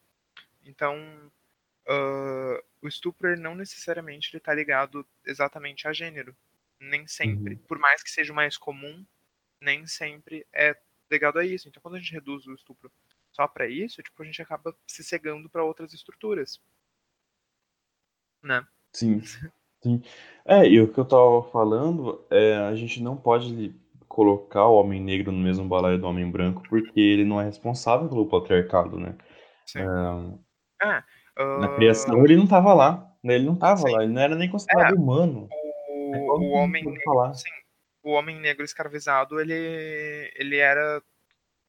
[0.65, 1.31] Então,
[1.87, 6.35] uh, o estupro não necessariamente está ligado exatamente a gênero,
[6.79, 7.55] nem sempre.
[7.55, 7.61] Uhum.
[7.67, 9.05] Por mais que seja o mais comum,
[9.61, 10.75] nem sempre é
[11.09, 11.67] ligado a isso.
[11.67, 12.91] Então, quando a gente reduz o estupro
[13.31, 16.59] só para isso, tipo, a gente acaba se cegando para outras estruturas
[18.43, 18.65] né?
[18.91, 19.21] Sim,
[19.81, 20.03] sim.
[20.45, 23.73] É, e o que eu tava falando é a gente não pode
[24.07, 28.07] colocar o homem negro no mesmo balaio do homem branco porque ele não é responsável
[28.07, 29.17] pelo patriarcado, né?
[29.65, 29.79] Sim.
[29.79, 30.39] É, uh...
[31.37, 33.35] Na criação ele não tava lá, né?
[33.35, 33.91] Ele não tava sim.
[33.91, 35.47] lá, ele não era nem considerado é, humano.
[35.89, 37.33] O, é o homem negro.
[37.33, 37.49] Sim,
[38.03, 41.01] o homem negro escravizado, ele, ele era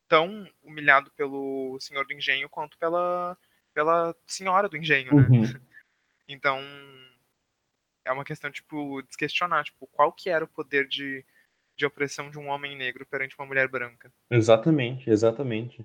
[0.08, 3.38] tão humilhado pelo senhor do engenho quanto pela,
[3.72, 5.26] pela senhora do engenho, né?
[5.30, 5.42] Uhum.
[6.26, 6.58] Então,
[8.02, 11.22] é uma questão, tipo, de questionar, tipo, qual que era o poder de,
[11.76, 14.10] de opressão de um homem negro perante uma mulher branca.
[14.30, 15.84] Exatamente, exatamente.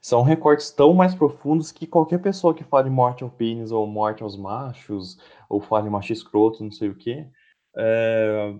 [0.00, 4.22] São recortes tão mais profundos que qualquer pessoa que fale morte ao pênis ou morte
[4.22, 7.26] aos machos, ou fale macho escroto, não sei o que,
[7.76, 8.54] é...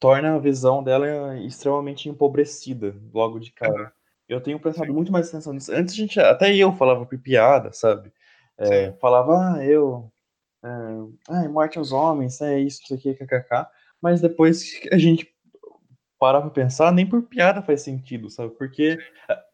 [0.00, 3.84] torna a visão dela extremamente empobrecida logo de cara.
[3.84, 3.90] Uhum.
[4.28, 5.72] Eu tenho prestado muito mais atenção nisso.
[5.72, 8.12] Antes a gente, até eu falava por piada, sabe?
[8.58, 10.12] É, falava, ah, eu
[10.62, 13.66] é, morte aos homens, é isso, isso aqui, kkk.
[14.00, 15.32] Mas depois a gente
[16.18, 18.50] parar pra pensar, nem por piada faz sentido, sabe?
[18.54, 18.98] Porque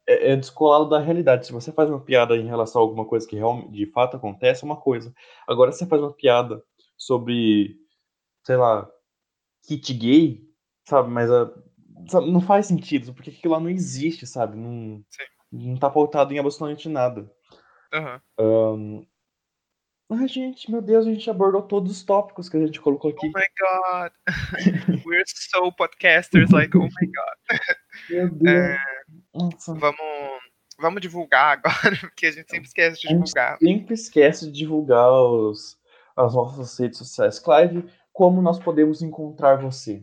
[0.07, 1.47] é, é, descolado da realidade.
[1.47, 4.65] Se você faz uma piada em relação a alguma coisa que realmente, de fato acontece,
[4.65, 5.13] é uma coisa.
[5.47, 6.63] Agora, se você faz uma piada
[6.97, 7.77] sobre
[8.45, 8.89] sei lá,
[9.67, 10.43] kit gay,
[10.87, 11.11] sabe?
[11.11, 11.51] Mas a,
[12.09, 14.57] sabe, não faz sentido, porque aquilo lá não existe, sabe?
[14.57, 15.03] Não,
[15.51, 17.31] não tá pautado em absolutamente nada.
[17.93, 18.21] Aham.
[18.39, 19.07] Um,
[20.11, 23.15] Ai, gente, meu Deus, a gente abordou todos os tópicos que a gente colocou Oh
[23.15, 23.27] aqui.
[23.27, 24.13] my god.
[25.07, 27.39] We're so podcasters, like, oh my god.
[28.11, 28.79] Meu Deus.
[29.35, 29.75] Nossa.
[29.75, 29.99] Vamos,
[30.79, 33.59] vamos divulgar agora, porque a gente sempre esquece de A gente divulgar.
[33.59, 35.79] sempre esquece de divulgar os,
[36.17, 37.39] as nossas redes sociais.
[37.39, 40.03] Clive, como nós podemos encontrar você?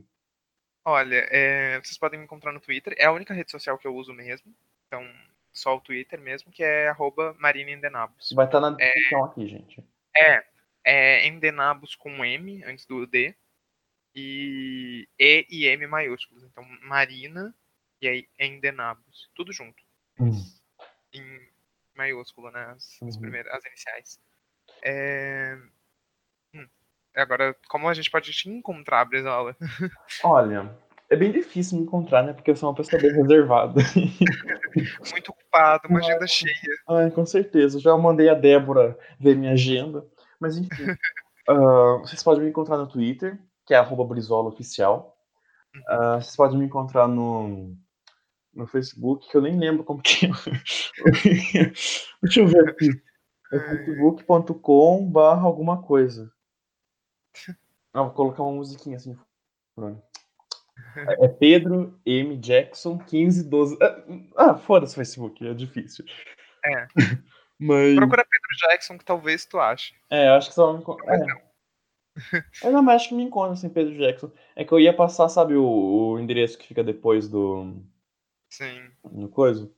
[0.83, 2.93] Olha, é, vocês podem me encontrar no Twitter.
[2.97, 4.53] É a única rede social que eu uso mesmo.
[4.87, 5.07] Então,
[5.53, 8.31] só o Twitter mesmo, que é arroba marinindenabos.
[8.33, 9.83] Vai estar na descrição aqui, gente.
[10.17, 10.43] É,
[10.83, 13.35] é endenabos com M antes do D.
[14.13, 16.43] E E e M maiúsculos.
[16.43, 17.55] Então, Marina
[18.01, 19.29] e aí endenabos.
[19.35, 19.81] Tudo junto.
[20.19, 20.31] Hum.
[21.13, 21.41] Em
[21.95, 22.63] maiúsculo, né?
[22.75, 23.21] As, as Uhum.
[23.21, 24.19] primeiras, as iniciais.
[24.83, 25.57] É...
[26.53, 26.67] hum,
[27.15, 29.55] Agora, como a gente pode te encontrar, Brizola?
[30.23, 30.73] Olha,
[31.09, 32.33] é bem difícil me encontrar, né?
[32.33, 33.73] Porque eu sou uma pessoa bem reservada.
[35.11, 36.55] Muito ocupado, uma agenda cheia.
[36.89, 37.79] Ai, com certeza.
[37.79, 40.05] Já mandei a Débora ver minha agenda.
[40.39, 40.69] Mas enfim.
[41.49, 45.17] Ah, vocês podem me encontrar no Twitter, que é arroba Brizola Oficial.
[45.87, 47.75] Ah, vocês podem me encontrar no,
[48.53, 51.71] no Facebook, que eu nem lembro como que é.
[52.21, 52.89] Deixa eu ver aqui.
[53.53, 56.31] É facebook.com barra alguma coisa.
[57.93, 59.17] Ah, vou colocar uma musiquinha assim.
[61.19, 62.37] É Pedro M.
[62.37, 63.77] Jackson 1512.
[64.35, 66.05] Ah, foda-se o Facebook, é difícil.
[66.65, 66.87] É.
[67.59, 67.95] Mas.
[67.95, 69.93] Procura Pedro Jackson, que talvez tu ache.
[70.09, 71.15] É, eu acho que só me encontra.
[71.15, 71.51] É.
[72.63, 74.31] Eu não, mas acho que me encontra assim, Pedro Jackson.
[74.55, 77.81] É que eu ia passar, sabe, o, o endereço que fica depois do.
[78.51, 78.91] Sim.
[79.11, 79.71] No coisa?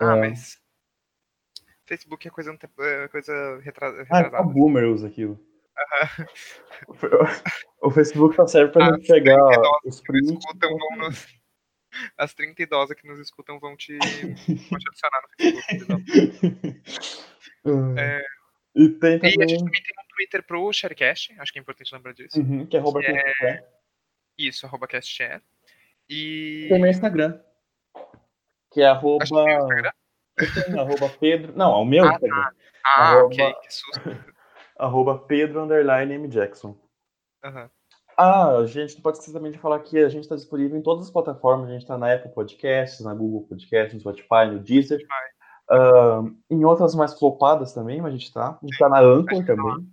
[0.00, 0.20] Ah, É.
[0.20, 0.58] mas.
[1.86, 4.42] Facebook é coisa, é coisa Ah, só retrasada.
[4.42, 5.38] boomer usa aquilo.
[7.80, 10.44] O Facebook só serve pra gente pegar 30 idosas os que nos prints.
[10.44, 11.26] escutam vão nos...
[12.18, 13.96] As 30 idosas que nos escutam vão te,
[14.68, 16.82] vão te adicionar no Facebook.
[17.64, 18.22] Ah,
[18.74, 19.48] E tem E a também.
[19.48, 22.38] gente também tem um Twitter pro Sharecast, acho que é importante lembrar disso.
[22.40, 23.68] Uhum, que é arroba é- quiser.
[24.36, 25.42] Isso, arroba castshare.
[26.08, 26.66] E.
[26.68, 27.40] Tem meu Instagram.
[28.70, 29.24] Que é arroba.
[29.24, 31.52] Que tem arroba Pedro.
[31.56, 32.50] Não, é o meu Ah, Instagram.
[32.84, 34.00] Ah, Arroba- ok, que susto.
[34.78, 36.28] Arroba Pedro underline M.
[36.28, 36.76] Jackson.
[37.44, 37.68] Aham.
[38.16, 41.06] Ah, gente, não pode esquecer também de falar que a gente está disponível em todas
[41.06, 41.68] as plataformas.
[41.68, 45.00] A gente está na Apple Podcasts, na Google Podcasts, no Spotify, no Deezer.
[45.70, 48.48] Ah, em outras mais flopadas também, mas a gente está.
[48.50, 49.86] A gente está na Anchor tá também.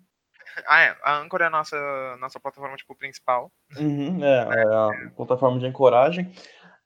[0.67, 0.97] Ah, é.
[1.03, 3.51] A Anchor é a nossa, nossa plataforma tipo, principal.
[3.77, 6.31] Uhum, é, é a plataforma de ancoragem.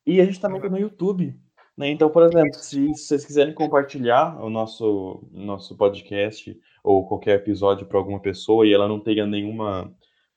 [0.06, 1.40] E a gente também está no YouTube.
[1.80, 1.92] Né?
[1.92, 7.98] Então, por exemplo, se vocês quiserem compartilhar o nosso, nosso podcast ou qualquer episódio para
[7.98, 9.90] alguma pessoa e ela não tenha nenhuma,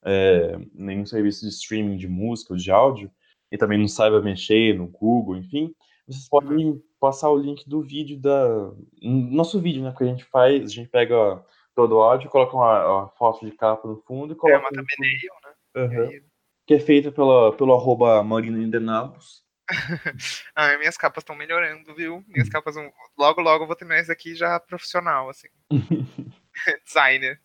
[0.05, 3.11] é, nenhum serviço de streaming de música ou de áudio,
[3.51, 5.75] e também não saiba mexer no Google, enfim,
[6.07, 8.71] vocês podem passar o link do vídeo da.
[9.01, 9.93] Nosso vídeo, né?
[9.97, 11.43] Que a gente faz, a gente pega
[11.75, 14.59] todo o áudio, coloca uma, uma foto de capa no fundo e É coloca.
[14.59, 15.97] uma no thumbnail, né?
[15.99, 16.09] Uhum.
[16.09, 16.23] Aí-
[16.65, 19.42] Que é feita pela, pelo arroba Marina Indenabos.
[20.55, 22.23] Ah, minhas capas estão melhorando, viu?
[22.27, 22.91] Minhas capas vão.
[23.17, 25.47] Logo, logo eu vou terminar isso aqui já profissional, assim.
[26.85, 27.39] Designer.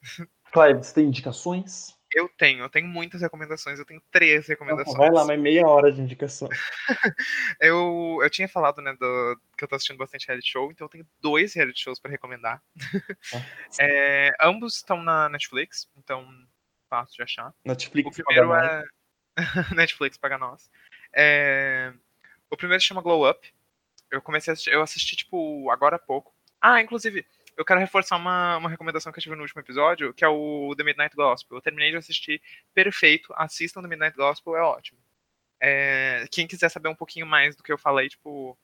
[0.52, 1.96] Clive, você tem indicações?
[2.14, 4.96] Eu tenho, eu tenho muitas recomendações, eu tenho três recomendações.
[4.96, 6.48] Vai lá, mas meia hora de indicação.
[7.60, 10.88] Eu, eu tinha falado, né, do, que eu tô assistindo bastante reality show, então eu
[10.88, 12.62] tenho dois reality shows pra recomendar.
[13.78, 16.26] É, ambos estão na Netflix, então
[16.88, 17.50] fácil de achar.
[17.50, 18.84] O Netflix primeiro paga
[19.36, 19.74] é.
[19.74, 20.70] Netflix paga nós.
[21.12, 21.92] É,
[22.50, 23.52] O primeiro se chama Glow Up.
[24.10, 26.34] Eu comecei a assistir, eu assisti, tipo, agora há pouco.
[26.60, 27.26] Ah, inclusive,
[27.56, 30.74] eu quero reforçar uma, uma recomendação que eu tive no último episódio, que é o
[30.76, 31.58] The Midnight Gospel.
[31.58, 32.40] Eu terminei de assistir
[32.72, 33.32] perfeito.
[33.36, 34.98] Assistam The Midnight Gospel, é ótimo.
[35.60, 38.56] É, quem quiser saber um pouquinho mais do que eu falei, tipo.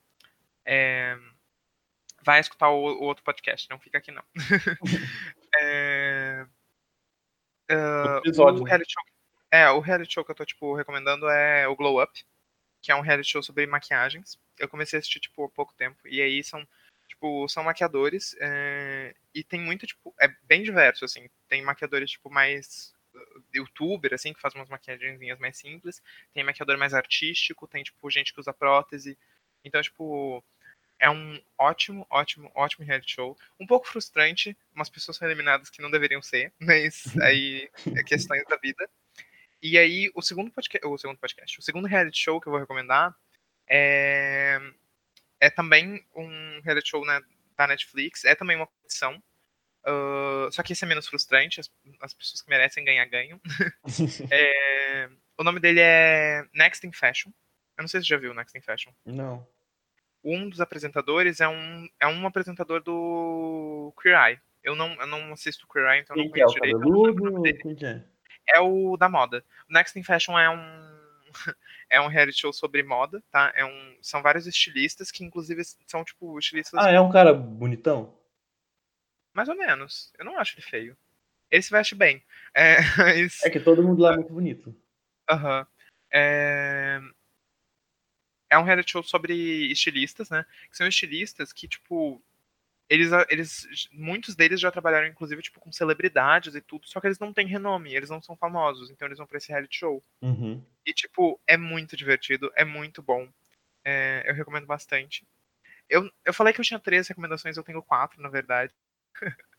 [0.65, 1.19] é,
[2.24, 4.24] vai escutar o, o outro podcast, não fica aqui não.
[5.56, 6.44] É,
[8.24, 8.70] episódio, o né?
[8.70, 9.02] reality show,
[9.52, 12.24] é, o reality show que eu tô, tipo, recomendando é o Glow Up,
[12.85, 14.39] que é um reality show sobre maquiagens.
[14.59, 16.69] Eu comecei a assistir, tipo, há pouco tempo, e aí são,
[17.09, 22.28] tipo, são maquiadores, é, e tem muito, tipo, é bem diverso, assim, tem maquiadores, tipo,
[22.28, 26.02] mais uh, youtuber, assim, que faz umas maquiagenzinhas mais simples,
[26.35, 29.16] tem maquiador mais artístico, tem, tipo, gente que usa prótese,
[29.65, 30.44] então, tipo,
[30.98, 33.35] é um ótimo, ótimo, ótimo reality show.
[33.59, 38.44] Um pouco frustrante, umas pessoas são eliminadas que não deveriam ser, mas aí é questões
[38.44, 38.86] da vida.
[39.65, 42.61] E aí, o segundo podcast, o segundo podcast, o segundo reality show que eu vou
[42.61, 43.16] recomendar
[43.66, 44.61] é,
[45.41, 47.19] é também um reality show né,
[47.57, 49.23] da Netflix, é também uma competição.
[49.86, 51.73] Uh, só que esse é menos frustrante, as,
[52.03, 53.41] as pessoas que merecem ganhar ganham.
[54.31, 55.09] é,
[55.39, 57.31] o nome dele é Next in Fashion.
[57.78, 58.93] Eu não sei se você já viu Next in Fashion.
[59.07, 59.49] Não.
[60.23, 64.41] Um dos apresentadores é um, é um apresentador do Queer Eye.
[64.62, 66.32] Eu não, eu não assisto Queer Eye, então Quem não é?
[66.32, 67.62] conheço O direito.
[67.62, 68.14] Quem que é?
[68.49, 69.45] É o da moda.
[69.69, 70.95] O Next in Fashion é um
[71.91, 73.53] é um reality show sobre moda, tá?
[73.55, 78.16] É um, são vários estilistas que inclusive são tipo estilistas Ah, é um cara bonitão?
[79.35, 80.12] mais ou menos.
[80.16, 80.97] Eu não acho ele feio.
[81.51, 82.23] Ele se veste bem.
[82.55, 84.75] É, mas- É que todo mundo lá é muito bonito.
[85.29, 85.66] Aham.
[86.12, 87.01] É...
[88.51, 89.35] é um reality show sobre
[89.73, 90.47] estilistas, né?
[90.71, 92.23] Que são estilistas que, tipo,
[92.89, 97.19] eles, eles, muitos deles já trabalharam, inclusive, tipo, com celebridades e tudo, só que eles
[97.19, 100.05] não têm renome, eles não são famosos, então eles vão pra esse reality show.
[100.20, 100.62] Uhum.
[100.85, 103.28] E, tipo, é muito divertido, é muito bom.
[103.85, 105.27] É, eu recomendo bastante.
[105.89, 108.73] Eu, eu falei que eu tinha três recomendações, eu tenho quatro, na verdade.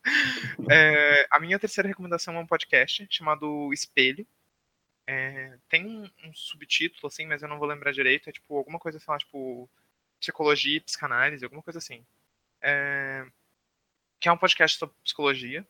[0.70, 4.24] É, a minha terceira recomendação é um podcast chamado Espelho.
[5.04, 8.28] É, tem um, um subtítulo, assim, mas eu não vou lembrar direito.
[8.28, 9.68] É tipo alguma coisa, sei lá, tipo
[10.20, 12.04] psicologia e psicanálise, alguma coisa assim.
[12.68, 13.24] É,
[14.18, 15.64] que é um podcast sobre psicologia.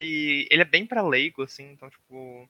[0.00, 2.48] E ele é bem pra leigo, assim, então, tipo,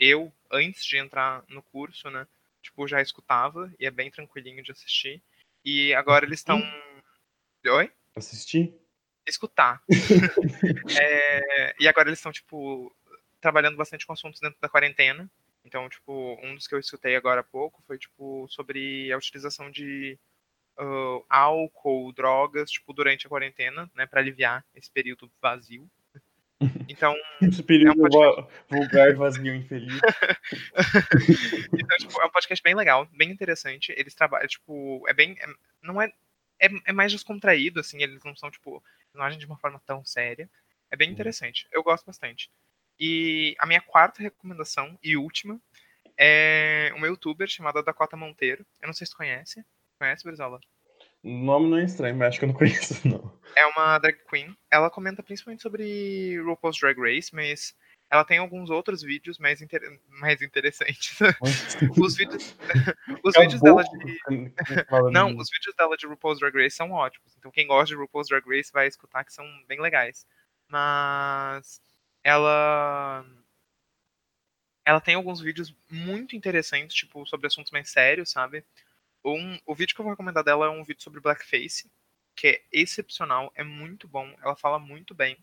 [0.00, 2.26] eu, antes de entrar no curso, né,
[2.62, 5.22] tipo, já escutava e é bem tranquilinho de assistir.
[5.64, 6.60] E agora eles estão.
[7.64, 7.92] Oi?
[8.16, 8.74] Assisti?
[9.28, 9.82] escutar.
[11.00, 12.94] É, e agora eles estão, tipo,
[13.40, 15.30] trabalhando bastante com assuntos dentro da quarentena.
[15.64, 19.70] Então, tipo, um dos que eu escutei agora há pouco foi, tipo, sobre a utilização
[19.70, 20.18] de
[20.78, 25.88] ah, álcool, drogas, tipo, durante a quarentena, né, para aliviar esse período vazio.
[26.88, 29.92] Então, Esse período É um va- vulgar, vazio, infeliz.
[31.72, 33.92] então, tipo, é um podcast bem legal, bem interessante.
[33.96, 35.36] Eles trabalham, tipo, é bem.
[35.38, 35.46] é-
[35.82, 36.10] não é,
[36.58, 36.68] é.
[36.86, 38.82] É mais descontraído, assim, eles não são, tipo,
[39.12, 40.48] não agem de uma forma tão séria.
[40.90, 41.66] É bem interessante.
[41.72, 42.50] Eu gosto bastante.
[42.98, 45.60] E a minha quarta recomendação e última
[46.16, 48.64] é uma youtuber chamada Dakota Monteiro.
[48.80, 49.62] Eu não sei se tu conhece.
[49.98, 50.60] Conhece, Brizola?
[51.22, 53.32] O nome não é estranho, mas acho que eu não conheço, não.
[53.56, 54.56] É uma drag queen.
[54.70, 57.74] Ela comenta principalmente sobre RuPaul's Drag Race, mas
[58.10, 59.80] ela tem alguns outros vídeos mais, inter...
[60.08, 61.18] mais interessantes.
[61.98, 62.56] os vídeos,
[63.24, 64.52] os vídeos dela de
[65.10, 67.34] Não, os vídeos dela de RuPaul's Drag Race são ótimos.
[67.36, 70.26] Então quem gosta de RuPaul's Drag Race vai escutar que são bem legais.
[70.68, 71.80] Mas
[72.22, 73.24] ela
[74.84, 78.64] ela tem alguns vídeos muito interessantes, tipo, sobre assuntos mais sérios, sabe?
[79.26, 81.90] Um, o vídeo que eu vou recomendar dela é um vídeo sobre blackface,
[82.36, 85.36] que é excepcional, é muito bom, ela fala muito bem.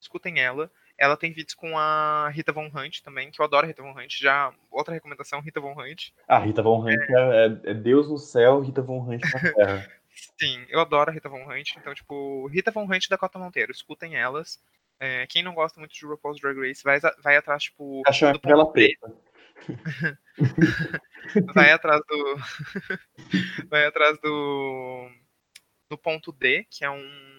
[0.00, 0.70] Escutem ela.
[0.96, 3.90] Ela tem vídeos com a Rita Von Hunt também, que eu adoro a Rita Von
[3.98, 4.12] Hunt.
[4.16, 6.10] Já outra recomendação, Rita Von Hunt.
[6.28, 9.90] Ah, Rita Von Hunt é, é- é Deus no céu, Rita Von Hunt na terra.
[10.38, 11.74] Sim, eu adoro a Rita Von Hunt.
[11.76, 14.62] Então, tipo, Rita Von Hunt e Dakota Monteiro, escutem elas.
[15.00, 18.32] É, quem não gosta muito de RuPaul's Drag Race, vai, vai atrás, tipo, Caixão é
[18.32, 19.12] do ponto D, preta.
[21.54, 22.36] vai atrás do.
[23.68, 25.10] vai atrás do.
[25.88, 27.34] Do ponto D, que é um.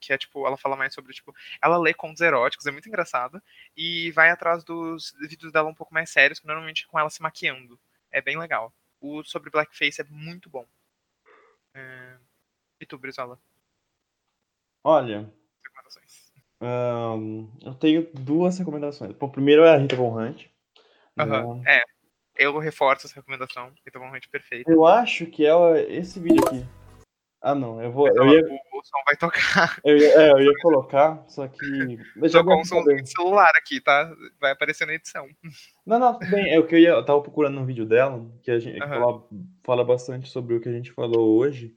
[0.00, 3.42] Que é tipo, ela fala mais sobre, tipo, ela lê contos eróticos, é muito engraçado.
[3.76, 7.10] E vai atrás dos vídeos dela um pouco mais sérios, que normalmente é com ela
[7.10, 7.78] se maquiando.
[8.10, 8.72] É bem legal.
[9.00, 10.66] O sobre blackface é muito bom.
[11.74, 12.16] É...
[12.80, 13.38] E tu, Brizola?
[14.82, 15.30] Olha,
[15.62, 16.32] Recomendações.
[16.60, 19.12] ahn, eu tenho duas recomendações.
[19.12, 20.49] Bom, primeiro é a Rita Von Hunt.
[21.18, 21.64] Aham, né?
[21.66, 21.82] É,
[22.36, 24.70] eu reforço essa recomendação, que tá realmente perfeita.
[24.70, 25.80] Eu acho que ela.
[25.80, 26.64] Esse vídeo aqui.
[27.42, 28.06] Ah, não, eu vou.
[28.08, 29.78] Eu ia, o, som vai tocar.
[29.84, 31.58] eu ia, é, eu ia colocar, só que.
[32.16, 34.12] Eu Tocou um somzinho de celular aqui, tá?
[34.38, 35.26] Vai aparecer na edição.
[35.86, 36.52] Não, não, tudo bem.
[36.52, 36.90] É o que eu ia.
[36.90, 38.98] Eu tava procurando um vídeo dela, que a gente Aham.
[39.00, 39.28] fala,
[39.64, 41.74] fala bastante sobre o que a gente falou hoje.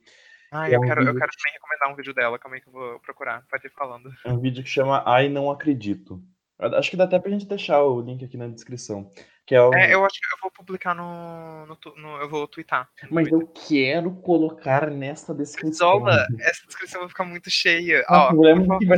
[0.51, 2.61] Ah, É eu um quero, eu vídeo quero também recomendar um vídeo dela, calma aí
[2.61, 3.43] que eu vou procurar.
[3.49, 4.13] Pode ir falando.
[4.25, 6.21] É um vídeo que chama Ai Não Acredito.
[6.59, 9.11] Acho que dá até pra gente deixar o link aqui na descrição.
[9.45, 9.73] Que é o...
[9.73, 11.65] É, eu acho que eu vou publicar no.
[11.65, 12.87] no, no- eu vou twittar.
[13.03, 13.47] no Mas Twitter.
[13.47, 15.99] eu quero colocar nesta descrição.
[15.99, 18.05] Zola, essa descrição vai ficar muito cheia.
[18.07, 18.97] Ah, Ó, o problema é que vai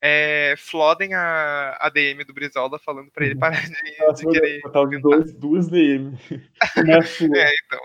[0.00, 3.40] é, flodem a, a DM do Brizola falando pra ele Uhum.
[3.40, 4.60] parar de, Nossa, de querer.
[4.60, 6.16] total de dois, duas DM.
[6.76, 7.80] É, então.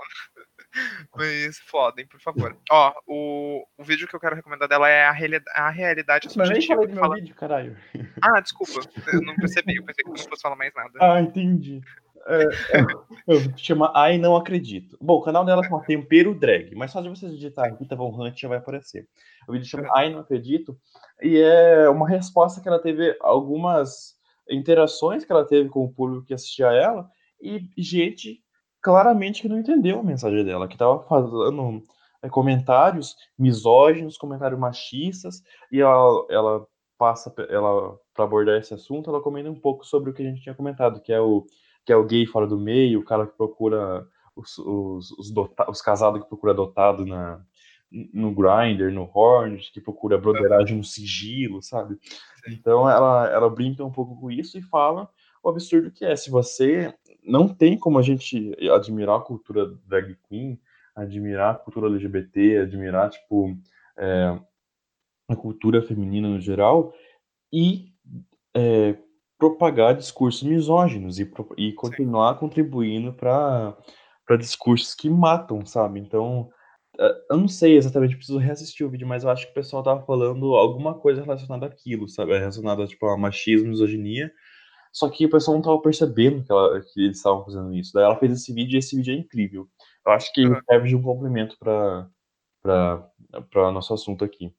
[1.16, 2.58] Mas flodem, por favor.
[2.72, 6.50] Ó, o, o vídeo que eu quero recomendar dela é a, reali a realidade Mas
[6.50, 7.16] nem falei do meu fala...
[7.16, 7.78] vídeo, caralho.
[8.22, 8.80] Ah, desculpa.
[9.12, 9.76] Eu não percebi.
[9.76, 10.92] Eu pensei que não fosse falar mais nada.
[11.02, 11.82] Ah, entendi.
[12.26, 12.44] É,
[12.78, 14.98] é, chama Ai Não Acredito.
[15.02, 18.40] Bom, o canal dela chama Tempero Drag, mas só de você digitar Rita Von Hunt
[18.40, 19.08] já vai aparecer.
[19.48, 20.80] O vídeo chama Ai Não Acredito
[21.22, 24.16] e é uma resposta que ela teve, algumas
[24.50, 27.10] interações que ela teve com o público que assistia a ela
[27.42, 28.42] e gente
[28.84, 31.82] claramente que não entendeu a mensagem dela, que tava falando
[32.22, 35.42] é, comentários misóginos, comentários machistas,
[35.72, 40.14] e ela, ela passa ela para abordar esse assunto, ela comenta um pouco sobre o
[40.14, 41.46] que a gente tinha comentado, que é o
[41.86, 45.34] que é o gay fora do meio, o cara que procura os, os, os,
[45.68, 47.42] os casados que procura adotado na,
[48.14, 51.98] no Grindr, no Hornet, que procura broderagem no sigilo, sabe?
[52.48, 55.10] Então ela, ela brinca um pouco com isso e fala
[55.44, 56.16] o absurdo que é.
[56.16, 56.94] Se você
[57.26, 60.60] não tem como a gente admirar a cultura drag queen,
[60.96, 63.58] admirar a cultura LGBT, admirar, tipo,
[63.98, 64.40] é,
[65.28, 66.94] a cultura feminina no geral,
[67.52, 67.92] e
[68.56, 68.96] é,
[69.38, 72.40] propagar discursos misóginos e, e continuar Sim.
[72.40, 73.76] contribuindo para
[74.40, 76.00] discursos que matam, sabe?
[76.00, 76.50] Então,
[77.00, 79.84] é, eu não sei exatamente, preciso reassistir o vídeo, mas eu acho que o pessoal
[79.84, 82.38] tava falando alguma coisa relacionada àquilo, sabe?
[82.38, 84.32] Relacionada, tipo, a machismo, misoginia.
[84.94, 87.92] Só que o pessoal não tava percebendo que, ela, que eles estavam fazendo isso.
[87.94, 89.68] Daí ela fez esse vídeo e esse vídeo é incrível.
[90.06, 90.62] Eu acho que uhum.
[90.70, 92.08] serve de um complemento para
[93.50, 94.54] para nosso assunto aqui.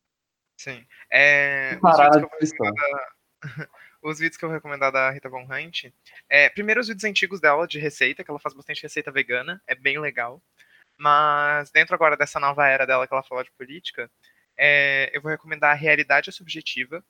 [0.59, 0.85] Sim.
[1.11, 3.11] É, Parar os, vídeos da,
[4.03, 5.93] os vídeos que eu vou recomendar da Rita Von Hunt.
[6.29, 9.63] É, primeiro, os vídeos antigos dela de receita, que ela faz bastante receita vegana.
[9.67, 10.43] É bem legal.
[10.99, 14.11] Mas dentro agora dessa nova era dela que ela fala de política,
[14.57, 17.05] é, eu vou recomendar a Realidade é Subjetiva,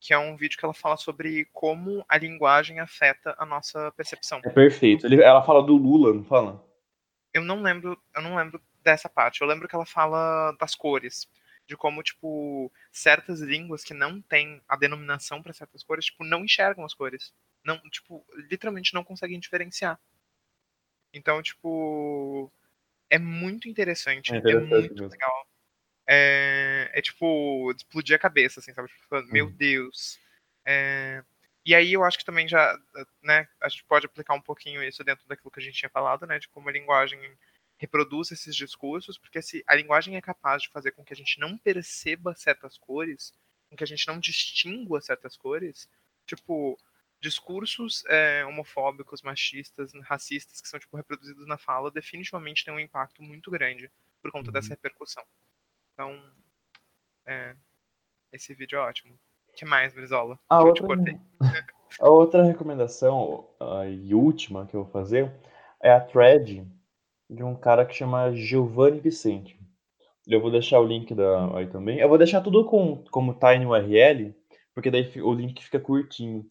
[0.00, 4.40] que é um vídeo que ela fala sobre como a linguagem afeta a nossa percepção.
[4.42, 5.06] É perfeito.
[5.06, 6.66] Ele, ela fala do Lula, não fala?
[7.34, 9.42] Eu não lembro, eu não lembro dessa parte.
[9.42, 11.28] Eu lembro que ela fala das cores,
[11.66, 16.44] de como tipo certas línguas que não têm a denominação para certas cores, tipo, não
[16.44, 17.34] enxergam as cores.
[17.62, 20.00] Não, tipo, literalmente não conseguem diferenciar.
[21.12, 22.50] Então, tipo,
[23.10, 25.08] é muito interessante, é, interessante é muito mesmo.
[25.08, 25.46] legal.
[26.12, 28.88] É, é, tipo, explodir a cabeça, assim, sabe?
[28.88, 29.52] Tipo, meu uhum.
[29.52, 30.18] Deus.
[30.64, 31.22] É,
[31.64, 32.76] e aí eu acho que também já,
[33.22, 36.26] né, a gente pode aplicar um pouquinho isso dentro daquilo que a gente tinha falado,
[36.26, 37.20] né, de como a linguagem
[37.76, 41.38] reproduz esses discursos, porque se a linguagem é capaz de fazer com que a gente
[41.38, 43.32] não perceba certas cores,
[43.68, 45.88] com que a gente não distingua certas cores,
[46.26, 46.76] tipo,
[47.20, 53.22] discursos é, homofóbicos, machistas, racistas que são tipo reproduzidos na fala definitivamente tem um impacto
[53.22, 54.52] muito grande por conta uhum.
[54.52, 55.24] dessa repercussão.
[56.00, 56.18] Então,
[57.26, 57.54] é,
[58.32, 59.12] esse vídeo é ótimo.
[59.12, 60.38] O que mais, Brizola?
[60.48, 60.86] A, outra,
[62.00, 65.30] a outra recomendação a, e última que eu vou fazer
[65.82, 66.66] é a thread
[67.28, 69.60] de um cara que chama Giovanni Vicente.
[70.26, 71.98] Eu vou deixar o link da, aí também.
[71.98, 74.34] Eu vou deixar tudo com, como TinyURL,
[74.72, 76.48] porque daí o link fica curtinho.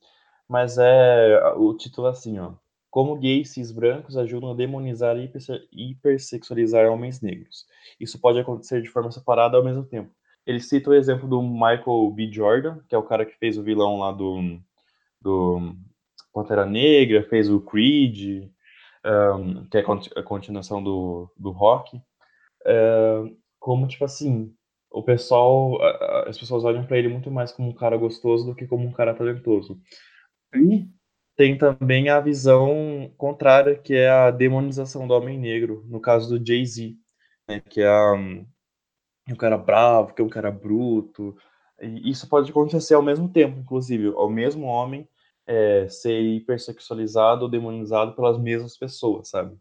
[0.47, 2.53] Mas é o título é assim, ó.
[2.89, 7.65] Como gays cis brancos ajudam a demonizar e hipersexualizar homens negros.
[7.99, 10.11] Isso pode acontecer de forma separada ao mesmo tempo.
[10.45, 12.31] Ele cita o exemplo do Michael B.
[12.31, 14.59] Jordan, que é o cara que fez o vilão lá do,
[15.21, 15.75] do
[16.33, 18.49] Pantera Negra, fez o Creed,
[19.05, 19.83] um, que é
[20.15, 22.01] a continuação do, do rock.
[23.59, 24.51] como, tipo assim,
[24.91, 25.79] o pessoal,
[26.25, 28.91] as pessoas olham para ele muito mais como um cara gostoso do que como um
[28.91, 29.79] cara talentoso.
[30.55, 30.87] E
[31.39, 36.45] tem também a visão contrária, que é a demonização do homem negro, no caso do
[36.45, 36.97] Jay-Z,
[37.47, 38.45] né, que é um,
[39.31, 41.37] um cara bravo, que é um cara bruto.
[41.81, 45.07] E isso pode acontecer ao mesmo tempo, inclusive, ao mesmo homem
[45.47, 49.57] é, ser hipersexualizado ou demonizado pelas mesmas pessoas, sabe?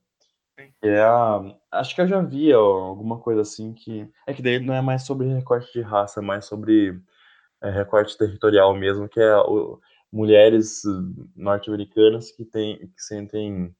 [0.82, 1.40] É a,
[1.70, 4.10] acho que eu já vi ó, alguma coisa assim que.
[4.26, 7.00] É que daí não é mais sobre recorte de raça, é mais sobre
[7.62, 9.80] é, recorte territorial mesmo, que é o,
[10.12, 10.82] mulheres
[11.36, 13.74] norte-americanas que, tem, que sentem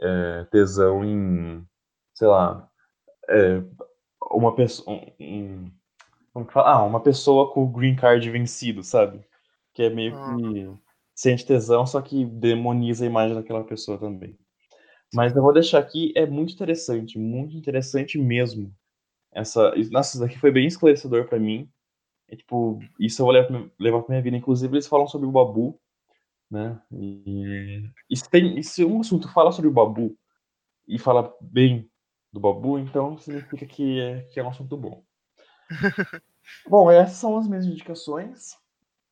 [0.00, 1.66] é, tesão em,
[2.14, 2.68] sei lá,
[3.28, 3.62] é,
[4.30, 5.00] uma pessoa.
[5.20, 5.70] Um,
[6.50, 6.70] fala?
[6.70, 9.24] Ah, uma pessoa com o green card vencido, sabe?
[9.72, 10.80] Que é meio que
[11.14, 14.36] sente tesão, só que demoniza a imagem daquela pessoa também.
[15.12, 18.74] Mas eu vou deixar aqui, é muito interessante, muito interessante mesmo.
[19.32, 21.68] Essa, nossa, isso daqui foi bem esclarecedor para mim.
[22.34, 24.36] É, tipo, isso eu vou levar, levar pra minha vida.
[24.36, 25.80] Inclusive, eles falam sobre o Babu,
[26.50, 26.80] né?
[26.92, 30.16] E, e se, tem, e se um assunto fala sobre o Babu
[30.86, 31.88] e fala bem
[32.32, 35.04] do Babu, então significa que é, que é um assunto bom.
[36.68, 38.56] bom, essas são as minhas indicações.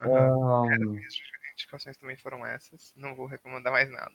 [0.02, 0.64] Uhum.
[0.64, 0.90] Um...
[0.90, 1.14] minhas
[1.52, 2.92] indicações também foram essas.
[2.96, 4.12] Não vou recomendar mais nada.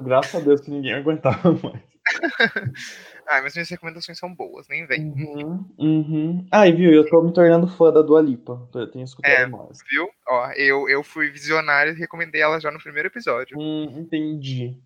[0.00, 1.82] Graças a Deus que ninguém aguentava mais.
[3.26, 5.10] ah, mas minhas recomendações são boas, nem vem.
[5.10, 6.48] Uhum, uhum.
[6.50, 8.68] Ah, e viu, eu tô me tornando fã da Dua Lipa.
[8.74, 9.78] Eu tenho escutado é, mais.
[9.90, 10.08] Viu?
[10.28, 13.58] Ó, eu, eu fui visionário e recomendei ela já no primeiro episódio.
[13.58, 14.76] Hum, entendi.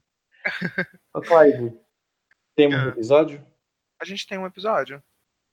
[1.15, 1.73] Ô, Clive,
[2.55, 2.89] temos um ah.
[2.89, 3.45] episódio?
[4.01, 5.03] A gente tem um episódio.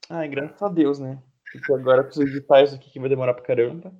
[0.09, 1.21] Ai, graças a Deus, né?
[1.51, 3.93] Porque agora eu preciso editar isso aqui que vai demorar pra caramba.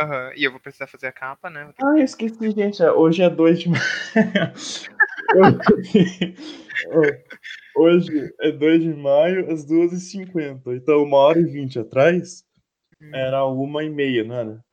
[0.00, 0.32] Aham, uhum.
[0.36, 1.72] e eu vou precisar fazer a capa, né?
[1.80, 2.82] Ah, eu esqueci, gente.
[2.82, 3.82] Hoje é 2 de maio.
[7.76, 10.76] Hoje é 2 de maio, às 2h50.
[10.76, 12.44] Então, uma hora e vinte atrás,
[13.12, 14.64] era uma e meia, não era?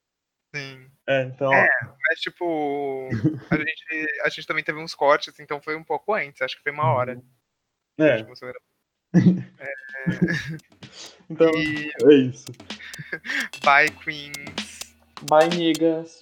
[0.55, 0.87] Sim.
[1.07, 1.53] É, então.
[1.53, 1.67] É,
[2.07, 3.09] mas tipo,
[3.49, 3.83] a gente,
[4.23, 6.93] a gente também teve uns cortes, então foi um pouco antes, acho que foi uma
[6.93, 7.21] hora.
[7.99, 8.23] É.
[9.59, 9.73] é...
[11.29, 12.45] então, E- é isso.
[13.63, 14.95] Bye, Queens.
[15.23, 16.19] Bye, niggas.